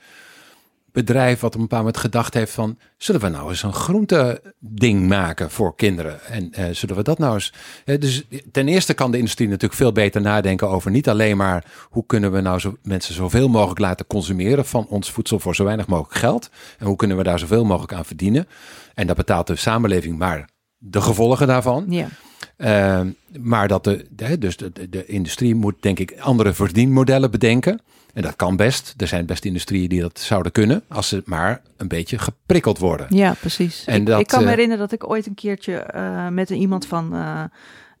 bedrijf 0.91 1.39
wat 1.39 1.53
een 1.53 1.61
bepaald 1.61 1.81
moment 1.83 2.01
gedacht 2.01 2.33
heeft 2.33 2.51
van... 2.51 2.77
zullen 2.97 3.21
we 3.21 3.27
nou 3.27 3.49
eens 3.49 3.63
een 3.63 3.73
groente 3.73 4.41
ding 4.59 5.07
maken 5.07 5.51
voor 5.51 5.75
kinderen? 5.75 6.23
En 6.23 6.51
uh, 6.59 6.65
zullen 6.71 6.95
we 6.95 7.03
dat 7.03 7.17
nou 7.17 7.33
eens... 7.33 7.53
Uh, 7.85 7.99
dus 7.99 8.23
ten 8.51 8.67
eerste 8.67 8.93
kan 8.93 9.11
de 9.11 9.17
industrie 9.17 9.47
natuurlijk 9.47 9.79
veel 9.79 9.91
beter 9.91 10.21
nadenken 10.21 10.69
over 10.69 10.91
niet 10.91 11.09
alleen 11.09 11.37
maar... 11.37 11.65
hoe 11.89 12.05
kunnen 12.05 12.31
we 12.31 12.41
nou 12.41 12.59
zo, 12.59 12.77
mensen 12.83 13.13
zoveel 13.13 13.49
mogelijk 13.49 13.79
laten 13.79 14.07
consumeren 14.07 14.65
van 14.65 14.87
ons 14.87 15.11
voedsel 15.11 15.39
voor 15.39 15.55
zo 15.55 15.63
weinig 15.63 15.87
mogelijk 15.87 16.19
geld? 16.19 16.49
En 16.77 16.85
hoe 16.85 16.95
kunnen 16.95 17.17
we 17.17 17.23
daar 17.23 17.39
zoveel 17.39 17.65
mogelijk 17.65 17.93
aan 17.93 18.05
verdienen? 18.05 18.47
En 18.93 19.07
dat 19.07 19.15
betaalt 19.15 19.47
de 19.47 19.55
samenleving 19.55 20.17
maar 20.17 20.49
de 20.83 21.01
gevolgen 21.01 21.47
daarvan. 21.47 21.85
Ja. 21.89 22.07
Uh, 22.57 22.99
maar 23.39 23.67
dat 23.67 23.83
de, 23.83 24.05
de 24.09 24.37
dus 24.37 24.57
de, 24.57 24.89
de, 24.89 25.05
industrie 25.05 25.55
moet 25.55 25.75
denk 25.79 25.99
ik 25.99 26.19
andere 26.19 26.53
verdienmodellen 26.53 27.31
bedenken. 27.31 27.79
En 28.13 28.21
dat 28.21 28.35
kan 28.35 28.55
best. 28.55 28.93
Er 28.97 29.07
zijn 29.07 29.25
best 29.25 29.45
industrieën 29.45 29.89
die 29.89 30.01
dat 30.01 30.19
zouden 30.19 30.51
kunnen, 30.51 30.83
als 30.87 31.07
ze 31.07 31.21
maar 31.25 31.61
een 31.77 31.87
beetje 31.87 32.17
geprikkeld 32.17 32.77
worden. 32.77 33.07
Ja, 33.09 33.33
precies. 33.39 33.83
En 33.85 33.99
ik, 33.99 34.05
dat, 34.05 34.19
ik 34.19 34.27
kan 34.27 34.39
me 34.39 34.45
uh, 34.45 34.51
herinneren 34.51 34.89
dat 34.89 34.91
ik 34.91 35.09
ooit 35.09 35.27
een 35.27 35.35
keertje 35.35 35.89
uh, 35.95 36.27
met 36.27 36.49
een, 36.49 36.57
iemand 36.57 36.85
van 36.85 37.15
uh, 37.15 37.43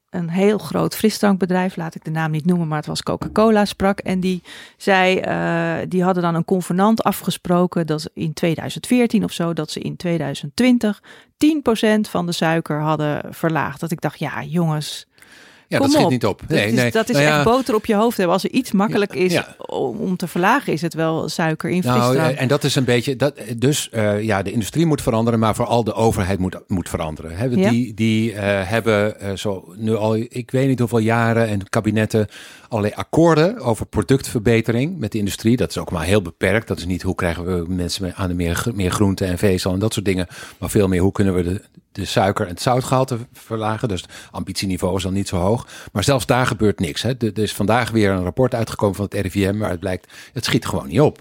een 0.09 0.29
heel 0.29 0.57
groot 0.57 0.95
frisdrankbedrijf, 0.95 1.75
laat 1.75 1.95
ik 1.95 2.03
de 2.03 2.11
naam 2.11 2.31
niet 2.31 2.45
noemen, 2.45 2.67
maar 2.67 2.77
het 2.77 2.87
was 2.87 3.03
Coca-Cola, 3.03 3.65
sprak. 3.65 3.99
En 3.99 4.19
die 4.19 4.43
zei, 4.77 5.15
die 5.87 6.03
hadden 6.03 6.23
dan 6.23 6.35
een 6.35 6.45
convenant 6.45 7.03
afgesproken 7.03 7.87
dat 7.87 8.09
in 8.13 8.33
2014 8.33 9.23
of 9.23 9.31
zo, 9.31 9.53
dat 9.53 9.71
ze 9.71 9.79
in 9.79 9.95
2020 9.95 11.01
10% 11.45 12.09
van 12.09 12.25
de 12.25 12.31
suiker 12.31 12.81
hadden 12.81 13.21
verlaagd. 13.29 13.79
Dat 13.79 13.91
ik 13.91 14.01
dacht, 14.01 14.19
ja 14.19 14.43
jongens, 14.43 15.05
ja, 15.71 15.77
Kom 15.77 15.85
dat 15.87 15.95
schiet 15.95 16.05
op. 16.05 16.11
niet 16.11 16.25
op. 16.25 16.41
Nee, 16.47 16.59
dat 16.59 16.73
is, 16.73 16.81
nee. 16.81 16.91
Dat 16.91 17.09
is 17.09 17.15
nou 17.15 17.27
echt 17.27 17.35
ja, 17.35 17.43
boter 17.43 17.75
op 17.75 17.85
je 17.85 17.95
hoofd 17.95 18.17
hebben. 18.17 18.33
Als 18.33 18.43
er 18.43 18.51
iets 18.51 18.71
makkelijk 18.71 19.13
is 19.13 19.33
ja. 19.33 19.55
om, 19.57 19.97
om 19.97 20.17
te 20.17 20.27
verlagen, 20.27 20.73
is 20.73 20.81
het 20.81 20.93
wel 20.93 21.29
suiker 21.29 21.69
in 21.69 21.81
Nou, 21.85 22.17
eh, 22.17 22.41
en 22.41 22.47
dat 22.47 22.63
is 22.63 22.75
een 22.75 22.83
beetje, 22.83 23.15
dat, 23.15 23.33
dus 23.57 23.89
eh, 23.89 24.21
ja, 24.23 24.41
de 24.41 24.51
industrie 24.51 24.85
moet 24.85 25.01
veranderen, 25.01 25.39
maar 25.39 25.55
vooral 25.55 25.83
de 25.83 25.93
overheid 25.93 26.39
moet, 26.39 26.59
moet 26.67 26.89
veranderen. 26.89 27.57
Ja. 27.57 27.69
Die, 27.69 27.93
die 27.93 28.33
eh, 28.33 28.69
hebben 28.69 29.19
eh, 29.19 29.35
zo 29.35 29.73
nu 29.77 29.95
al, 29.95 30.15
ik 30.15 30.51
weet 30.51 30.67
niet 30.67 30.79
hoeveel 30.79 30.97
jaren 30.97 31.47
en 31.47 31.69
kabinetten 31.69 32.27
allerlei 32.71 32.93
akkoorden 32.95 33.59
over 33.59 33.85
productverbetering 33.85 34.97
met 34.97 35.11
de 35.11 35.17
industrie. 35.17 35.57
Dat 35.57 35.69
is 35.69 35.77
ook 35.77 35.91
maar 35.91 36.03
heel 36.03 36.21
beperkt. 36.21 36.67
Dat 36.67 36.77
is 36.77 36.85
niet 36.85 37.01
hoe 37.01 37.15
krijgen 37.15 37.45
we 37.45 37.73
mensen 37.73 38.15
aan 38.15 38.27
de 38.27 38.33
meer, 38.33 38.65
meer 38.73 38.91
groente 38.91 39.25
en 39.25 39.37
vezel 39.37 39.73
en 39.73 39.79
dat 39.79 39.93
soort 39.93 40.05
dingen, 40.05 40.27
maar 40.57 40.69
veel 40.69 40.87
meer 40.87 41.01
hoe 41.01 41.11
kunnen 41.11 41.33
we 41.33 41.43
de, 41.43 41.61
de 41.91 42.05
suiker 42.05 42.45
en 42.45 42.51
het 42.51 42.61
zoutgehalte 42.61 43.17
verlagen. 43.33 43.87
Dus 43.87 44.01
het 44.01 44.11
ambitieniveau 44.31 44.95
is 44.95 45.03
dan 45.03 45.13
niet 45.13 45.27
zo 45.27 45.37
hoog. 45.37 45.67
Maar 45.91 46.03
zelfs 46.03 46.25
daar 46.25 46.47
gebeurt 46.47 46.79
niks. 46.79 47.01
Hè. 47.01 47.17
Er 47.17 47.39
is 47.39 47.53
vandaag 47.53 47.89
weer 47.89 48.11
een 48.11 48.23
rapport 48.23 48.55
uitgekomen 48.55 48.95
van 48.95 49.05
het 49.05 49.13
RIVM, 49.13 49.57
maar 49.57 49.69
het 49.69 49.79
blijkt, 49.79 50.11
het 50.33 50.45
schiet 50.45 50.65
gewoon 50.65 50.87
niet 50.87 51.01
op. 51.01 51.19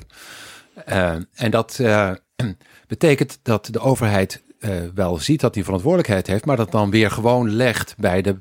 Uh, 0.88 1.14
en 1.34 1.50
dat 1.50 1.78
uh, 1.80 2.10
betekent 2.86 3.38
dat 3.42 3.68
de 3.70 3.80
overheid 3.80 4.42
uh, 4.60 4.70
wel 4.94 5.18
ziet 5.18 5.40
dat 5.40 5.54
die 5.54 5.64
verantwoordelijkheid 5.64 6.26
heeft, 6.26 6.44
maar 6.44 6.56
dat 6.56 6.72
dan 6.72 6.90
weer 6.90 7.10
gewoon 7.10 7.50
legt 7.50 7.94
bij 7.98 8.22
de 8.22 8.38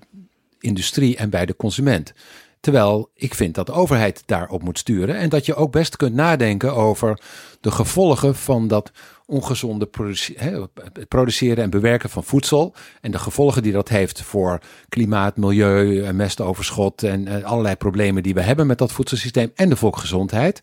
industrie 0.60 1.18
en 1.18 1.30
bij 1.30 1.46
de 1.46 1.56
consument. 1.56 2.14
Terwijl 2.60 3.12
ik 3.14 3.34
vind 3.34 3.56
dat 3.56 3.66
de 3.66 3.72
overheid 3.72 4.24
daarop 4.26 4.64
moet 4.64 4.78
sturen 4.78 5.16
en 5.16 5.30
dat 5.30 5.46
je 5.46 5.56
ook 5.56 5.72
best 5.72 5.96
kunt 5.96 6.14
nadenken 6.14 6.76
over 6.76 7.20
de 7.62 7.72
gevolgen 7.72 8.36
van 8.36 8.68
dat 8.68 8.92
ongezonde 9.26 9.90
produceren 11.08 11.64
en 11.64 11.70
bewerken 11.70 12.10
van 12.10 12.24
voedsel 12.24 12.76
en 13.02 13.12
de 13.12 13.20
gevolgen 13.20 13.64
die 13.64 13.72
dat 13.72 13.90
heeft 13.90 14.22
voor 14.22 14.60
klimaat, 14.90 15.38
milieu, 15.38 16.14
mestoverschot 16.14 17.04
en 17.04 17.28
uh, 17.28 17.44
allerlei 17.44 17.76
problemen 17.76 18.24
die 18.24 18.34
we 18.34 18.42
hebben 18.42 18.68
met 18.68 18.78
dat 18.78 18.92
voedselsysteem 18.92 19.52
en 19.56 19.70
de 19.70 19.76
volksgezondheid. 19.76 20.62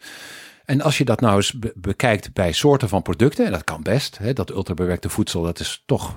En 0.64 0.80
als 0.80 0.98
je 0.98 1.04
dat 1.04 1.20
nou 1.20 1.36
eens 1.36 1.52
be 1.52 1.72
bekijkt 1.76 2.32
bij 2.32 2.52
soorten 2.52 2.88
van 2.88 3.02
producten, 3.02 3.44
en 3.44 3.52
dat 3.52 3.64
kan 3.64 3.82
best, 3.82 4.18
hè, 4.18 4.32
dat 4.32 4.50
ultrabewerkte 4.50 5.08
voedsel, 5.08 5.42
dat 5.42 5.60
is 5.60 5.82
toch 5.86 6.16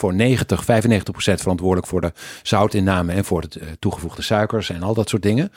voor 0.00 0.14
90, 0.14 0.64
95 0.64 1.12
procent 1.12 1.40
verantwoordelijk 1.40 1.86
voor 1.86 2.00
de 2.00 2.12
zoutinname 2.42 3.12
en 3.12 3.24
voor 3.24 3.48
de 3.48 3.60
uh, 3.60 3.66
toegevoegde 3.78 4.22
suikers 4.22 4.70
en 4.70 4.82
al 4.82 4.94
dat 4.94 5.08
soort 5.08 5.22
dingen. 5.22 5.52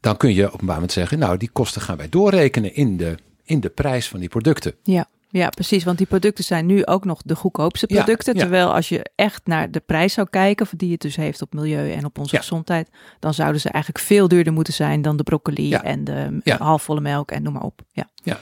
Dan 0.00 0.16
kun 0.16 0.34
je 0.34 0.38
op 0.44 0.44
een 0.44 0.50
bepaald 0.50 0.68
moment 0.74 0.92
zeggen, 0.92 1.18
nou 1.18 1.36
die 1.36 1.50
kosten 1.52 1.80
gaan 1.82 1.96
wij 1.96 2.08
doorrekenen 2.08 2.74
in 2.74 2.96
de, 2.96 3.14
in 3.44 3.60
de 3.60 3.68
prijs 3.68 4.08
van 4.08 4.20
die 4.20 4.28
producten. 4.28 4.74
Ja. 4.82 5.06
Ja, 5.30 5.48
precies. 5.48 5.84
Want 5.84 5.98
die 5.98 6.06
producten 6.06 6.44
zijn 6.44 6.66
nu 6.66 6.86
ook 6.86 7.04
nog 7.04 7.20
de 7.24 7.34
goedkoopste 7.36 7.86
producten. 7.86 8.32
Ja, 8.34 8.38
ja. 8.40 8.46
Terwijl 8.46 8.74
als 8.74 8.88
je 8.88 9.06
echt 9.14 9.46
naar 9.46 9.70
de 9.70 9.80
prijs 9.80 10.12
zou 10.12 10.26
kijken, 10.30 10.66
die 10.76 10.92
het 10.92 11.00
dus 11.00 11.16
heeft 11.16 11.42
op 11.42 11.54
milieu 11.54 11.92
en 11.92 12.04
op 12.04 12.18
onze 12.18 12.34
Ja. 12.34 12.40
gezondheid, 12.40 12.88
dan 13.18 13.34
zouden 13.34 13.60
ze 13.60 13.68
eigenlijk 13.68 14.04
veel 14.04 14.28
duurder 14.28 14.52
moeten 14.52 14.72
zijn 14.72 15.02
dan 15.02 15.16
de 15.16 15.22
broccoli 15.22 15.72
en 15.74 16.04
de 16.04 16.40
Ja. 16.44 16.56
halfvolle 16.56 17.00
melk 17.00 17.30
en 17.30 17.42
noem 17.42 17.52
maar 17.52 17.62
op. 17.62 17.80
Ja. 17.92 18.08
Ja. 18.14 18.38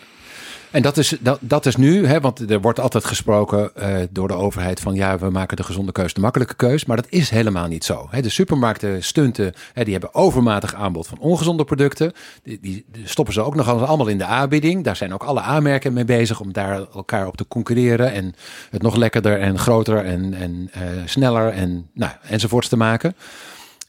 En 0.76 0.82
dat 0.82 0.96
is, 0.96 1.16
dat, 1.20 1.38
dat 1.40 1.66
is 1.66 1.76
nu, 1.76 2.06
hè, 2.06 2.20
want 2.20 2.50
er 2.50 2.60
wordt 2.60 2.80
altijd 2.80 3.04
gesproken 3.04 3.70
uh, 3.78 3.96
door 4.10 4.28
de 4.28 4.34
overheid 4.34 4.80
van 4.80 4.94
ja, 4.94 5.18
we 5.18 5.30
maken 5.30 5.56
de 5.56 5.62
gezonde 5.62 5.92
keus 5.92 6.14
de 6.14 6.20
makkelijke 6.20 6.54
keus. 6.54 6.84
Maar 6.84 6.96
dat 6.96 7.06
is 7.08 7.30
helemaal 7.30 7.66
niet 7.66 7.84
zo. 7.84 8.08
Hè. 8.10 8.22
De 8.22 8.28
supermarkten 8.28 9.04
stunten, 9.04 9.54
hè, 9.72 9.84
die 9.84 9.92
hebben 9.92 10.14
overmatig 10.14 10.74
aanbod 10.74 11.06
van 11.06 11.18
ongezonde 11.18 11.64
producten. 11.64 12.12
Die, 12.42 12.58
die, 12.60 12.84
stoppen 13.04 13.34
ze 13.34 13.42
ook 13.42 13.54
nog 13.54 13.68
allemaal 13.68 14.06
in 14.06 14.18
de 14.18 14.24
aanbieding. 14.24 14.84
Daar 14.84 14.96
zijn 14.96 15.14
ook 15.14 15.22
alle 15.22 15.40
aanmerken 15.40 15.92
mee 15.92 16.04
bezig 16.04 16.40
om 16.40 16.52
daar 16.52 16.86
elkaar 16.94 17.26
op 17.26 17.36
te 17.36 17.48
concurreren. 17.48 18.12
En 18.12 18.34
het 18.70 18.82
nog 18.82 18.96
lekkerder 18.96 19.40
en 19.40 19.58
groter 19.58 20.04
en, 20.04 20.34
en 20.34 20.70
uh, 20.76 20.82
sneller 21.04 21.48
en 21.48 21.90
nou, 21.94 22.12
enzovoorts 22.22 22.68
te 22.68 22.76
maken. 22.76 23.16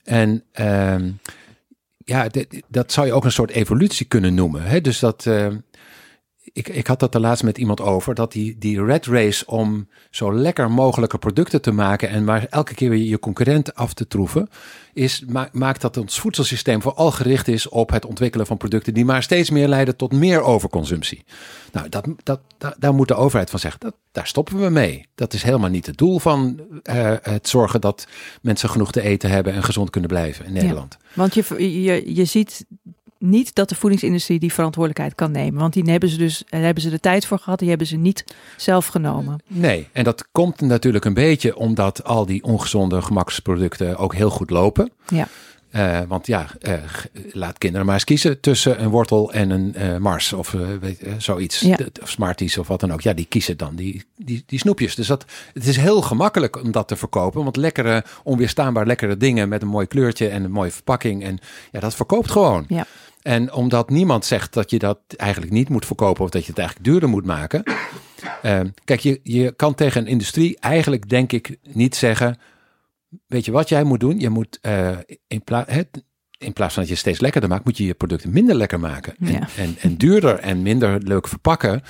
En 0.04 0.44
uh, 0.60 0.96
ja, 1.98 2.28
dat 2.68 2.92
zou 2.92 3.08
je 3.08 3.14
ook 3.14 3.26
een 3.26 3.32
soort 3.32 3.52
evolutie 3.52 4.06
kunnen 4.06 4.34
noemen. 4.34 4.64
Hè. 4.64 4.82
Dus 4.82 5.00
dat... 5.00 5.26
Uh, 5.26 5.48
ik, 6.54 6.68
ik 6.68 6.88
had 6.88 7.00
dat 7.00 7.12
de 7.12 7.20
laatst 7.20 7.44
met 7.44 7.58
iemand 7.58 7.82
over, 7.82 8.16
dat 8.16 8.32
die, 8.32 8.58
die 8.58 8.84
red 8.84 9.06
race 9.06 9.46
om 9.46 9.88
zo 10.10 10.34
lekker 10.34 10.72
mogelijke 10.72 11.18
producten 11.18 11.62
te 11.62 11.72
maken 11.72 12.10
en 12.10 12.24
maar 12.24 12.46
elke 12.50 12.74
keer 12.74 12.90
weer 12.90 13.04
je 13.04 13.20
concurrent 13.20 13.76
af 13.76 13.94
te 13.94 14.08
troeven, 14.08 14.50
is, 14.94 15.24
ma 15.28 15.50
maakt 15.52 15.82
dat 15.82 15.98
ons 15.98 16.20
voedselsysteem 16.20 16.82
vooral 16.82 17.12
gericht 17.12 17.48
is 17.48 17.70
op 17.70 17.90
het 17.90 18.06
ontwikkelen 18.06 18.46
van 18.46 18.58
producten 18.58 18.94
die 18.94 19.06
maar 19.06 19.24
steeds 19.24 19.50
meer 19.50 19.68
leiden 19.68 19.96
tot 19.96 20.14
meer 20.14 20.42
overconsumptie. 20.42 21.24
Nou, 21.72 21.90
dat, 21.90 22.08
dat, 22.24 22.40
daar 22.78 22.94
moet 22.94 23.08
de 23.08 23.16
overheid 23.16 23.50
van 23.50 23.60
zeggen, 23.60 23.80
dat, 23.80 23.96
daar 24.12 24.28
stoppen 24.28 24.60
we 24.60 24.70
mee. 24.70 25.08
Dat 25.16 25.34
is 25.34 25.44
helemaal 25.44 25.70
niet 25.70 25.86
het 25.86 25.98
doel 25.98 26.20
van 26.20 26.60
uh, 26.84 27.14
het 27.22 27.48
zorgen 27.48 27.82
dat 27.82 28.08
mensen 28.42 28.70
genoeg 28.70 28.92
te 28.92 29.02
eten 29.02 29.30
hebben 29.30 29.54
en 29.54 29.64
gezond 29.64 29.90
kunnen 29.90 30.10
blijven 30.10 30.46
in 30.46 30.54
Nederland. 30.54 30.98
Ja, 31.00 31.08
want 31.14 31.34
je, 31.34 31.84
je, 31.84 32.16
je 32.16 32.26
ziet 32.26 32.66
niet 33.20 33.56
dat 33.56 33.70
de 33.70 33.76
voedingsindustrie 33.76 34.40
die 34.40 34.54
verantwoordelijkheid 34.54 35.16
kan 35.16 35.32
nemen. 35.32 35.60
Want 35.60 35.74
die 35.74 35.84
hebben 35.84 36.10
ze 36.10 36.18
dus 36.18 36.44
daar 36.50 36.62
hebben 36.62 36.84
ze 36.84 36.90
de 36.90 37.00
tijd 37.00 37.26
voor 37.26 37.40
gehad, 37.40 37.60
die 37.60 37.70
hebben 37.70 37.88
ze 37.88 37.96
niet 37.96 38.24
zelf 38.58 38.88
genomen. 38.88 39.42
Nee, 39.48 39.88
en 39.92 40.04
dat 40.04 40.28
komt 40.32 40.62
natuurlijk 40.62 41.06
een 41.06 41.14
beetje 41.14 41.56
omdat 41.56 42.04
al 42.04 42.26
die 42.26 42.44
ongezonde 42.44 43.02
gemaksproducten 43.02 43.98
ook 43.98 44.16
heel 44.16 44.30
goed 44.30 44.50
lopen. 44.50 44.92
Ja. 45.08 45.28
Uh, 45.76 46.00
want 46.08 46.28
ja, 46.28 46.48
uh, 46.62 46.74
laat 47.32 47.58
kinderen 47.58 47.86
maar 47.86 47.96
eens 47.96 48.04
kiezen 48.04 48.40
tussen 48.40 48.84
een 48.84 48.90
wortel 48.90 49.34
en 49.34 49.50
een 49.50 49.76
uh, 49.78 49.98
Mars 49.98 50.34
of 50.34 50.56
weet, 50.80 51.04
zoiets. 51.18 51.60
Ja. 51.60 51.78
Of 52.02 52.10
Smarties 52.10 52.58
of 52.58 52.68
wat 52.68 52.80
dan 52.80 52.94
ook. 52.94 53.02
Ja, 53.02 53.14
die 53.14 53.26
kiezen 53.26 53.58
dan 53.58 53.76
die, 53.76 54.04
die, 54.16 54.44
die 54.46 54.60
snoepjes. 54.60 54.96
Dus 54.96 55.08
dat, 55.08 55.26
het 55.54 55.68
is 55.68 55.78
heel 55.78 56.02
gemakkelijk 56.02 56.64
om 56.64 56.72
dat 56.72 56.88
te 56.88 56.96
verkopen. 56.96 57.44
Want 57.44 57.56
lekkere, 57.56 58.04
onweerstaanbaar 58.24 58.86
lekkere 58.86 59.18
dingen 59.18 59.50
met 59.50 59.62
een 59.62 59.68
mooi 59.68 59.88
kleurtje 59.88 60.28
en 60.28 60.44
een 60.44 60.52
mooie 60.52 60.72
verpakking. 60.72 61.24
En 61.24 61.40
ja, 61.72 61.80
dat 61.80 61.96
verkoopt 61.96 62.32
gewoon. 62.32 62.66
Ja. 62.68 62.86
En 63.22 63.54
omdat 63.54 63.90
niemand 63.90 64.26
zegt 64.26 64.54
dat 64.54 64.70
je 64.70 64.80
dat 64.80 65.00
eigenlijk 65.16 65.52
niet 65.52 65.70
moet 65.70 65.86
verkopen 65.86 66.24
of 66.24 66.30
dat 66.30 66.44
je 66.44 66.50
het 66.50 66.60
eigenlijk 66.60 66.90
duurder 66.90 67.10
moet 67.10 67.26
maken. 67.26 67.64
Uh, 68.44 68.60
kijk, 68.84 69.00
je, 69.00 69.20
je 69.24 69.52
kan 69.56 69.76
tegen 69.76 70.02
een 70.02 70.08
industrie 70.08 70.60
eigenlijk 70.60 71.10
denk 71.10 71.32
ik 71.32 71.58
niet 71.64 71.96
zeggen. 71.96 72.38
Weet 73.28 73.46
je 73.46 73.52
wat 73.52 73.70
jij 73.70 73.84
moet 73.84 74.00
doen? 74.00 74.20
Je 74.20 74.30
moet 74.30 74.60
uh, 74.62 74.98
in, 75.28 75.44
pla 75.44 75.66
in 76.38 76.54
plaats 76.54 76.74
van 76.74 76.84
dat 76.84 76.92
je 76.92 76.98
steeds 76.98 77.20
lekkerder 77.20 77.50
maakt, 77.50 77.66
moet 77.66 77.78
je 77.78 77.86
je 77.86 77.94
producten 77.94 78.32
minder 78.32 78.56
lekker 78.56 78.80
maken. 78.80 79.16
En, 79.56 79.76
en 79.80 79.98
duurder 79.98 80.40
en 80.40 80.62
minder 80.62 81.02
leuk 81.04 81.28
verpakken. 81.28 81.84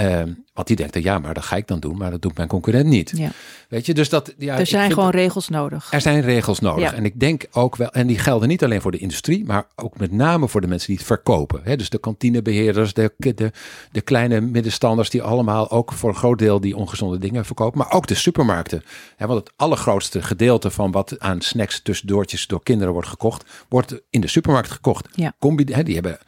Uh, 0.00 0.22
want 0.54 0.66
die 0.66 0.76
denkt, 0.76 1.02
ja, 1.02 1.18
maar 1.18 1.34
dat 1.34 1.44
ga 1.44 1.56
ik 1.56 1.66
dan 1.66 1.80
doen, 1.80 1.96
maar 1.96 2.10
dat 2.10 2.22
doet 2.22 2.36
mijn 2.36 2.48
concurrent 2.48 2.86
niet. 2.86 3.12
Ja. 3.16 3.30
Weet 3.68 3.86
je, 3.86 3.94
dus 3.94 4.08
dat. 4.08 4.34
Ja, 4.38 4.58
er 4.58 4.66
zijn 4.66 4.90
gewoon 4.90 5.04
dat- 5.04 5.14
regels 5.14 5.48
nodig. 5.48 5.92
er 5.92 6.00
zijn 6.00 6.20
regels 6.20 6.60
nodig. 6.60 6.90
Ja. 6.90 6.96
En 6.96 7.04
ik 7.04 7.20
denk 7.20 7.46
ook 7.52 7.76
wel, 7.76 7.90
en 7.90 8.06
die 8.06 8.18
gelden 8.18 8.48
niet 8.48 8.64
alleen 8.64 8.80
voor 8.80 8.90
de 8.90 8.98
industrie, 8.98 9.44
maar 9.44 9.66
ook 9.76 9.98
met 9.98 10.12
name 10.12 10.48
voor 10.48 10.60
de 10.60 10.66
mensen 10.66 10.86
die 10.86 10.96
het 10.96 11.06
verkopen. 11.06 11.60
Hè? 11.64 11.76
Dus 11.76 11.88
de 11.90 11.98
kantinebeheerders, 11.98 12.94
de, 12.94 13.12
de, 13.16 13.52
de 13.92 14.00
kleine 14.00 14.40
middenstanders, 14.40 15.10
die 15.10 15.22
allemaal 15.22 15.70
ook 15.70 15.92
voor 15.92 16.08
een 16.08 16.16
groot 16.16 16.38
deel 16.38 16.60
die 16.60 16.76
ongezonde 16.76 17.18
dingen 17.18 17.44
verkopen. 17.44 17.78
Maar 17.78 17.92
ook 17.92 18.06
de 18.06 18.14
supermarkten. 18.14 18.82
Hè? 19.16 19.26
Want 19.26 19.40
het 19.40 19.52
allergrootste 19.56 20.22
gedeelte 20.22 20.70
van 20.70 20.90
wat 20.90 21.18
aan 21.18 21.40
snacks 21.40 21.80
tussendoortjes 21.82 22.46
door 22.46 22.62
kinderen 22.62 22.92
wordt 22.92 23.08
gekocht, 23.08 23.44
wordt 23.68 24.00
in 24.10 24.20
de 24.20 24.28
supermarkt 24.28 24.70
gekocht. 24.70 25.08
Ja. 25.14 25.32
Combi, 25.38 25.64
die 25.64 25.94
hebben 25.94 26.18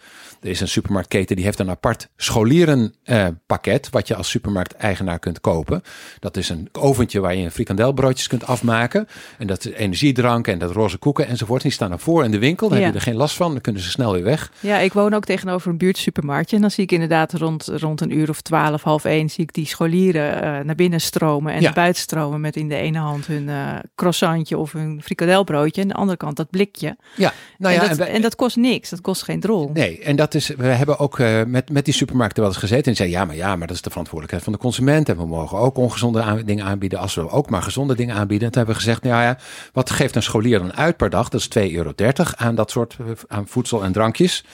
Er 0.42 0.48
is 0.48 0.60
een 0.60 0.68
supermarktketen 0.68 1.36
die 1.36 1.44
heeft 1.44 1.58
een 1.58 1.70
apart 1.70 2.08
scholierenpakket, 2.16 3.90
wat 3.90 4.08
je 4.08 4.14
als 4.14 4.30
supermarkteigenaar 4.30 5.18
kunt 5.18 5.40
kopen. 5.40 5.82
Dat 6.18 6.36
is 6.36 6.48
een 6.48 6.68
oventje 6.72 7.20
waar 7.20 7.34
je 7.36 7.50
frikandelbroodjes 7.50 8.26
kunt 8.26 8.46
afmaken. 8.46 9.06
En 9.38 9.46
dat 9.46 9.64
is 9.64 9.72
energiedrank 9.72 10.46
en 10.48 10.58
dat 10.58 10.70
roze 10.70 10.96
koeken 10.98 11.26
enzovoort. 11.26 11.62
Die 11.62 11.70
staan 11.70 11.92
ervoor 11.92 12.24
in 12.24 12.30
de 12.30 12.38
winkel. 12.38 12.68
Dan 12.68 12.78
Ja. 12.78 12.84
heb 12.84 12.92
je 12.92 12.98
er 12.98 13.04
geen 13.04 13.16
last 13.16 13.36
van. 13.36 13.52
Dan 13.52 13.60
kunnen 13.60 13.82
ze 13.82 13.90
snel 13.90 14.12
weer 14.12 14.22
weg. 14.22 14.52
Ja, 14.60 14.78
ik 14.78 14.92
woon 14.92 15.14
ook 15.14 15.24
tegenover 15.24 15.70
een 15.70 15.76
buurtsupermarktje. 15.78 16.56
En 16.56 16.62
dan 16.62 16.70
zie 16.70 16.84
ik 16.84 16.92
inderdaad 16.92 17.32
rond, 17.32 17.64
rond 17.72 18.00
een 18.00 18.16
uur 18.16 18.28
of 18.28 18.40
twaalf, 18.40 18.82
half 18.82 19.04
één, 19.04 19.28
zie 19.30 19.44
ik 19.44 19.52
die 19.52 19.66
scholieren 19.66 20.42
eh, 20.42 20.64
naar 20.64 20.74
binnen 20.74 21.00
stromen 21.00 21.52
en 21.52 21.58
Ja. 21.58 21.64
naar 21.64 21.74
buiten 21.74 22.02
stromen 22.02 22.40
met 22.40 22.56
in 22.56 22.68
de 22.68 22.76
ene 22.76 22.98
hand 22.98 23.26
hun 23.26 23.48
eh 23.48 23.76
croissantje 23.94 24.58
of 24.58 24.72
hun 24.72 25.00
frikandelbroodje. 25.02 25.82
En 25.82 25.88
de 25.88 25.94
andere 25.94 26.16
kant 26.16 26.36
dat 26.36 26.50
blikje. 26.50 26.96
Ja, 27.16 27.32
nou 27.58 27.74
en, 27.74 27.80
ja, 27.82 27.88
dat, 27.88 27.96
wij- 27.96 28.08
en 28.10 28.22
dat 28.22 28.34
kost 28.36 28.56
niks, 28.56 28.90
dat 28.90 29.00
kost 29.00 29.22
geen 29.22 29.40
drol. 29.40 29.70
Nee, 29.72 29.98
en 30.00 30.16
dat 30.16 30.31
we 30.32 30.66
hebben 30.66 30.98
ook 30.98 31.18
eh, 31.18 31.42
met, 31.46 31.70
met 31.70 31.84
die 31.84 31.94
supermarkten 31.94 32.42
wel 32.42 32.50
eens 32.50 32.60
gezeten 32.60 32.90
en 32.90 32.96
zeiden, 32.96 33.18
ja, 33.18 33.24
maar 33.24 33.36
ja, 33.36 33.56
maar 33.56 33.66
dat 33.66 33.76
is 33.76 33.82
de 33.82 33.90
verantwoordelijkheid 33.90 34.44
van 34.44 34.52
de 34.52 34.58
consument 34.58 35.08
en 35.08 35.16
we 35.16 35.26
mogen 35.26 35.58
ook 35.58 35.76
ongezonde 35.76 36.44
dingen 36.44 36.64
aanbieden 36.64 36.98
als 36.98 37.14
we 37.14 37.30
ook 37.30 37.50
maar 37.50 37.62
gezonde 37.62 37.94
dingen 37.94 38.14
aanbieden. 38.14 38.46
En 38.46 38.52
toen 38.52 38.62
hebben 38.62 38.80
we 38.80 38.86
gezegd, 38.86 39.02
nou 39.02 39.22
ja, 39.22 39.38
wat 39.72 39.90
geeft 39.90 40.16
een 40.16 40.22
scholier 40.22 40.58
dan 40.58 40.74
uit 40.74 40.96
per 40.96 41.10
dag? 41.10 41.28
Dat 41.28 41.40
is 41.40 41.68
2,30 41.68 41.74
euro 41.74 41.92
aan 42.36 42.54
dat 42.54 42.70
soort 42.70 42.96
eh, 43.00 43.06
aan 43.28 43.46
voedsel 43.46 43.84
en 43.84 43.92
drankjes 43.92 44.44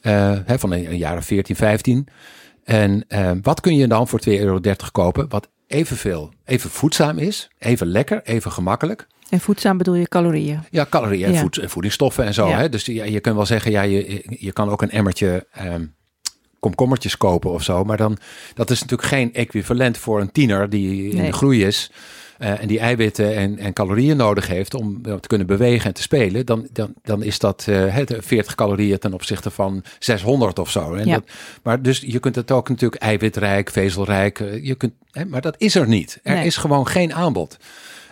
Eh, 0.00 0.32
hè, 0.44 0.58
van 0.58 0.72
een, 0.72 0.90
een 0.90 0.96
jaar 0.96 1.16
of 1.16 1.24
14, 1.24 1.56
15. 1.56 2.08
En 2.64 3.06
wat 3.42 3.60
kun 3.60 3.76
je 3.76 3.86
dan 3.86 4.08
voor 4.08 4.20
2,30 4.28 4.34
euro 4.34 4.60
kopen 4.92 5.28
wat 5.28 5.48
evenveel, 5.66 6.32
even 6.44 6.70
voedzaam 6.70 7.18
is, 7.18 7.48
even 7.58 7.86
lekker, 7.86 8.22
even 8.24 8.52
gemakkelijk? 8.52 9.06
En 9.28 9.40
voedzaam 9.40 9.76
bedoel 9.78 9.94
je 9.94 10.08
calorieën. 10.08 10.60
Ja, 10.70 10.86
calorieën 10.90 11.26
en 11.26 11.32
Ja. 11.32 11.40
voed- 11.40 11.58
en 11.58 11.70
voedingsstoffen 11.70 12.24
en 12.24 12.34
zo. 12.34 12.48
Ja. 12.48 12.58
Hè? 12.58 12.68
Dus 12.68 12.84
ja, 12.84 13.04
je 13.04 13.20
kunt 13.20 13.36
wel 13.36 13.46
zeggen, 13.46 13.70
ja, 13.70 13.82
je, 13.82 14.24
je 14.38 14.52
kan 14.52 14.68
ook 14.68 14.82
een 14.82 14.90
emmertje 14.90 15.46
ehm, 15.52 15.84
komkommertjes 16.60 17.16
kopen 17.16 17.50
of 17.50 17.62
zo. 17.62 17.84
Maar 17.84 17.96
dan, 17.96 18.18
dat 18.54 18.70
is 18.70 18.80
natuurlijk 18.80 19.08
geen 19.08 19.34
equivalent 19.34 19.98
voor 19.98 20.20
een 20.20 20.32
tiener 20.32 20.70
die 20.70 21.10
in 21.10 21.24
de 21.24 21.32
groei 21.32 21.64
is. 21.64 21.90
Eh, 22.38 22.60
en 22.60 22.66
die 22.68 22.78
eiwitten 22.78 23.34
en, 23.36 23.58
en 23.58 23.72
calorieën 23.72 24.16
nodig 24.16 24.46
heeft 24.46 24.74
om 24.74 25.00
eh, 25.02 25.14
te 25.14 25.28
kunnen 25.28 25.46
bewegen 25.46 25.86
en 25.86 25.94
te 25.94 26.02
spelen. 26.02 26.46
Dan, 26.46 26.68
dan, 26.72 26.92
dan 27.02 27.22
is 27.22 27.38
dat 27.38 27.64
eh, 27.68 27.94
het 27.94 28.14
40 28.18 28.54
calorieën 28.54 28.98
ten 28.98 29.12
opzichte 29.14 29.50
van 29.50 29.82
600 29.98 30.58
of 30.58 30.70
zo. 30.70 30.94
En 30.94 31.06
Ja. 31.06 31.14
dat, 31.14 31.24
maar 31.62 31.82
dus 31.82 32.00
je 32.06 32.18
kunt 32.18 32.34
het 32.34 32.50
ook 32.50 32.68
natuurlijk 32.68 33.02
eiwitrijk, 33.02 33.70
vezelrijk. 33.70 34.40
eh, 34.40 34.64
je 34.64 34.74
kunt, 34.74 34.92
hè, 35.10 35.24
maar 35.24 35.40
dat 35.40 35.54
is 35.58 35.74
er 35.74 35.88
niet. 35.88 36.20
Er 36.22 36.34
Nee. 36.34 36.46
is 36.46 36.56
gewoon 36.56 36.86
geen 36.86 37.14
aanbod. 37.14 37.56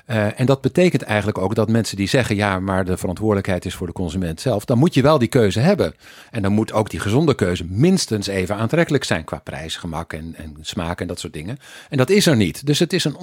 Eh, 0.06 0.40
en 0.40 0.46
dat 0.46 0.60
betekent 0.60 1.02
eigenlijk 1.02 1.38
ook 1.38 1.54
dat 1.54 1.68
mensen 1.68 1.96
die 1.96 2.08
zeggen: 2.08 2.36
ja, 2.36 2.60
maar 2.60 2.84
de 2.84 2.96
verantwoordelijkheid 2.96 3.64
is 3.64 3.74
voor 3.74 3.86
de 3.86 3.92
consument 3.92 4.40
zelf, 4.40 4.64
dan 4.64 4.78
moet 4.78 4.94
je 4.94 5.02
wel 5.02 5.18
die 5.18 5.28
keuze 5.28 5.60
hebben. 5.60 5.94
En 6.30 6.42
dan 6.42 6.52
moet 6.52 6.72
ook 6.72 6.90
die 6.90 7.00
gezonde 7.00 7.34
keuze 7.34 7.64
minstens 7.68 8.26
even 8.26 8.56
aantrekkelijk 8.56 9.04
zijn 9.04 9.24
qua 9.24 9.38
prijs, 9.38 9.76
gemak 9.76 10.12
en, 10.12 10.34
en 10.36 10.56
smaak 10.60 11.00
en 11.00 11.06
dat 11.06 11.20
soort 11.20 11.32
dingen. 11.32 11.56
En 11.88 11.96
dat 11.96 12.10
is 12.10 12.26
er 12.26 12.36
niet. 12.36 12.66
Dus 12.66 12.78
het 12.78 12.92
is 12.92 13.04
een 13.04 13.16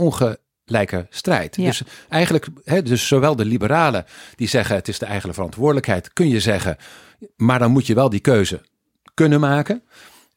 ongelijke 0.69 1.07
strijd. 1.09 1.55
Ja. 1.55 1.63
Dus 1.65 1.81
eigenlijk, 2.09 2.47
hè, 2.63 2.81
dus 2.81 3.07
zowel 3.07 3.35
de 3.35 3.45
liberalen 3.45 4.05
die 4.35 4.47
zeggen: 4.47 4.75
het 4.75 4.87
is 4.87 4.99
de 4.99 5.05
eigen 5.05 5.33
verantwoordelijkheid, 5.33 6.13
kun 6.13 6.29
je 6.29 6.39
zeggen, 6.39 6.77
maar 7.35 7.59
dan 7.59 7.71
moet 7.71 7.87
je 7.87 7.93
wel 7.93 8.09
die 8.09 8.19
keuze 8.19 8.61
kunnen 9.13 9.39
maken. 9.39 9.83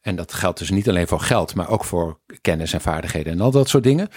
En 0.01 0.15
dat 0.15 0.33
geldt 0.33 0.59
dus 0.59 0.69
niet 0.69 0.89
alleen 0.89 1.07
voor 1.07 1.19
geld, 1.19 1.55
maar 1.55 1.69
ook 1.69 1.83
voor 1.85 2.19
kennis 2.41 2.73
en 2.73 2.81
vaardigheden 2.81 3.33
en 3.33 3.41
al 3.41 3.51
dat 3.51 3.69
soort 3.69 3.83
dingen. 3.83 4.09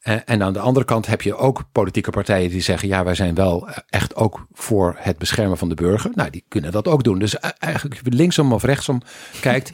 Eh, 0.00 0.16
En 0.24 0.42
aan 0.42 0.52
de 0.52 0.58
andere 0.58 0.84
kant 0.86 1.06
heb 1.06 1.22
je 1.22 1.36
ook 1.36 1.64
politieke 1.72 2.10
partijen 2.10 2.50
die 2.50 2.60
zeggen: 2.60 2.88
ja, 2.88 3.04
wij 3.04 3.14
zijn 3.14 3.34
wel 3.34 3.68
echt 3.88 4.14
ook 4.14 4.46
voor 4.52 4.96
het 4.98 5.18
beschermen 5.18 5.58
van 5.58 5.68
de 5.68 5.74
burger. 5.74 6.10
Nou, 6.14 6.30
die 6.30 6.44
kunnen 6.48 6.72
dat 6.72 6.88
ook 6.88 7.04
doen. 7.04 7.18
Dus 7.18 7.34
e- 7.34 7.38
eigenlijk, 7.58 8.00
linksom 8.04 8.52
of 8.52 8.62
rechtsom 8.62 9.02
kijkt, 9.40 9.72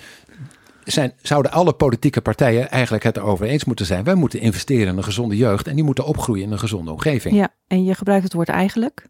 zijn, 0.92 1.12
zouden 1.22 1.52
alle 1.52 1.72
politieke 1.72 2.20
partijen 2.20 2.70
eigenlijk 2.70 3.04
het 3.04 3.16
erover 3.16 3.46
eens 3.46 3.64
moeten 3.64 3.86
zijn. 3.86 4.04
Wij 4.04 4.14
moeten 4.14 4.40
investeren 4.40 4.86
in 4.86 4.96
een 4.96 5.04
gezonde 5.04 5.36
jeugd 5.36 5.66
en 5.66 5.74
die 5.74 5.84
moeten 5.84 6.06
opgroeien 6.06 6.44
in 6.44 6.52
een 6.52 6.58
gezonde 6.58 6.90
omgeving. 6.90 7.34
Ja, 7.34 7.48
en 7.66 7.84
je 7.84 7.94
gebruikt 7.94 8.24
het 8.24 8.32
woord 8.32 8.48
eigenlijk. 8.48 9.06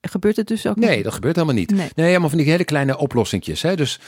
Gebeurt 0.00 0.36
het 0.36 0.46
dus 0.48 0.66
ook 0.66 0.76
Nee, 0.76 0.94
niet? 0.94 1.04
dat 1.04 1.14
gebeurt 1.14 1.34
helemaal 1.34 1.56
niet. 1.56 1.70
Nee. 1.70 1.88
Nee, 1.94 2.06
helemaal 2.06 2.28
van 2.28 2.38
die 2.38 2.50
hele 2.50 2.64
kleine 2.64 2.98
oplossingjes. 2.98 3.62
Hè? 3.62 3.76
Dus 3.76 4.00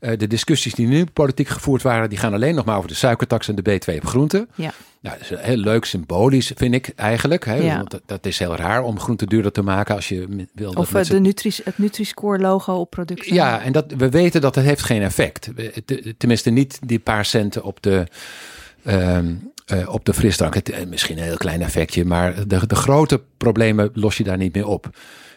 eh, 0.00 0.18
de 0.18 0.26
discussies 0.26 0.74
die 0.74 0.86
nu 0.86 1.04
politiek 1.04 1.48
gevoerd 1.48 1.82
waren, 1.82 2.08
die 2.08 2.18
gaan 2.18 2.32
alleen 2.34 2.54
nog 2.54 2.64
maar 2.64 2.76
over 2.76 2.88
de 2.88 2.94
suikertax 2.94 3.48
en 3.48 3.54
de 3.54 3.80
B2 3.80 3.94
op 3.96 4.06
groenten. 4.06 4.48
Ja. 4.54 4.72
Nou, 5.00 5.18
dat 5.18 5.30
is 5.30 5.38
heel 5.46 5.56
leuk 5.56 5.84
symbolisch, 5.84 6.52
vind 6.56 6.74
ik 6.74 6.92
eigenlijk. 6.96 7.44
Hè? 7.44 7.54
Ja. 7.54 7.76
Want 7.76 7.90
dat, 7.90 8.02
dat 8.06 8.26
is 8.26 8.38
heel 8.38 8.56
raar 8.56 8.82
om 8.82 9.00
groenten 9.00 9.26
duurder 9.26 9.52
te 9.52 9.62
maken 9.62 9.94
als 9.94 10.08
je 10.08 10.46
wil. 10.54 10.72
Of 10.72 10.94
eh, 10.94 11.04
de 11.04 11.20
Nutri 11.20 11.52
het 11.64 11.78
Nutri-Score 11.78 12.38
logo 12.38 12.74
op 12.74 12.90
producten. 12.90 13.34
ja, 13.34 13.60
en 13.62 13.72
dat, 13.72 13.92
we 13.96 14.08
weten 14.10 14.40
dat 14.40 14.54
het 14.54 14.64
heeft 14.64 14.82
geen 14.82 15.02
effect. 15.02 15.48
Te- 15.84 16.14
Tenminste, 16.18 16.50
niet 16.50 16.78
die 16.86 16.98
paar 16.98 17.24
centen 17.24 17.62
op 17.64 17.82
de, 17.82 18.06
ehm, 18.84 19.34
eh, 19.66 19.88
op 19.88 20.04
de 20.04 20.14
frisdrank. 20.14 20.54
Het, 20.54 20.68
eh, 20.70 20.86
misschien 20.86 21.18
een 21.18 21.24
heel 21.24 21.36
klein 21.36 21.62
effectje, 21.62 22.04
maar 22.04 22.48
de, 22.48 22.66
de 22.66 22.74
grote 22.74 23.20
problemen 23.36 23.90
los 23.94 24.16
je 24.16 24.24
daar 24.24 24.36
niet 24.36 24.54
meer 24.54 24.66
op. 24.66 24.90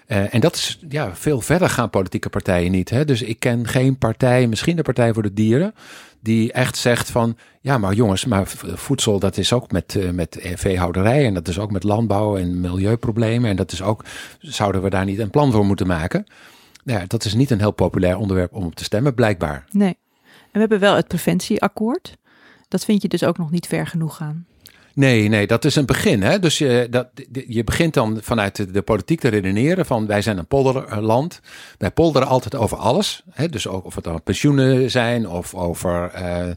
Eh, 0.06 0.34
en 0.34 0.40
dat 0.40 0.56
is, 0.56 0.80
ja, 0.90 1.16
veel 1.16 1.42
verder 1.42 1.70
gaan 1.70 1.90
politieke 1.90 2.30
partijen 2.30 2.72
niet. 2.72 2.90
Hè? 2.90 3.06
Dus 3.06 3.22
ik 3.22 3.40
ken 3.40 3.68
geen 3.68 3.98
partij, 3.98 4.48
misschien 4.48 4.76
de 4.76 4.82
Partij 4.82 5.14
voor 5.14 5.24
de 5.24 5.34
Dieren, 5.34 5.74
die 6.20 6.52
echt 6.52 6.78
zegt 6.78 7.12
van, 7.12 7.38
ja, 7.62 7.78
maar 7.78 7.94
jongens, 7.94 8.26
maar 8.26 8.48
voedsel, 8.74 9.20
dat 9.20 9.38
is 9.38 9.54
ook 9.54 9.72
met, 9.72 9.96
eh, 9.96 10.10
met 10.10 10.38
eh, 10.38 10.52
veehouderij 10.56 11.26
en 11.26 11.34
dat 11.34 11.48
is 11.48 11.60
ook 11.60 11.72
met 11.72 11.84
landbouw 11.84 12.38
en 12.38 12.62
milieuproblemen. 12.62 13.50
En 13.50 13.56
dat 13.56 13.72
is 13.72 13.82
ook, 13.82 14.06
zouden 14.40 14.82
we 14.82 14.90
daar 14.90 15.06
niet 15.06 15.20
een 15.20 15.30
plan 15.30 15.52
voor 15.52 15.66
moeten 15.66 15.88
maken? 15.88 16.26
Nou 16.84 17.00
ja, 17.00 17.06
dat 17.08 17.26
is 17.26 17.34
niet 17.34 17.52
een 17.52 17.60
heel 17.60 17.72
populair 17.72 18.18
onderwerp 18.18 18.54
om 18.54 18.66
op 18.66 18.76
te 18.76 18.84
stemmen, 18.84 19.14
blijkbaar. 19.14 19.66
Nee. 19.72 19.98
En 20.24 20.52
we 20.52 20.60
hebben 20.60 20.80
wel 20.80 20.96
het 20.96 21.08
preventieakkoord. 21.08 22.18
Dat 22.68 22.86
vind 22.86 23.02
je 23.02 23.08
dus 23.08 23.24
ook 23.24 23.38
nog 23.38 23.52
niet 23.52 23.68
ver 23.68 23.88
genoeg 23.88 24.16
gaan. 24.16 24.46
Nee, 24.96 25.28
nee, 25.28 25.48
dat 25.48 25.66
is 25.66 25.76
een 25.76 25.86
begin. 25.86 26.22
Hè? 26.22 26.40
Dus 26.40 26.58
je, 26.58 26.88
dat, 26.90 27.08
je 27.48 27.64
begint 27.64 27.94
dan 27.94 28.20
vanuit 28.22 28.74
de, 28.74 28.82
politiek 28.82 29.20
te 29.20 29.28
redeneren 29.28 29.86
van 29.86 30.08
wij 30.08 30.22
zijn 30.22 30.38
een 30.38 30.46
polderland. 30.46 31.40
Wij 31.78 31.92
polderen 31.92 32.28
altijd 32.28 32.56
over 32.56 32.78
alles. 32.78 33.24
Hè? 33.32 33.50
Dus 33.50 33.68
ook 33.68 33.86
of 33.86 33.96
het 33.96 34.04
dan 34.04 34.22
pensioenen 34.24 34.92
zijn 34.92 35.30
of 35.30 35.56
over 35.56 36.12
eh 36.14 36.52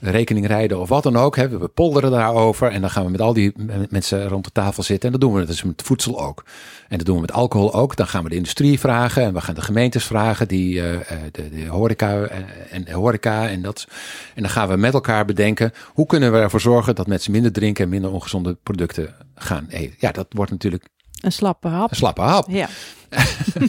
rekeningrijden 0.00 0.80
of 0.80 0.88
wat 0.88 1.02
dan 1.02 1.16
ook. 1.16 1.36
Hè? 1.36 1.48
We 1.48 1.68
polderen 1.68 2.10
daarover 2.10 2.70
en 2.70 2.80
dan 2.80 2.90
gaan 2.90 3.04
we 3.04 3.10
met 3.10 3.20
al 3.20 3.32
die 3.32 3.52
mensen 3.88 4.28
rond 4.28 4.44
de 4.44 4.52
tafel 4.52 4.82
zitten. 4.82 5.12
En 5.12 5.18
dat 5.18 5.30
doen 5.30 5.40
we 5.40 5.46
dus 5.46 5.62
met 5.62 5.82
voedsel 5.82 6.20
ook. 6.20 6.44
En 6.88 6.96
dat 6.96 7.06
doen 7.06 7.14
we 7.14 7.20
met 7.20 7.32
alcohol 7.32 7.74
ook. 7.74 7.96
Dan 7.96 8.06
gaan 8.06 8.22
we 8.22 8.28
de 8.28 8.36
industrie 8.36 8.80
vragen 8.80 9.22
en 9.22 9.32
we 9.32 9.40
gaan 9.40 9.54
de 9.54 9.62
gemeentes 9.62 10.04
vragen, 10.04 10.48
die, 10.48 10.80
eh, 10.80 10.94
eh, 10.94 11.00
de, 11.32 11.48
de 11.48 11.66
horeca 11.66 12.22
eh, 12.22 12.38
en 12.70 12.92
horeca 12.92 13.48
en 13.48 13.62
dat. 13.62 13.86
En 14.34 14.42
dan 14.42 14.50
gaan 14.50 14.68
we 14.68 14.76
met 14.76 14.94
elkaar 14.94 15.24
bedenken 15.24 15.72
hoe 15.86 16.06
kunnen 16.06 16.32
we 16.32 16.38
ervoor 16.38 16.60
zorgen 16.60 16.94
dat 16.94 17.06
mensen 17.06 17.32
minder 17.32 17.52
drinken 17.52 17.79
en 17.80 17.88
minder 17.88 18.10
ongezonde 18.10 18.54
producten 18.62 19.14
gaan 19.34 19.66
eten. 19.68 19.94
Ja, 19.98 20.12
dat 20.12 20.26
wordt 20.30 20.50
natuurlijk 20.50 20.84
Een 21.20 21.32
slappe 21.32 21.68
hap. 21.68 21.90
een 21.90 21.96
slappe 21.96 22.20
hap. 22.20 22.48
Ja, 22.50 22.68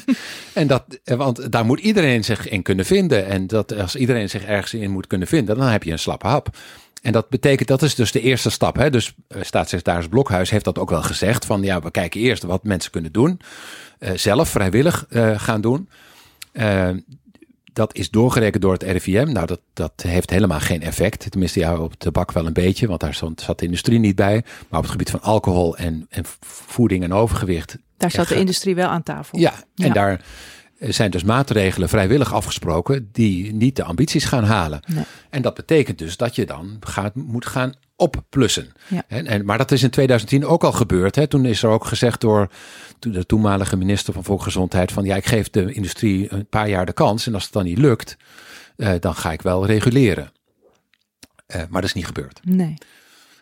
En 0.54 0.68
dat, 0.68 1.00
eh, 1.04 1.18
want 1.18 1.52
daar 1.52 1.66
moet 1.66 1.80
iedereen 1.80 2.24
zich 2.24 2.50
in 2.50 2.62
kunnen 2.62 2.86
vinden. 2.86 3.26
En 3.26 3.48
dat 3.48 3.74
als 3.74 3.96
iedereen 3.96 4.30
zich 4.30 4.44
ergens 4.44 4.74
in 4.74 4.92
moet 4.92 5.08
kunnen 5.08 5.28
vinden, 5.28 5.58
dan 5.58 5.68
heb 5.68 5.84
je 5.84 5.92
een 5.92 6.00
slappe 6.00 6.28
hap. 6.28 6.58
En 7.02 7.12
dat 7.12 7.30
betekent, 7.30 7.68
dat 7.68 7.82
is 7.82 7.96
dus 7.96 8.12
de 8.12 8.22
eerste 8.22 8.50
stap. 8.50 8.76
Hè? 8.76 8.90
Dus 8.90 9.14
eh, 9.28 9.42
staatssecretaris 9.44 10.08
Blokhuis 10.08 10.50
heeft 10.50 10.66
dat 10.66 10.80
ook 10.80 10.90
wel 10.90 11.02
gezegd. 11.04 11.46
Van 11.46 11.62
ja, 11.64 11.82
we 11.82 11.92
kijken 11.92 12.22
eerst 12.22 12.44
wat 12.44 12.64
mensen 12.64 12.92
kunnen 12.92 13.12
doen. 13.12 13.40
eh, 14.00 14.12
zelf 14.16 14.50
vrijwillig 14.50 15.06
gaan 15.38 15.62
doen. 15.62 15.90
Dat 17.74 17.96
is 17.96 18.10
doorgerekend 18.10 18.62
door 18.62 18.74
het 18.74 18.84
RIVM. 18.84 19.32
Nou, 19.32 19.48
dat, 19.48 19.60
dat 19.74 19.94
heeft 20.08 20.30
helemaal 20.30 20.60
geen 20.60 20.82
effect. 20.82 21.32
Tenminste, 21.32 21.60
ja, 21.60 21.78
op 21.78 21.94
tabak 21.94 22.32
wel 22.32 22.46
een 22.46 22.54
beetje, 22.54 22.88
want 22.88 23.00
daar 23.00 23.14
zat, 23.14 23.42
zat 23.42 23.60
de 23.60 23.66
industrie 23.66 24.00
niet 24.00 24.16
bij. 24.16 24.44
Maar 24.70 24.80
op 24.80 24.86
het 24.86 24.92
gebied 24.92 25.10
van 25.10 25.22
alcohol 25.22 25.78
en, 25.78 26.06
en 26.10 26.24
voeding 26.40 27.04
en 27.04 27.14
overgewicht 27.14 27.78
daar 28.02 28.12
zat 28.12 28.28
de 28.28 28.40
industrie 28.40 28.76
wel 28.76 28.88
aan 28.88 29.04
tafel. 29.04 29.40
ja, 29.40 29.54
en 29.76 29.94
daar 29.94 30.22
zijn 30.80 31.12
dus 31.12 31.24
maatregelen 31.24 31.90
vrijwillig 31.90 32.34
afgesproken 32.34 33.10
die 33.12 33.54
niet 33.54 33.76
de 33.76 33.84
ambities 33.84 34.26
gaan 34.26 34.44
halen. 34.44 34.80
Nee. 34.94 35.04
En 35.30 35.42
dat 35.42 35.54
betekent 35.54 35.98
dus 35.98 36.18
dat 36.18 36.36
je 36.36 36.46
dan 36.46 36.78
gaat, 36.80 37.16
moet 37.16 37.46
gaan 37.46 37.74
opplussen. 37.96 38.72
Ja. 38.88 39.04
En, 39.08 39.28
en, 39.28 39.46
maar 39.46 39.58
dat 39.58 39.72
is 39.72 39.84
in 39.84 39.90
2010 39.90 40.46
ook 40.46 40.64
al 40.64 40.72
gebeurd. 40.72 41.16
Hè. 41.16 41.28
Toen 41.28 41.46
is 41.46 41.64
er 41.64 41.70
ook 41.70 41.86
gezegd 41.86 42.22
door 42.22 42.50
de 43.10 43.26
toenmalige 43.26 43.78
minister 43.78 44.14
van 44.14 44.24
Volksgezondheid 44.24 44.92
van 44.92 45.04
ja, 45.04 45.16
ik 45.16 45.26
geef 45.26 45.50
de 45.50 45.74
industrie 45.74 46.34
een 46.34 46.46
paar 46.46 46.70
jaar 46.70 46.86
de 46.86 46.94
kans 46.94 47.28
en 47.28 47.34
als 47.34 47.44
het 47.44 47.54
dan 47.54 47.64
niet 47.64 47.78
lukt, 47.78 48.18
eh, 48.76 48.94
dan 49.00 49.16
ga 49.16 49.32
ik 49.32 49.42
wel 49.42 49.66
reguleren. 49.66 50.32
Eh, 51.46 51.62
maar 51.70 51.82
dat 51.82 51.90
is 51.90 51.96
niet 51.96 52.06
gebeurd. 52.06 52.40
Nee. 52.44 52.74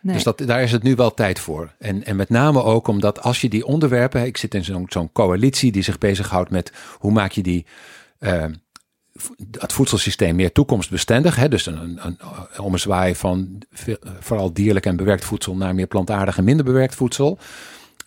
nee. 0.01 0.13
Dus 0.13 0.23
dat, 0.23 0.37
daar 0.37 0.63
is 0.63 0.71
het 0.71 0.83
nu 0.83 0.95
wel 0.95 1.13
tijd 1.13 1.39
voor. 1.39 1.73
En, 1.79 2.05
en 2.05 2.15
met 2.15 2.29
name 2.29 2.63
ook 2.63 2.87
omdat 2.87 3.21
als 3.21 3.41
je 3.41 3.49
die 3.49 3.65
onderwerpen, 3.65 4.25
ik 4.25 4.37
zit 4.37 4.53
in 4.55 4.63
zo'n 4.63 4.85
zo'n 4.89 5.11
coalitie 5.11 5.71
die 5.71 5.83
zich 5.83 5.97
bezighoudt 5.97 6.49
met 6.49 6.71
hoe 6.97 7.11
maak 7.11 7.31
je 7.31 7.43
die, 7.43 7.65
eh, 8.19 8.45
het 9.59 9.73
voedselsysteem 9.73 10.35
meer 10.35 10.51
toekomstbestendig. 10.51 11.35
Hè? 11.35 11.47
Dus 11.49 11.65
een, 11.65 11.77
een, 11.77 11.99
een 12.05 12.59
ommezwaai 12.59 13.15
van 13.15 13.61
veel- 13.71 13.99
vooral 14.19 14.53
dierlijk 14.53 14.85
en 14.85 14.95
bewerkt 14.95 15.25
voedsel 15.25 15.55
naar 15.55 15.75
meer 15.75 15.87
plantaardig 15.87 16.37
en 16.37 16.43
minder 16.43 16.65
bewerkt 16.65 16.95
voedsel. 16.95 17.39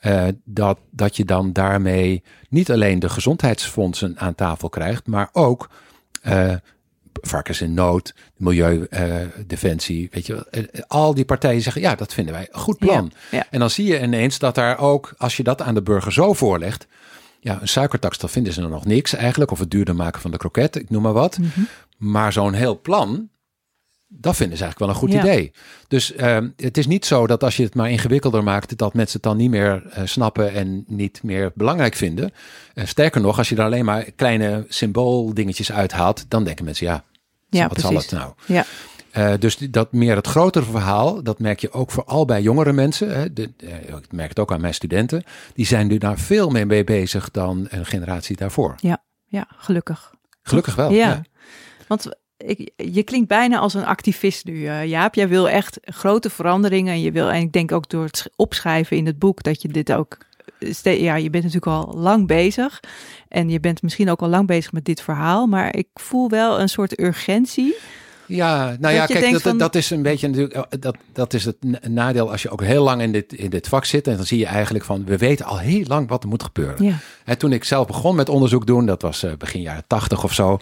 Eh, 0.03 0.25
dat, 0.45 0.79
dat 0.91 1.17
je 1.17 1.25
dan 1.25 1.53
daarmee 1.53 2.23
niet 2.49 2.71
alleen 2.71 2.99
de 2.99 3.09
gezondheidsfondsen 3.09 4.19
aan 4.19 4.35
tafel 4.35 4.69
krijgt, 4.69 5.07
maar 5.07 5.29
ook 5.33 5.71
eh, 6.23 6.55
Varkens 7.13 7.61
in 7.61 7.75
Nood, 7.75 8.15
Milieudefensie, 8.37 10.09
weet 10.13 10.27
je. 10.27 10.47
Eh, 10.51 10.83
Al 10.87 11.15
die 11.15 11.25
partijen 11.25 11.63
zeggen, 11.63 11.83
ja, 11.83 11.95
dat 11.95 12.15
vinden 12.15 12.35
wij 12.35 12.49
een 12.51 12.61
goed 12.61 12.79
plan. 12.79 13.13
Ja, 13.31 13.39
ja. 13.39 13.47
En 13.51 13.59
dan 13.59 13.71
zie 13.71 13.87
je 13.87 14.03
ineens 14.03 14.39
dat 14.39 14.55
daar 14.55 14.79
ook, 14.79 15.15
als 15.19 15.37
je 15.37 15.43
dat 15.43 15.63
aan 15.63 15.75
de 15.75 15.83
burger 15.83 16.13
zo 16.13 16.33
voorlegt, 16.33 16.87
ja, 17.41 17.61
een 17.61 17.69
suikertax, 17.69 18.19
dat 18.19 18.31
vinden 18.31 18.53
ze 18.53 18.63
er 18.63 18.69
nog 18.69 18.85
niks 18.85 19.15
eigenlijk. 19.15 19.51
Of 19.51 19.59
het 19.59 19.71
duurder 19.71 19.95
maken 19.95 20.21
van 20.21 20.31
de 20.31 20.37
kroket, 20.37 20.77
ik 20.77 20.91
noem 20.91 21.03
maar 21.03 21.13
wat. 21.13 21.39
Mhm. 21.39 21.61
Maar 21.97 22.33
zo'n 22.33 22.55
heel 22.55 22.81
plan, 22.81 23.29
dat 24.21 24.37
vinden 24.37 24.57
ze 24.57 24.63
eigenlijk 24.65 24.79
wel 24.79 24.89
een 24.89 24.95
goed 25.09 25.13
Ja. 25.25 25.33
idee. 25.33 25.53
Dus 25.89 26.13
ehm, 26.15 26.49
het 26.57 26.79
is 26.79 26.87
niet 26.87 27.07
zo 27.07 27.27
dat 27.27 27.45
als 27.45 27.57
je 27.57 27.63
het 27.63 27.75
maar 27.75 27.91
ingewikkelder 27.91 28.43
maakt, 28.45 28.77
dat 28.79 28.95
mensen 28.95 29.15
het 29.15 29.23
dan 29.23 29.37
niet 29.37 29.51
meer 29.51 29.83
eh, 29.91 30.03
snappen 30.07 30.53
en 30.53 30.85
niet 30.87 31.23
meer 31.23 31.53
belangrijk 31.55 31.95
vinden. 31.95 32.31
Eh, 32.75 32.87
sterker 32.87 33.21
nog, 33.21 33.39
als 33.39 33.49
je 33.49 33.57
er 33.57 33.65
alleen 33.65 33.85
maar 33.85 34.05
kleine 34.17 34.65
symbooldingetjes 34.69 35.73
uithaalt, 35.73 36.25
dan 36.31 36.45
denken 36.45 36.65
mensen, 36.65 36.87
ja, 36.87 37.05
Ja, 37.51 37.69
wat 37.69 37.81
zal 37.81 37.95
het 37.95 38.11
nou? 38.11 38.33
Ja, 38.47 38.65
Eh, 39.11 39.33
dus 39.39 39.57
dat 39.57 39.93
meer 39.93 40.17
het 40.17 40.27
grotere 40.27 40.65
verhaal, 40.65 41.23
dat 41.23 41.39
merk 41.39 41.61
je 41.61 41.73
ook 41.73 41.91
vooral 41.91 42.25
bij 42.25 42.43
jongere 42.43 42.73
mensen. 42.73 43.15
Hè. 43.15 43.33
De, 43.33 43.51
ik 43.87 44.13
merk 44.13 44.29
het 44.29 44.39
ook 44.39 44.53
aan 44.53 44.61
mijn 44.61 44.75
studenten. 44.75 45.23
Die 45.55 45.67
zijn 45.67 45.87
nu 45.87 45.99
daar 45.99 46.19
veel 46.19 46.51
meer 46.51 46.67
mee 46.67 46.85
bezig 46.85 47.31
dan 47.31 47.67
een 47.71 47.87
generatie 47.87 48.37
daarvoor. 48.37 48.75
ja, 49.27 49.47
gelukkig. 49.57 50.15
Gelukkig 50.43 50.75
wel. 50.75 50.91
Ja. 50.91 51.09
ja. 51.09 51.23
Want 51.87 52.09
je 52.77 53.03
klinkt 53.03 53.29
bijna 53.29 53.59
als 53.59 53.75
een 53.75 53.85
activist 53.85 54.45
nu, 54.45 54.67
eh, 54.67 54.85
Jaap. 54.87 55.15
Jij 55.15 55.29
wil 55.29 55.49
echt 55.49 55.79
grote 55.83 56.31
veranderingen. 56.31 56.93
En 56.93 57.01
je 57.01 57.13
wil, 57.13 57.31
en 57.31 57.41
ik 57.41 57.53
denk 57.53 57.73
ook 57.73 57.89
door 57.89 58.05
het 58.05 58.17
sch- 58.17 58.27
opschrijven 58.37 58.97
in 58.97 59.07
het 59.07 59.19
boek 59.19 59.43
dat 59.43 59.63
je 59.63 59.69
dit 59.69 59.93
ook. 59.93 60.19
eh, 60.83 61.01
Ja, 61.03 61.15
je 61.17 61.31
bent 61.31 61.45
natuurlijk 61.45 61.73
al 61.73 61.95
lang 61.97 62.27
bezig. 62.27 62.81
En 63.29 63.49
je 63.49 63.61
bent 63.61 63.83
misschien 63.83 64.11
ook 64.11 64.21
al 64.23 64.29
lang 64.29 64.47
bezig 64.47 64.73
met 64.73 64.85
dit 64.85 65.01
verhaal. 65.03 65.47
Maar 65.47 65.77
ik 65.77 65.89
voel 65.95 66.29
wel 66.29 66.61
een 66.61 66.69
soort 66.69 67.01
urgentie. 67.01 67.75
Ja, 68.35 68.77
nou 68.81 68.95
ja, 68.95 69.07
kijk, 69.07 69.33
dat, 69.33 69.43
van- 69.43 69.59
dat 69.59 69.75
is 69.75 69.91
een 69.91 70.03
beetje 70.03 70.27
natuurlijk, 70.29 70.55
eh, 70.55 70.63
dat, 70.81 70.97
dat 71.13 71.35
is 71.35 71.45
het 71.45 71.57
na- 71.61 71.79
nadeel 71.89 72.31
als 72.31 72.43
je 72.43 72.51
ook 72.51 72.63
heel 72.63 72.83
lang 72.83 73.03
in 73.03 73.13
dit, 73.13 73.33
in 73.33 73.51
dit 73.51 73.69
vak 73.69 73.85
zit. 73.85 74.07
En 74.07 74.17
dan 74.17 74.27
zie 74.27 74.39
je 74.39 74.47
eigenlijk 74.47 74.85
van, 74.85 75.05
we 75.05 75.17
weten 75.19 75.47
al 75.47 75.59
heel 75.59 75.85
lang 75.87 76.09
wat 76.09 76.23
er 76.23 76.29
moet 76.29 76.43
gebeuren. 76.43 76.85
Ja, 76.87 76.95
Hè, 77.25 77.37
toen 77.37 77.53
ik 77.53 77.65
zelf 77.65 77.87
begon 77.87 78.15
met 78.17 78.29
onderzoek 78.29 78.67
doen, 78.67 78.87
dat 78.87 79.03
was 79.03 79.23
eh, 79.23 79.33
begin 79.39 79.61
jaren 79.61 79.85
80 79.87 80.25
of 80.25 80.33
zo. 80.33 80.59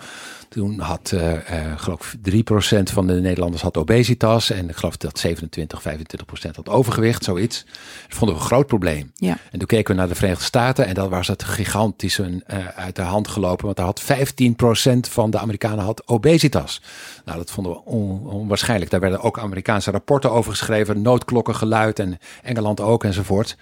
Toen 0.49 0.79
had, 0.81 1.13
eh, 1.13 1.33
geloof 1.77 2.13
ik, 2.13 2.23
3% 2.23 2.91
van 2.93 3.07
de 3.07 3.13
Nederlanders 3.13 3.63
had 3.63 3.77
obesitas. 3.77 4.51
En 4.51 4.69
ik 4.69 4.77
geloof 4.77 4.97
dat 4.97 5.19
27, 5.19 5.83
25% 5.83 6.57
had 6.57 6.69
overgewicht, 6.69 7.25
zoiets. 7.25 7.65
Dat 8.09 8.19
vonden 8.19 8.37
we 8.37 8.43
een 8.43 8.49
groot 8.49 8.67
probleem. 8.67 9.11
ja, 9.15 9.37
En 9.53 9.59
toen 9.59 9.69
keken 9.69 9.95
we 9.95 10.01
naar 10.01 10.09
de 10.09 10.15
Verenigde 10.15 10.45
Staten 10.45 10.87
en 10.87 10.95
dat 10.95 11.09
was 11.09 11.27
het 11.29 11.45
gigantisch 11.45 12.19
een, 12.19 12.43
uit 12.77 12.97
de 12.97 13.03
hand 13.03 13.29
gelopen. 13.29 13.65
Want 13.65 13.77
daar 13.77 13.87
had 13.87 14.03
15% 14.03 15.11
van 15.11 15.31
de 15.31 15.39
Amerikanen 15.39 15.85
had 15.85 16.09
obesitas. 16.09 16.83
Nou, 17.25 17.39
dat 17.39 17.51
onwaarschijnlijk. 17.67 18.91
Daar 18.91 19.01
werden 19.01 19.21
ook 19.21 19.39
Amerikaanse 19.39 19.91
rapporten 19.91 20.33
over 20.33 20.51
geschreven. 20.51 21.03
Noodklokken 21.03 21.55
geluid 21.55 21.99
en 21.99 22.19
Engeland 22.43 22.81
ook 22.81 23.05
enzovoort. 23.05 23.57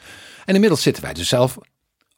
En 0.44 0.54
inmiddels 0.54 0.82
zitten 0.82 1.02
wij 1.02 1.12
dus 1.14 1.28
zelf 1.28 1.58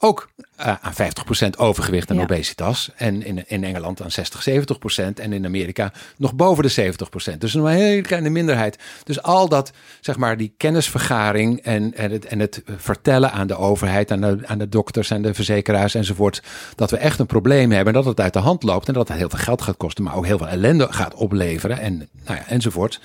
ook 0.03 0.31
eh, 0.57 0.75
aan 0.81 0.93
50% 0.93 1.57
overgewicht 1.57 2.11
en 2.11 2.17
Ja. 2.17 2.23
obesitas. 2.23 2.91
En 2.97 3.23
in, 3.23 3.49
in 3.49 3.65
Engeland 3.65 4.03
aan 4.03 4.11
60, 4.11 4.49
70%. 4.51 5.21
En 5.21 5.33
in 5.33 5.45
Amerika 5.45 5.93
nog 6.17 6.35
boven 6.35 6.63
de 6.63 6.95
70%. 7.35 7.39
Dus 7.39 7.55
een 7.55 7.67
hele 7.67 8.01
kleine 8.03 8.31
minderheid. 8.31 8.79
Dus 9.05 9.23
al 9.23 9.49
dat, 9.49 9.73
zeg 10.01 10.17
maar, 10.17 10.37
die 10.37 10.55
kennisvergaring 10.57 11.61
en, 11.61 11.95
en, 11.95 12.11
het, 12.11 12.25
en 12.25 12.39
het 12.39 12.63
vertellen 12.77 13.33
aan 13.33 13.47
de 13.47 13.57
overheid, 13.57 14.11
aan 14.11 14.21
de, 14.21 14.39
aan 14.45 14.59
de 14.59 14.69
dokters 14.69 15.11
en 15.11 15.23
de 15.23 15.35
verzekeraars 15.35 15.95
enzovoort. 15.95 16.43
Dat 16.75 16.91
we 16.91 16.97
echt 16.97 17.19
een 17.19 17.27
probleem 17.27 17.71
hebben 17.71 17.95
en 17.95 18.01
dat 18.03 18.09
het 18.09 18.21
uit 18.21 18.33
de 18.33 18.39
hand 18.39 18.63
loopt. 18.63 18.89
En 18.89 18.95
dat 18.95 19.09
het 19.09 19.17
heel 19.19 19.29
veel 19.31 19.39
geld 19.39 19.63
gaat 19.63 19.77
kosten, 19.77 20.05
maar 20.05 20.15
ook 20.17 20.27
heel 20.27 20.39
veel 20.39 20.49
ellende 20.49 20.93
gaat 20.93 21.15
opleveren. 21.15 21.79
En, 21.79 21.97
nou 22.25 22.37
ja, 22.39 22.47
enzovoort. 22.47 23.01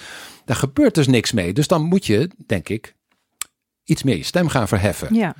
Daar 0.45 0.57
gebeurt 0.57 0.95
dus 0.95 1.07
niks 1.07 1.31
mee. 1.31 1.53
Dus 1.53 1.67
dan 1.67 1.81
moet 1.81 2.05
je, 2.05 2.29
denk 2.47 2.69
ik, 2.69 2.95
iets 3.83 4.03
meer 4.03 4.17
je 4.17 4.23
stem 4.23 4.47
gaan 4.47 4.67
verheffen. 4.67 5.15
ja. 5.15 5.35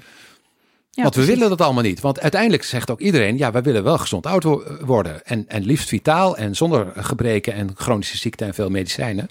Ja, 0.95 1.01
Want 1.03 1.15
we 1.15 1.21
precies. 1.21 1.39
willen 1.39 1.57
dat 1.57 1.65
allemaal 1.65 1.83
niet. 1.83 1.99
Want 1.99 2.19
uiteindelijk 2.19 2.63
zegt 2.63 2.91
ook 2.91 2.99
iedereen, 2.99 3.37
ja, 3.37 3.51
wij 3.51 3.61
willen 3.63 3.83
wel 3.83 3.97
gezond 3.97 4.25
oud 4.25 4.43
wo- 4.43 4.63
worden. 4.85 5.25
En, 5.25 5.45
en 5.47 5.63
liefst 5.63 5.87
vitaal 5.89 6.37
en 6.37 6.55
zonder 6.55 6.91
gebreken 6.95 7.53
en 7.53 7.69
chronische 7.75 8.17
ziekte 8.17 8.45
en 8.45 8.53
veel 8.53 8.69
medicijnen. 8.69 9.29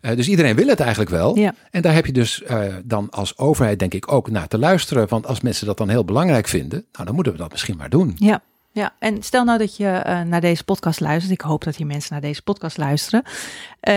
Eh, 0.00 0.16
dus 0.16 0.28
iedereen 0.28 0.56
wil 0.56 0.66
het 0.66 0.80
eigenlijk 0.80 1.10
wel. 1.10 1.38
Ja. 1.38 1.54
En 1.70 1.82
daar 1.82 1.94
heb 1.94 2.06
je 2.06 2.12
dus 2.12 2.42
eh, 2.42 2.60
dan 2.84 3.10
als 3.10 3.38
overheid 3.38 3.78
denk 3.78 3.94
ik 3.94 4.12
ook 4.12 4.30
naar 4.30 4.48
te 4.48 4.58
luisteren. 4.58 5.08
Want 5.08 5.26
als 5.26 5.40
mensen 5.40 5.66
dat 5.66 5.76
dan 5.76 5.88
heel 5.88 6.04
belangrijk 6.04 6.48
vinden, 6.48 6.84
nou 6.92 7.04
dan 7.04 7.14
moeten 7.14 7.32
we 7.32 7.38
dat 7.38 7.50
misschien 7.50 7.76
maar 7.76 7.90
doen. 7.90 8.16
Ja, 8.18 8.40
ja, 8.72 8.94
en 8.98 9.22
stel 9.22 9.44
nou 9.44 9.58
dat 9.58 9.76
je 9.76 9.86
eh, 9.88 10.20
naar 10.22 10.40
deze 10.40 10.64
podcast 10.64 11.00
luistert. 11.00 11.32
Ik 11.32 11.40
hoop 11.40 11.64
dat 11.64 11.76
hier 11.76 11.86
mensen 11.86 12.12
naar 12.12 12.20
deze 12.20 12.42
podcast 12.42 12.76
luisteren. 12.78 13.22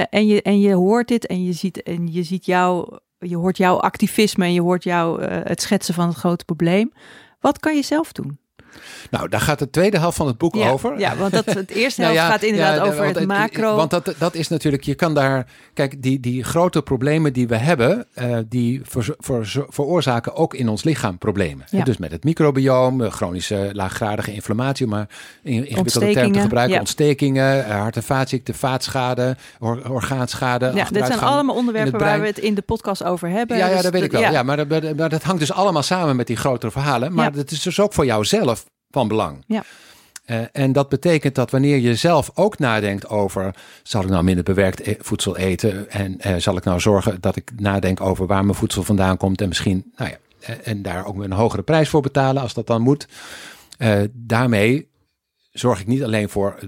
En, 0.09 0.27
je, 0.27 0.41
en 0.41 0.59
je 0.59 0.73
hoort 0.73 1.07
dit 1.07 1.25
en 1.25 1.43
je 1.43 1.53
ziet, 1.53 1.83
en 1.83 2.11
je 2.13 2.23
ziet 2.23 2.45
jou, 2.45 2.97
je 3.19 3.35
hoort 3.35 3.57
jouw 3.57 3.79
activisme 3.79 4.45
en 4.45 4.53
je 4.53 4.61
hoort 4.61 4.83
jou 4.83 5.21
eh, 5.21 5.39
het 5.43 5.61
schetsen 5.61 5.93
van 5.93 6.07
het 6.07 6.17
grote 6.17 6.45
probleem. 6.45 6.93
Wat 7.39 7.59
kan 7.59 7.75
je 7.75 7.83
zelf 7.83 8.11
doen? 8.11 8.39
Nou, 9.09 9.29
daar 9.29 9.39
gaat 9.41 9.59
de 9.59 9.69
tweede 9.69 9.99
helft 9.99 10.17
van 10.17 10.27
het 10.27 10.37
boek 10.37 10.55
ja, 10.55 10.69
over. 10.69 10.99
Ja, 10.99 11.15
want 11.15 11.31
dat, 11.31 11.45
het 11.45 11.69
eerste 11.71 12.01
Nou 12.05 12.13
helft 12.13 12.27
ja, 12.29 12.33
gaat 12.37 12.43
inderdaad 12.43 12.75
ja, 12.75 12.83
over 12.91 13.05
het 13.05 13.27
macro. 13.27 13.75
Want 13.75 13.89
dat, 13.89 14.13
dat 14.17 14.35
is 14.35 14.47
natuurlijk, 14.47 14.83
je 14.83 14.95
kan 14.95 15.13
daar, 15.13 15.45
kijk, 15.73 16.01
die, 16.01 16.19
die 16.19 16.43
grote 16.43 16.81
problemen 16.81 17.33
die 17.33 17.47
we 17.47 17.55
hebben, 17.55 18.05
eh, 18.13 18.37
die 18.49 18.81
ver, 18.83 19.15
ver- 19.17 19.65
veroorzaken 19.69 20.35
ook 20.35 20.53
in 20.53 20.69
ons 20.69 20.83
lichaam 20.83 21.17
problemen. 21.17 21.65
Ja. 21.69 21.83
Dus 21.83 21.97
met 21.97 22.11
het 22.11 22.23
microbioom, 22.23 23.01
eh, 23.03 23.11
chronische 23.11 23.69
laaggradige 23.73 24.33
inflammatie, 24.33 24.87
maar 24.87 25.07
in 25.43 25.53
ingewikkelde 25.53 26.11
termen 26.11 26.31
te 26.31 26.39
gebruiken, 26.39 26.79
ontstekingen, 26.79 27.65
eh, 27.65 27.79
hart- 27.79 27.95
en 27.95 28.03
vaatziekte, 28.03 28.53
vaatschade, 28.53 29.35
or- 29.59 29.91
orgaanschade. 29.91 30.71
ja, 30.75 30.87
dit 30.91 31.05
zijn 31.05 31.19
allemaal 31.19 31.55
onderwerpen 31.55 31.99
waar 31.99 32.21
we 32.21 32.27
het 32.27 32.37
in 32.37 32.55
de 32.55 32.61
podcast 32.61 33.03
over 33.03 33.29
hebben. 33.29 33.57
Ja, 33.57 33.67
ja, 33.67 33.73
Dus 33.73 33.83
dat 33.83 33.91
weet 33.91 34.03
ik 34.03 34.11
wel. 34.11 34.21
Ja. 34.21 34.43
Maar, 34.43 34.67
dat, 34.67 34.95
maar- 34.97 35.09
dat 35.09 35.23
hangt 35.23 35.39
dus 35.39 35.51
allemaal 35.51 35.83
samen 35.83 36.15
met 36.15 36.27
die 36.27 36.35
grotere 36.35 36.71
verhalen. 36.71 37.13
Maar 37.13 37.31
dat 37.31 37.51
is 37.51 37.61
dus 37.61 37.79
ook 37.79 37.93
voor 37.93 38.05
jouzelf 38.05 38.64
van 38.95 39.07
belang. 39.07 39.43
Ja. 39.47 39.63
Eh, 40.25 40.41
en 40.51 40.71
dat 40.71 40.89
betekent 40.89 41.35
dat 41.35 41.51
wanneer 41.51 41.77
je 41.77 41.95
zelf 41.95 42.31
ook 42.33 42.59
nadenkt 42.59 43.09
over... 43.09 43.55
zal 43.83 44.01
ik 44.01 44.09
nou 44.09 44.23
minder 44.23 44.43
bewerkt 44.43 44.87
e- 44.87 44.95
voedsel 44.99 45.37
eten? 45.37 45.89
En 45.89 46.19
eh, 46.19 46.35
zal 46.35 46.57
ik 46.57 46.63
nou 46.63 46.79
zorgen 46.79 47.21
dat 47.21 47.35
ik 47.35 47.51
nadenk 47.55 48.01
over 48.01 48.25
waar 48.25 48.45
mijn 48.45 48.57
voedsel 48.57 48.83
vandaan 48.83 49.17
komt... 49.17 49.41
en 49.41 49.47
misschien, 49.47 49.91
nou 49.95 50.09
ja, 50.09 50.17
eh, 50.39 50.55
en 50.63 50.81
daar 50.81 51.05
ook 51.05 51.23
een 51.23 51.31
hogere 51.31 51.61
prijs 51.61 51.89
voor 51.89 52.01
betalen 52.01 52.41
als 52.41 52.53
dat 52.53 52.67
dan 52.67 52.81
moet. 52.81 53.07
Daarmee 54.11 54.87
zorg 55.51 55.79
ik 55.79 55.87
niet 55.87 56.03
alleen 56.03 56.29
voor 56.29 56.59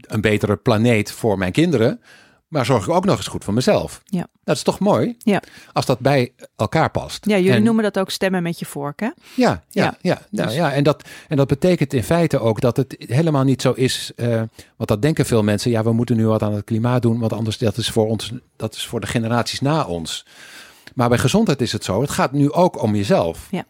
een 0.00 0.20
betere 0.20 0.56
planeet 0.56 1.12
voor 1.12 1.38
mijn 1.38 1.52
kinderen... 1.52 2.00
maar 2.48 2.64
zorg 2.66 2.86
ik 2.86 2.90
ook 2.94 3.04
nog 3.04 3.16
eens 3.16 3.26
goed 3.26 3.44
voor 3.44 3.54
mezelf. 3.54 4.00
Ja. 4.04 4.26
Dat 4.44 4.56
is 4.56 4.62
toch 4.62 4.78
mooi? 4.78 5.16
Ja. 5.18 5.42
Als 5.72 5.86
dat 5.86 5.98
bij 5.98 6.32
elkaar 6.56 6.90
past. 6.90 7.26
ja 7.28 7.36
jullie 7.36 7.52
En- 7.52 7.62
noemen 7.62 7.82
dat 7.84 7.98
ook 7.98 8.10
stemmen 8.10 8.42
met 8.42 8.58
je 8.58 8.66
vork, 8.66 9.00
hè? 9.00 9.06
ja, 9.06 9.14
ja, 9.34 9.62
Ja. 9.68 9.96
ja. 10.00 10.20
Nou, 10.30 10.46
Dus- 10.48 10.56
ja. 10.56 10.72
En, 10.72 10.84
dat, 10.84 11.02
en 11.28 11.36
dat 11.36 11.46
betekent 11.48 11.92
in 11.92 12.04
feite 12.04 12.38
ook 12.38 12.60
dat 12.60 12.76
het 12.76 12.94
helemaal 12.98 13.44
niet 13.44 13.62
zo 13.62 13.72
is. 13.72 14.12
eh, 14.16 14.28
want 14.76 14.88
dat 14.88 15.02
denken 15.02 15.26
veel 15.26 15.42
mensen. 15.42 15.70
Ja, 15.70 15.82
we 15.82 15.92
moeten 15.92 16.16
nu 16.16 16.26
wat 16.26 16.42
aan 16.42 16.54
het 16.54 16.64
klimaat 16.64 17.02
doen. 17.02 17.18
Want 17.18 17.32
anders 17.32 17.58
dat 17.58 17.76
is 17.76 17.90
voor 17.90 18.06
ons, 18.06 18.32
dat 18.56 18.74
is 18.74 18.86
voor 18.86 19.00
de 19.00 19.06
generaties 19.06 19.60
na 19.60 19.84
ons. 19.84 20.26
Maar 20.94 21.08
bij 21.08 21.18
gezondheid 21.18 21.60
is 21.60 21.72
het 21.72 21.84
zo. 21.84 22.00
Het 22.00 22.10
gaat 22.10 22.32
nu 22.32 22.52
ook 22.52 22.82
om 22.82 22.94
jezelf. 22.94 23.46
Ja. 23.50 23.64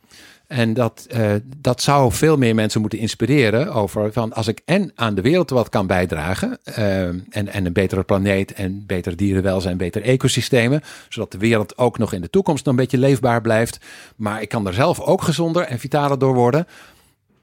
En 0.48 0.74
dat, 0.74 1.06
eh, 1.10 1.30
dat 1.56 1.82
zou 1.82 2.12
veel 2.12 2.36
meer 2.36 2.54
mensen 2.54 2.80
moeten 2.80 2.98
inspireren 2.98 3.72
over 3.72 4.12
van 4.12 4.32
als 4.32 4.46
ik 4.46 4.60
en 4.64 4.92
aan 4.94 5.14
de 5.14 5.20
wereld 5.20 5.50
wat 5.50 5.68
kan 5.68 5.86
bijdragen 5.86 6.58
eh, 6.64 7.06
en, 7.06 7.28
en 7.28 7.66
een 7.66 7.72
betere 7.72 8.02
planeet 8.02 8.52
en 8.52 8.86
beter 8.86 9.16
dierenwelzijn, 9.16 9.76
betere 9.76 10.04
ecosystemen, 10.04 10.82
zodat 11.08 11.32
de 11.32 11.38
wereld 11.38 11.78
ook 11.78 11.98
nog 11.98 12.12
in 12.12 12.20
de 12.20 12.30
toekomst 12.30 12.66
een 12.66 12.76
beetje 12.76 12.98
leefbaar 12.98 13.40
blijft. 13.40 13.78
Maar 14.16 14.42
ik 14.42 14.48
kan 14.48 14.66
er 14.66 14.74
zelf 14.74 15.00
ook 15.00 15.22
gezonder 15.22 15.62
en 15.62 15.78
vitaler 15.78 16.18
door 16.18 16.34
worden. 16.34 16.66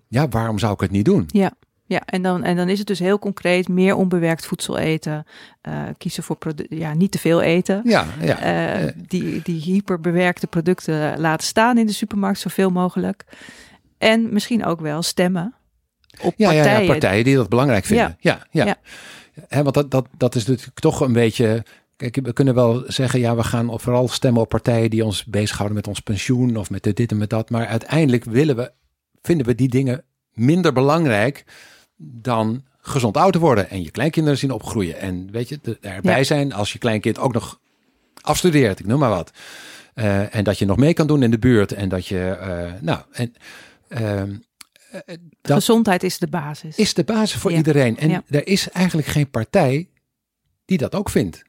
Ja, 0.08 0.28
waarom 0.28 0.60
zou 0.60 0.74
ik 0.74 0.80
het 0.80 0.92
niet 0.92 1.06
doen? 1.06 1.26
Ja, 1.28 1.52
ja 1.86 2.02
en, 2.06 2.22
dan, 2.22 2.44
en 2.44 2.56
dan 2.56 2.70
is 2.70 2.78
het 2.78 2.88
dus 2.88 3.00
heel 3.00 3.20
concreet 3.20 3.68
meer 3.68 3.96
onbewerkt 3.96 4.46
voedsel 4.46 4.78
eten. 4.78 5.26
eh, 5.62 5.84
kiezen 5.98 6.24
voor 6.24 6.38
ja, 6.70 6.94
niet 6.94 7.12
te 7.12 7.20
veel 7.20 7.42
eten. 7.42 7.82
Ja, 7.84 8.06
ja. 8.22 8.40
Eh, 8.40 8.92
die, 9.08 9.42
die 9.44 9.62
hyperbewerkte 9.62 10.48
producten 10.48 11.20
laten 11.20 11.48
staan 11.48 11.78
in 11.78 11.86
de 11.86 11.94
supermarkt 11.94 12.40
zoveel 12.40 12.70
mogelijk. 12.70 13.26
En 13.98 14.34
misschien 14.34 14.66
ook 14.66 14.80
wel 14.82 15.02
stemmen 15.02 15.54
op 16.22 16.34
Ja, 16.38 16.52
ja, 16.52 16.62
partijen. 16.62 16.82
ja, 16.86 16.92
partijen 16.92 17.24
die 17.24 17.36
dat 17.36 17.50
belangrijk 17.50 17.86
vinden. 17.86 18.18
Ja, 18.20 18.48
ja. 18.52 18.66
Ja. 18.66 18.78
Want 19.64 19.74
dat, 19.74 19.92
dat, 19.92 20.08
dat 20.18 20.36
is 20.36 20.46
natuurlijk 20.46 20.80
toch 20.80 21.00
een 21.02 21.14
beetje. 21.14 21.64
Kijk, 21.96 22.20
we 22.24 22.34
kunnen 22.34 22.54
wel 22.54 22.84
zeggen, 22.88 23.20
ja, 23.20 23.36
we 23.36 23.44
gaan 23.44 23.80
vooral 23.80 24.08
stemmen 24.08 24.42
op 24.42 24.50
partijen 24.50 24.90
die 24.90 25.06
ons 25.06 25.26
bezighouden 25.26 25.76
met 25.78 25.88
ons 25.88 26.00
pensioen 26.00 26.56
of 26.56 26.70
met 26.70 26.84
dit 26.84 27.12
en 27.12 27.18
met 27.18 27.30
dat. 27.30 27.50
Maar 27.50 27.68
uiteindelijk 27.68 28.24
willen 28.24 28.56
we, 28.56 28.72
vinden 29.22 29.46
we 29.46 29.56
die 29.56 29.70
dingen 29.70 30.04
minder 30.34 30.74
belangrijk 30.74 31.44
dan 31.98 32.64
gezond 32.78 33.18
oud 33.18 33.34
te 33.34 33.40
worden 33.40 33.70
en 33.70 33.84
je 33.84 33.92
kleinkinderen 33.92 34.38
zien 34.40 34.52
opgroeien. 34.52 35.00
En 35.00 35.32
weet 35.32 35.50
je, 35.50 35.60
erbij 35.82 36.18
Ja. 36.18 36.24
zijn 36.24 36.54
als 36.54 36.74
je 36.74 36.80
kleinkind 36.80 37.20
ook 37.20 37.34
nog 37.34 37.60
afstudeert, 38.22 38.80
ik 38.80 38.86
noem 38.86 39.00
maar 39.00 39.10
wat. 39.10 39.32
Eh, 39.94 40.36
en 40.36 40.44
dat 40.44 40.58
je 40.60 40.66
nog 40.66 40.78
mee 40.78 40.94
kan 40.94 41.08
doen 41.08 41.24
in 41.24 41.32
de 41.32 41.40
buurt 41.40 41.72
en 41.72 41.90
dat 41.90 42.08
je, 42.08 42.30
eh, 42.30 42.82
nou, 42.82 43.00
en, 43.12 43.34
ehm, 43.88 44.36
dat 45.42 45.56
Gezondheid 45.58 46.04
is 46.04 46.18
de 46.20 46.28
basis. 46.28 46.78
is 46.78 46.94
de 46.94 47.04
basis 47.04 47.40
voor 47.40 47.52
Ja. 47.52 47.58
iedereen. 47.58 47.98
En 47.98 48.10
Ja. 48.10 48.24
er 48.30 48.48
is 48.48 48.70
eigenlijk 48.70 49.08
geen 49.08 49.30
partij 49.30 49.90
die 50.66 50.78
dat 50.78 50.96
ook 50.96 51.10
vindt. 51.10 51.44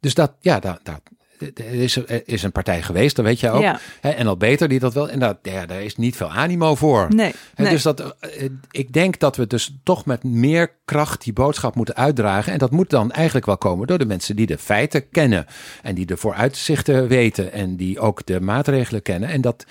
Dus 0.00 0.14
dat, 0.14 0.32
ja, 0.40 0.58
dat, 0.60 0.80
dat, 0.82 1.00
er 1.38 1.72
is, 1.72 1.96
er 1.96 2.22
is 2.24 2.42
een 2.42 2.52
partij 2.52 2.82
geweest, 2.82 3.16
dat 3.16 3.24
weet 3.24 3.40
je 3.40 3.50
ook. 3.50 3.62
Ja. 3.62 3.80
Hè, 4.00 4.10
en 4.10 4.26
al 4.26 4.36
beter 4.36 4.68
die 4.68 4.78
dat 4.78 4.94
wel. 4.94 5.08
En 5.08 5.18
dat, 5.18 5.38
ja, 5.42 5.66
daar 5.66 5.82
is 5.82 5.96
niet 5.96 6.16
veel 6.16 6.30
animo 6.30 6.74
voor. 6.74 7.06
Nee. 7.14 7.34
Dus 7.54 7.82
dat, 7.82 8.16
eh, 8.20 8.48
ik 8.70 8.92
denk 8.92 9.18
dat 9.18 9.36
we 9.36 9.46
dus 9.46 9.76
toch 9.82 10.06
met 10.06 10.24
meer 10.24 10.70
kracht 10.84 11.24
die 11.24 11.32
boodschap 11.32 11.74
moeten 11.74 11.96
uitdragen. 11.96 12.52
En 12.52 12.58
dat 12.58 12.70
moet 12.70 12.90
dan 12.90 13.12
eigenlijk 13.12 13.46
wel 13.46 13.58
komen 13.58 13.86
door 13.86 13.98
de 13.98 14.06
mensen 14.06 14.36
die 14.36 14.46
de 14.46 14.58
feiten 14.58 15.08
kennen. 15.08 15.46
En 15.82 15.94
die 15.94 16.06
de 16.06 16.16
vooruitzichten 16.16 17.08
weten. 17.08 17.52
En 17.52 17.76
die 17.76 18.00
ook 18.00 18.26
de 18.26 18.40
maatregelen 18.40 19.02
kennen. 19.02 19.28
En 19.28 19.40
dat, 19.40 19.64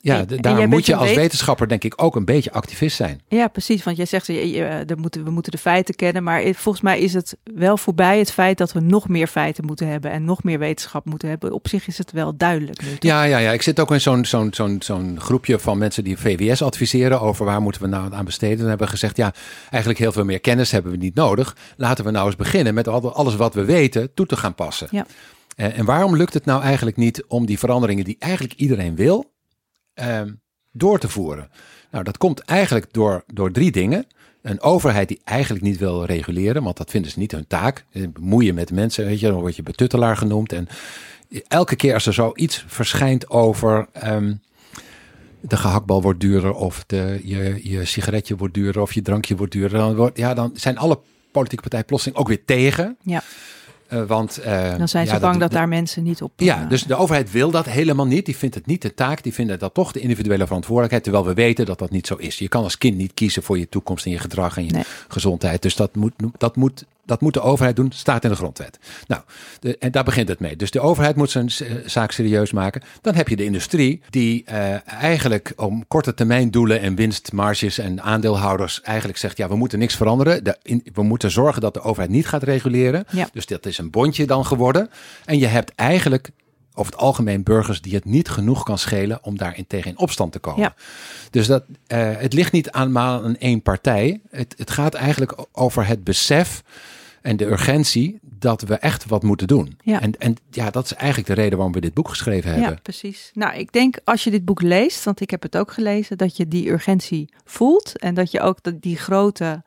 ja, 0.00 0.18
En- 0.18 0.28
en 0.28 0.42
daar 0.42 0.68
moet 0.68 0.86
je 0.86 0.94
als 0.96 1.06
wet- 1.06 1.16
wetenschapper 1.16 1.68
denk 1.68 1.84
ik 1.84 2.02
ook 2.02 2.16
een 2.16 2.24
beetje 2.24 2.52
activist 2.52 2.96
zijn. 2.96 3.20
Ja, 3.28 3.48
precies. 3.48 3.82
Want 3.84 3.96
jij 3.96 4.06
zegt, 4.06 4.28
eh, 4.28 4.90
er 4.90 4.98
moeten, 4.98 5.24
we 5.24 5.30
moeten 5.30 5.52
de 5.52 5.58
feiten 5.58 5.94
kennen. 5.94 6.22
Maar 6.22 6.42
volgens 6.54 6.80
mij 6.84 7.00
is 7.00 7.14
het 7.14 7.36
wel 7.54 7.76
voorbij 7.76 8.18
het 8.18 8.32
feit 8.32 8.58
dat 8.58 8.72
we 8.72 8.80
nog 8.80 9.08
meer 9.08 9.26
feiten 9.26 9.64
moeten 9.64 9.88
hebben. 9.88 10.10
En 10.10 10.24
nog 10.24 10.42
meer 10.42 10.58
wetenschap 10.58 11.04
moeten 11.04 11.28
hebben. 11.28 11.52
Op 11.52 11.68
zich 11.68 11.86
is 11.86 11.98
het 11.98 12.12
wel 12.12 12.36
duidelijk 12.36 12.82
nu. 12.82 12.88
Ja, 12.98 13.22
ja, 13.22 13.38
ja. 13.38 13.52
Ik 13.52 13.62
zit 13.62 13.80
ook 13.80 13.90
in 13.90 14.00
zo'n 14.00 14.24
zo'n 14.24 14.48
zo'n 14.52 14.76
zo'n 14.80 15.16
groepje 15.20 15.58
van 15.58 15.78
mensen 15.78 16.04
die 16.04 16.18
VWS 16.18 16.62
adviseren 16.62 17.20
over 17.20 17.44
waar 17.44 17.60
moeten 17.62 17.82
we 17.82 17.88
nou 17.88 18.14
aan 18.14 18.24
besteden. 18.24 18.60
En 18.62 18.68
hebben 18.68 18.88
gezegd, 18.88 19.16
ja, 19.16 19.34
eigenlijk 19.70 19.98
heel 20.00 20.12
veel 20.12 20.24
meer 20.24 20.40
kennis 20.40 20.70
hebben 20.70 20.92
we 20.92 20.98
niet 20.98 21.14
nodig. 21.14 21.56
Laten 21.76 22.04
we 22.04 22.10
nou 22.10 22.26
eens 22.26 22.36
beginnen 22.36 22.74
met 22.74 22.88
al- 22.88 23.14
alles 23.14 23.36
wat 23.36 23.54
we 23.54 23.64
weten 23.64 24.14
toe 24.14 24.26
te 24.26 24.36
gaan 24.36 24.54
passen. 24.54 24.88
Ja. 24.90 25.06
Eh, 25.56 25.78
en 25.78 25.84
waarom 25.84 26.16
lukt 26.16 26.34
het 26.34 26.44
nou 26.44 26.62
eigenlijk 26.62 26.96
niet 26.96 27.24
om 27.26 27.46
die 27.46 27.58
veranderingen 27.58 28.04
die 28.04 28.16
eigenlijk 28.18 28.54
iedereen 28.54 28.96
wil, 28.96 29.36
door 30.72 30.98
te 30.98 31.08
voeren? 31.08 31.50
Nou, 31.90 32.04
dat 32.04 32.18
komt 32.18 32.40
eigenlijk 32.40 32.86
door, 32.92 33.24
door 33.26 33.52
drie 33.52 33.70
dingen. 33.70 34.06
Een 34.42 34.60
overheid 34.60 35.08
die 35.08 35.20
eigenlijk 35.24 35.64
niet 35.64 35.78
wil 35.78 36.04
reguleren, 36.04 36.62
want 36.62 36.76
dat 36.76 36.90
vinden 36.90 37.10
ze 37.10 37.18
niet 37.18 37.32
hun 37.32 37.46
taak. 37.46 37.84
Eh, 37.92 38.02
Bemoeien 38.12 38.54
met 38.54 38.72
mensen, 38.72 39.04
weet 39.04 39.20
je, 39.20 39.28
dan 39.28 39.40
word 39.40 39.56
je 39.56 39.62
betuttelaar 39.62 40.16
genoemd. 40.16 40.52
En 40.52 40.68
elke 41.48 41.76
keer 41.76 41.94
als 41.94 42.06
er 42.06 42.12
zoiets 42.12 42.64
verschijnt 42.66 43.30
over 43.30 43.86
ehm, 43.92 44.34
de 45.40 45.56
gehaktbal 45.56 46.02
wordt 46.02 46.20
duurder 46.20 46.52
of 46.52 46.84
de, 46.86 47.20
je, 47.24 47.60
je 47.62 47.84
sigaretje 47.84 48.36
wordt 48.36 48.54
duurder 48.54 48.82
of 48.82 48.92
je 48.92 49.02
drankje 49.02 49.36
wordt 49.36 49.52
duurder, 49.52 49.78
dan, 49.78 49.96
wordt, 49.96 50.18
ja, 50.18 50.34
dan 50.34 50.50
zijn 50.54 50.78
alle 50.78 50.98
politieke 51.30 51.62
partijen 51.62 51.86
plotseling 51.86 52.18
ook 52.18 52.28
weer 52.28 52.44
tegen. 52.44 52.96
Ja. 53.02 53.22
Eh, 53.88 54.02
want, 54.02 54.38
eh, 54.38 54.78
Dan 54.78 54.88
zijn 54.88 55.06
ze 55.06 55.12
ja, 55.12 55.20
bang 55.20 55.36
dat, 55.36 55.50
daar 55.50 55.68
mensen 55.68 56.02
niet 56.02 56.22
op... 56.22 56.32
ja, 56.36 56.62
eh, 56.62 56.68
dus 56.68 56.82
de 56.82 56.94
overheid 56.94 57.30
wil 57.30 57.50
dat 57.50 57.66
helemaal 57.66 58.06
niet. 58.06 58.26
Die 58.26 58.36
vindt 58.36 58.54
het 58.54 58.66
niet 58.66 58.82
de 58.82 58.94
taak. 58.94 59.22
Die 59.22 59.34
vinden 59.34 59.58
dat 59.58 59.74
toch 59.74 59.92
de 59.92 60.00
individuele 60.00 60.46
verantwoordelijkheid. 60.46 61.04
Terwijl 61.04 61.26
we 61.26 61.34
weten 61.34 61.66
dat 61.66 61.78
dat 61.78 61.90
niet 61.90 62.06
zo 62.06 62.14
is. 62.14 62.38
Je 62.38 62.48
kan 62.48 62.62
als 62.62 62.78
kind 62.78 62.96
niet 62.96 63.14
kiezen 63.14 63.42
voor 63.42 63.58
je 63.58 63.68
toekomst 63.68 64.04
en 64.04 64.10
je 64.10 64.18
gedrag 64.18 64.56
en 64.56 64.64
je 64.64 64.70
Nee. 64.70 64.84
gezondheid. 65.08 65.62
Dus 65.62 65.76
dat 65.76 65.96
moet, 65.96 66.12
dat, 66.38 66.56
moet, 66.56 66.84
dat 67.08 67.20
moet 67.20 67.34
de 67.34 67.40
overheid 67.40 67.76
doen. 67.76 67.92
Staat 67.94 68.24
in 68.24 68.30
de 68.30 68.36
grondwet. 68.36 68.78
Nou, 69.06 69.22
de, 69.60 69.78
en 69.78 69.90
daar 69.90 70.04
begint 70.04 70.28
het 70.28 70.40
mee. 70.40 70.56
Dus 70.56 70.70
de 70.70 70.80
overheid 70.80 71.16
moet 71.16 71.30
zijn 71.30 71.48
eh, 71.48 71.74
zaak 71.86 72.12
serieus 72.12 72.52
maken. 72.52 72.82
Dan 73.00 73.14
heb 73.14 73.28
je 73.28 73.36
de 73.36 73.44
industrie 73.44 74.00
die 74.10 74.44
eh, 74.44 74.88
eigenlijk 74.88 75.52
om 75.56 75.86
korte 75.88 76.14
termijn 76.14 76.50
doelen 76.50 76.80
en 76.80 76.94
winstmarges 76.94 77.78
en 77.78 78.02
aandeelhouders 78.02 78.82
eigenlijk 78.82 79.18
zegt: 79.18 79.36
ja, 79.36 79.48
we 79.48 79.56
moeten 79.56 79.78
niks 79.78 79.96
veranderen. 79.96 80.44
De, 80.44 80.56
in- 80.62 80.86
we 80.92 81.02
moeten 81.02 81.30
zorgen 81.30 81.60
dat 81.60 81.74
de 81.74 81.80
overheid 81.80 82.10
niet 82.10 82.26
gaat 82.26 82.42
reguleren. 82.42 83.04
Ja. 83.10 83.28
Dus 83.32 83.46
dat 83.46 83.66
is 83.66 83.78
een 83.78 83.90
bondje 83.90 84.26
dan 84.26 84.46
geworden. 84.46 84.90
En 85.24 85.38
je 85.38 85.46
hebt 85.46 85.72
eigenlijk 85.74 86.30
over 86.74 86.92
het 86.92 87.00
algemeen 87.00 87.42
burgers 87.42 87.80
die 87.80 87.94
het 87.94 88.04
niet 88.04 88.28
genoeg 88.28 88.62
kan 88.62 88.78
schelen 88.78 89.18
om 89.22 89.36
daarin 89.38 89.66
tegen 89.66 89.90
in 89.90 89.98
opstand 89.98 90.32
te 90.32 90.38
komen. 90.38 90.60
Ja. 90.60 90.74
Dus 91.30 91.46
dat, 91.46 91.64
eh, 91.86 92.10
het 92.16 92.32
ligt 92.32 92.52
niet 92.52 92.70
allemaal 92.70 93.24
aan 93.24 93.36
één 93.36 93.62
partij. 93.62 94.20
Het, 94.30 94.54
het 94.58 94.70
gaat 94.70 94.94
eigenlijk 94.94 95.34
over 95.52 95.86
het 95.86 96.04
besef 96.04 96.62
en 97.22 97.36
de 97.36 97.46
urgentie 97.46 98.18
dat 98.22 98.62
we 98.62 98.74
echt 98.74 99.06
wat 99.06 99.22
moeten 99.22 99.46
doen. 99.46 99.78
Ja. 99.82 100.00
En, 100.00 100.12
en 100.18 100.36
ja, 100.50 100.70
dat 100.70 100.84
is 100.84 100.94
eigenlijk 100.94 101.28
de 101.28 101.34
reden 101.34 101.56
waarom 101.56 101.74
we 101.74 101.80
dit 101.80 101.94
boek 101.94 102.08
geschreven 102.08 102.50
hebben. 102.50 102.70
Ja, 102.70 102.78
precies. 102.82 103.30
Nou, 103.34 103.56
ik 103.56 103.72
denk 103.72 103.98
als 104.04 104.24
je 104.24 104.30
dit 104.30 104.44
boek 104.44 104.62
leest, 104.62 105.04
want 105.04 105.20
ik 105.20 105.30
heb 105.30 105.42
het 105.42 105.56
ook 105.56 105.72
gelezen, 105.72 106.18
dat 106.18 106.36
je 106.36 106.48
die 106.48 106.70
urgentie 106.70 107.34
voelt 107.44 107.98
en 107.98 108.14
dat 108.14 108.30
je 108.30 108.40
ook 108.40 108.62
dat 108.62 108.82
die 108.82 108.96
grote, 108.96 109.62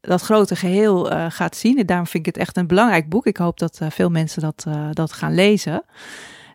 dat 0.00 0.22
grote 0.22 0.56
geheel 0.56 1.10
eh, 1.10 1.26
gaat 1.28 1.56
zien. 1.56 1.78
En 1.78 1.86
daarom 1.86 2.06
vind 2.06 2.26
ik 2.26 2.34
het 2.34 2.42
echt 2.42 2.56
een 2.56 2.66
belangrijk 2.66 3.08
boek. 3.08 3.26
Ik 3.26 3.36
hoop 3.36 3.58
dat 3.58 3.78
eh, 3.80 3.90
veel 3.90 4.10
mensen 4.10 4.42
dat, 4.42 4.64
eh, 4.66 4.88
dat 4.92 5.12
gaan 5.12 5.34
lezen. 5.34 5.84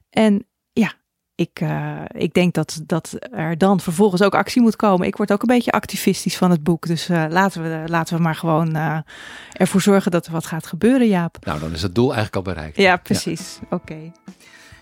En 0.09 0.45
ik, 1.35 1.59
eh, 1.59 2.01
ik 2.07 2.33
denk 2.33 2.53
dat, 2.53 2.81
dat 2.85 3.17
er 3.31 3.57
dan 3.57 3.79
vervolgens 3.79 4.21
ook 4.21 4.35
actie 4.35 4.61
moet 4.61 4.75
komen. 4.75 5.07
Ik 5.07 5.15
word 5.15 5.31
ook 5.31 5.41
een 5.41 5.47
beetje 5.47 5.71
activistisch 5.71 6.37
van 6.37 6.51
het 6.51 6.63
boek. 6.63 6.87
Dus 6.87 7.09
eh, 7.09 7.25
laten, 7.29 7.63
we, 7.63 7.83
laten 7.89 8.15
we 8.15 8.21
maar 8.21 8.35
gewoon 8.35 8.75
eh, 8.75 8.97
ervoor 9.51 9.81
zorgen 9.81 10.11
dat 10.11 10.25
er 10.25 10.31
wat 10.31 10.45
gaat 10.45 10.67
gebeuren, 10.67 11.07
Jaap. 11.07 11.37
Nou, 11.45 11.59
dan 11.59 11.71
is 11.71 11.81
het 11.81 11.95
doel 11.95 12.13
eigenlijk 12.13 12.35
al 12.35 12.53
bereikt. 12.53 12.77
Ja, 12.77 12.97
precies. 12.97 13.59
Oké. 13.69 14.11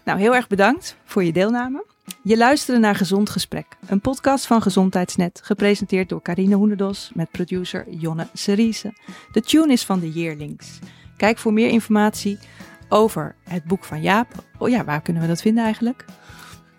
Nou, 0.04 0.20
heel 0.20 0.36
erg 0.36 0.48
bedankt 0.48 0.96
voor 1.06 1.24
je 1.24 1.34
deelname. 1.34 1.86
Je 2.24 2.38
luisterde 2.38 2.80
naar 2.80 2.96
Gezond 2.96 3.30
Gesprek, 3.30 3.66
een 3.86 4.02
podcast 4.02 4.46
van 4.46 4.62
Gezondheidsnet, 4.62 5.40
gepresenteerd 5.44 6.10
door 6.10 6.22
Carine 6.22 6.56
Hoenderdos 6.56 7.12
met 7.14 7.32
producer 7.32 7.86
Jonne 7.90 8.28
Seriese. 8.34 8.94
De 9.32 9.42
tune 9.42 9.72
is 9.72 9.84
van 9.84 10.00
de 10.00 10.12
Yearlings. 10.12 10.80
Kijk 11.18 11.38
voor 11.38 11.54
meer 11.54 11.70
informatie 11.70 12.40
over 12.90 13.36
het 13.44 13.64
boek 13.64 13.84
van 13.84 14.02
Jaap. 14.02 14.28
Oh 14.58 14.70
ja, 14.70 14.84
waar 14.84 15.02
kunnen 15.02 15.22
we 15.22 15.28
dat 15.28 15.42
vinden 15.42 15.64
eigenlijk? 15.64 16.06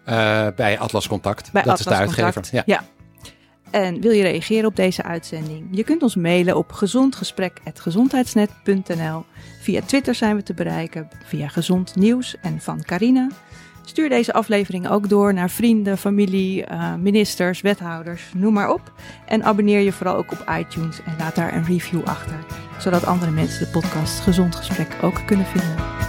Eh, 0.05 0.47
bij 0.57 0.79
Atlas 0.79 1.09
Contact. 1.09 1.53
Bij 1.53 1.63
dat 1.63 1.79
is 1.79 1.85
de 1.85 1.95
uitgever. 1.95 2.23
Contact. 2.23 2.51
Ja. 2.53 2.63
ja. 2.67 2.83
En 3.71 4.01
wil 4.01 4.11
je 4.11 4.23
reageren 4.23 4.67
op 4.67 4.77
deze 4.77 5.03
uitzending? 5.03 5.69
Je 5.71 5.85
kunt 5.85 6.03
ons 6.03 6.15
mailen 6.15 6.57
op 6.57 6.73
gezondgesprek.gezondheidsnet.nl. 6.73 9.25
Via 9.61 9.81
Twitter 9.87 10.15
zijn 10.15 10.37
we 10.37 10.43
te 10.43 10.55
bereiken, 10.55 11.09
via 11.25 11.49
Gezond 11.49 11.97
Nieuws 11.97 12.37
en 12.43 12.61
van 12.61 12.83
Carina. 12.83 13.29
Stuur 13.85 14.09
deze 14.09 14.33
aflevering 14.33 14.89
ook 14.89 15.09
door 15.09 15.35
naar 15.35 15.51
vrienden, 15.51 15.99
familie, 15.99 16.65
eh, 16.65 16.95
ministers, 16.95 17.61
wethouders, 17.61 18.23
noem 18.35 18.53
maar 18.53 18.71
op. 18.71 18.93
En 19.27 19.45
abonneer 19.45 19.81
je 19.81 19.93
vooral 19.93 20.17
ook 20.17 20.33
op 20.33 20.45
iTunes 20.59 21.01
en 21.05 21.15
laat 21.19 21.35
daar 21.35 21.55
een 21.55 21.65
review 21.65 22.03
achter, 22.05 22.39
zodat 22.79 23.07
andere 23.07 23.31
mensen 23.31 23.65
de 23.65 23.71
podcast 23.71 24.21
Gezond 24.21 24.55
Gesprek 24.55 24.97
ook 25.03 25.23
kunnen 25.27 25.47
vinden. 25.47 26.04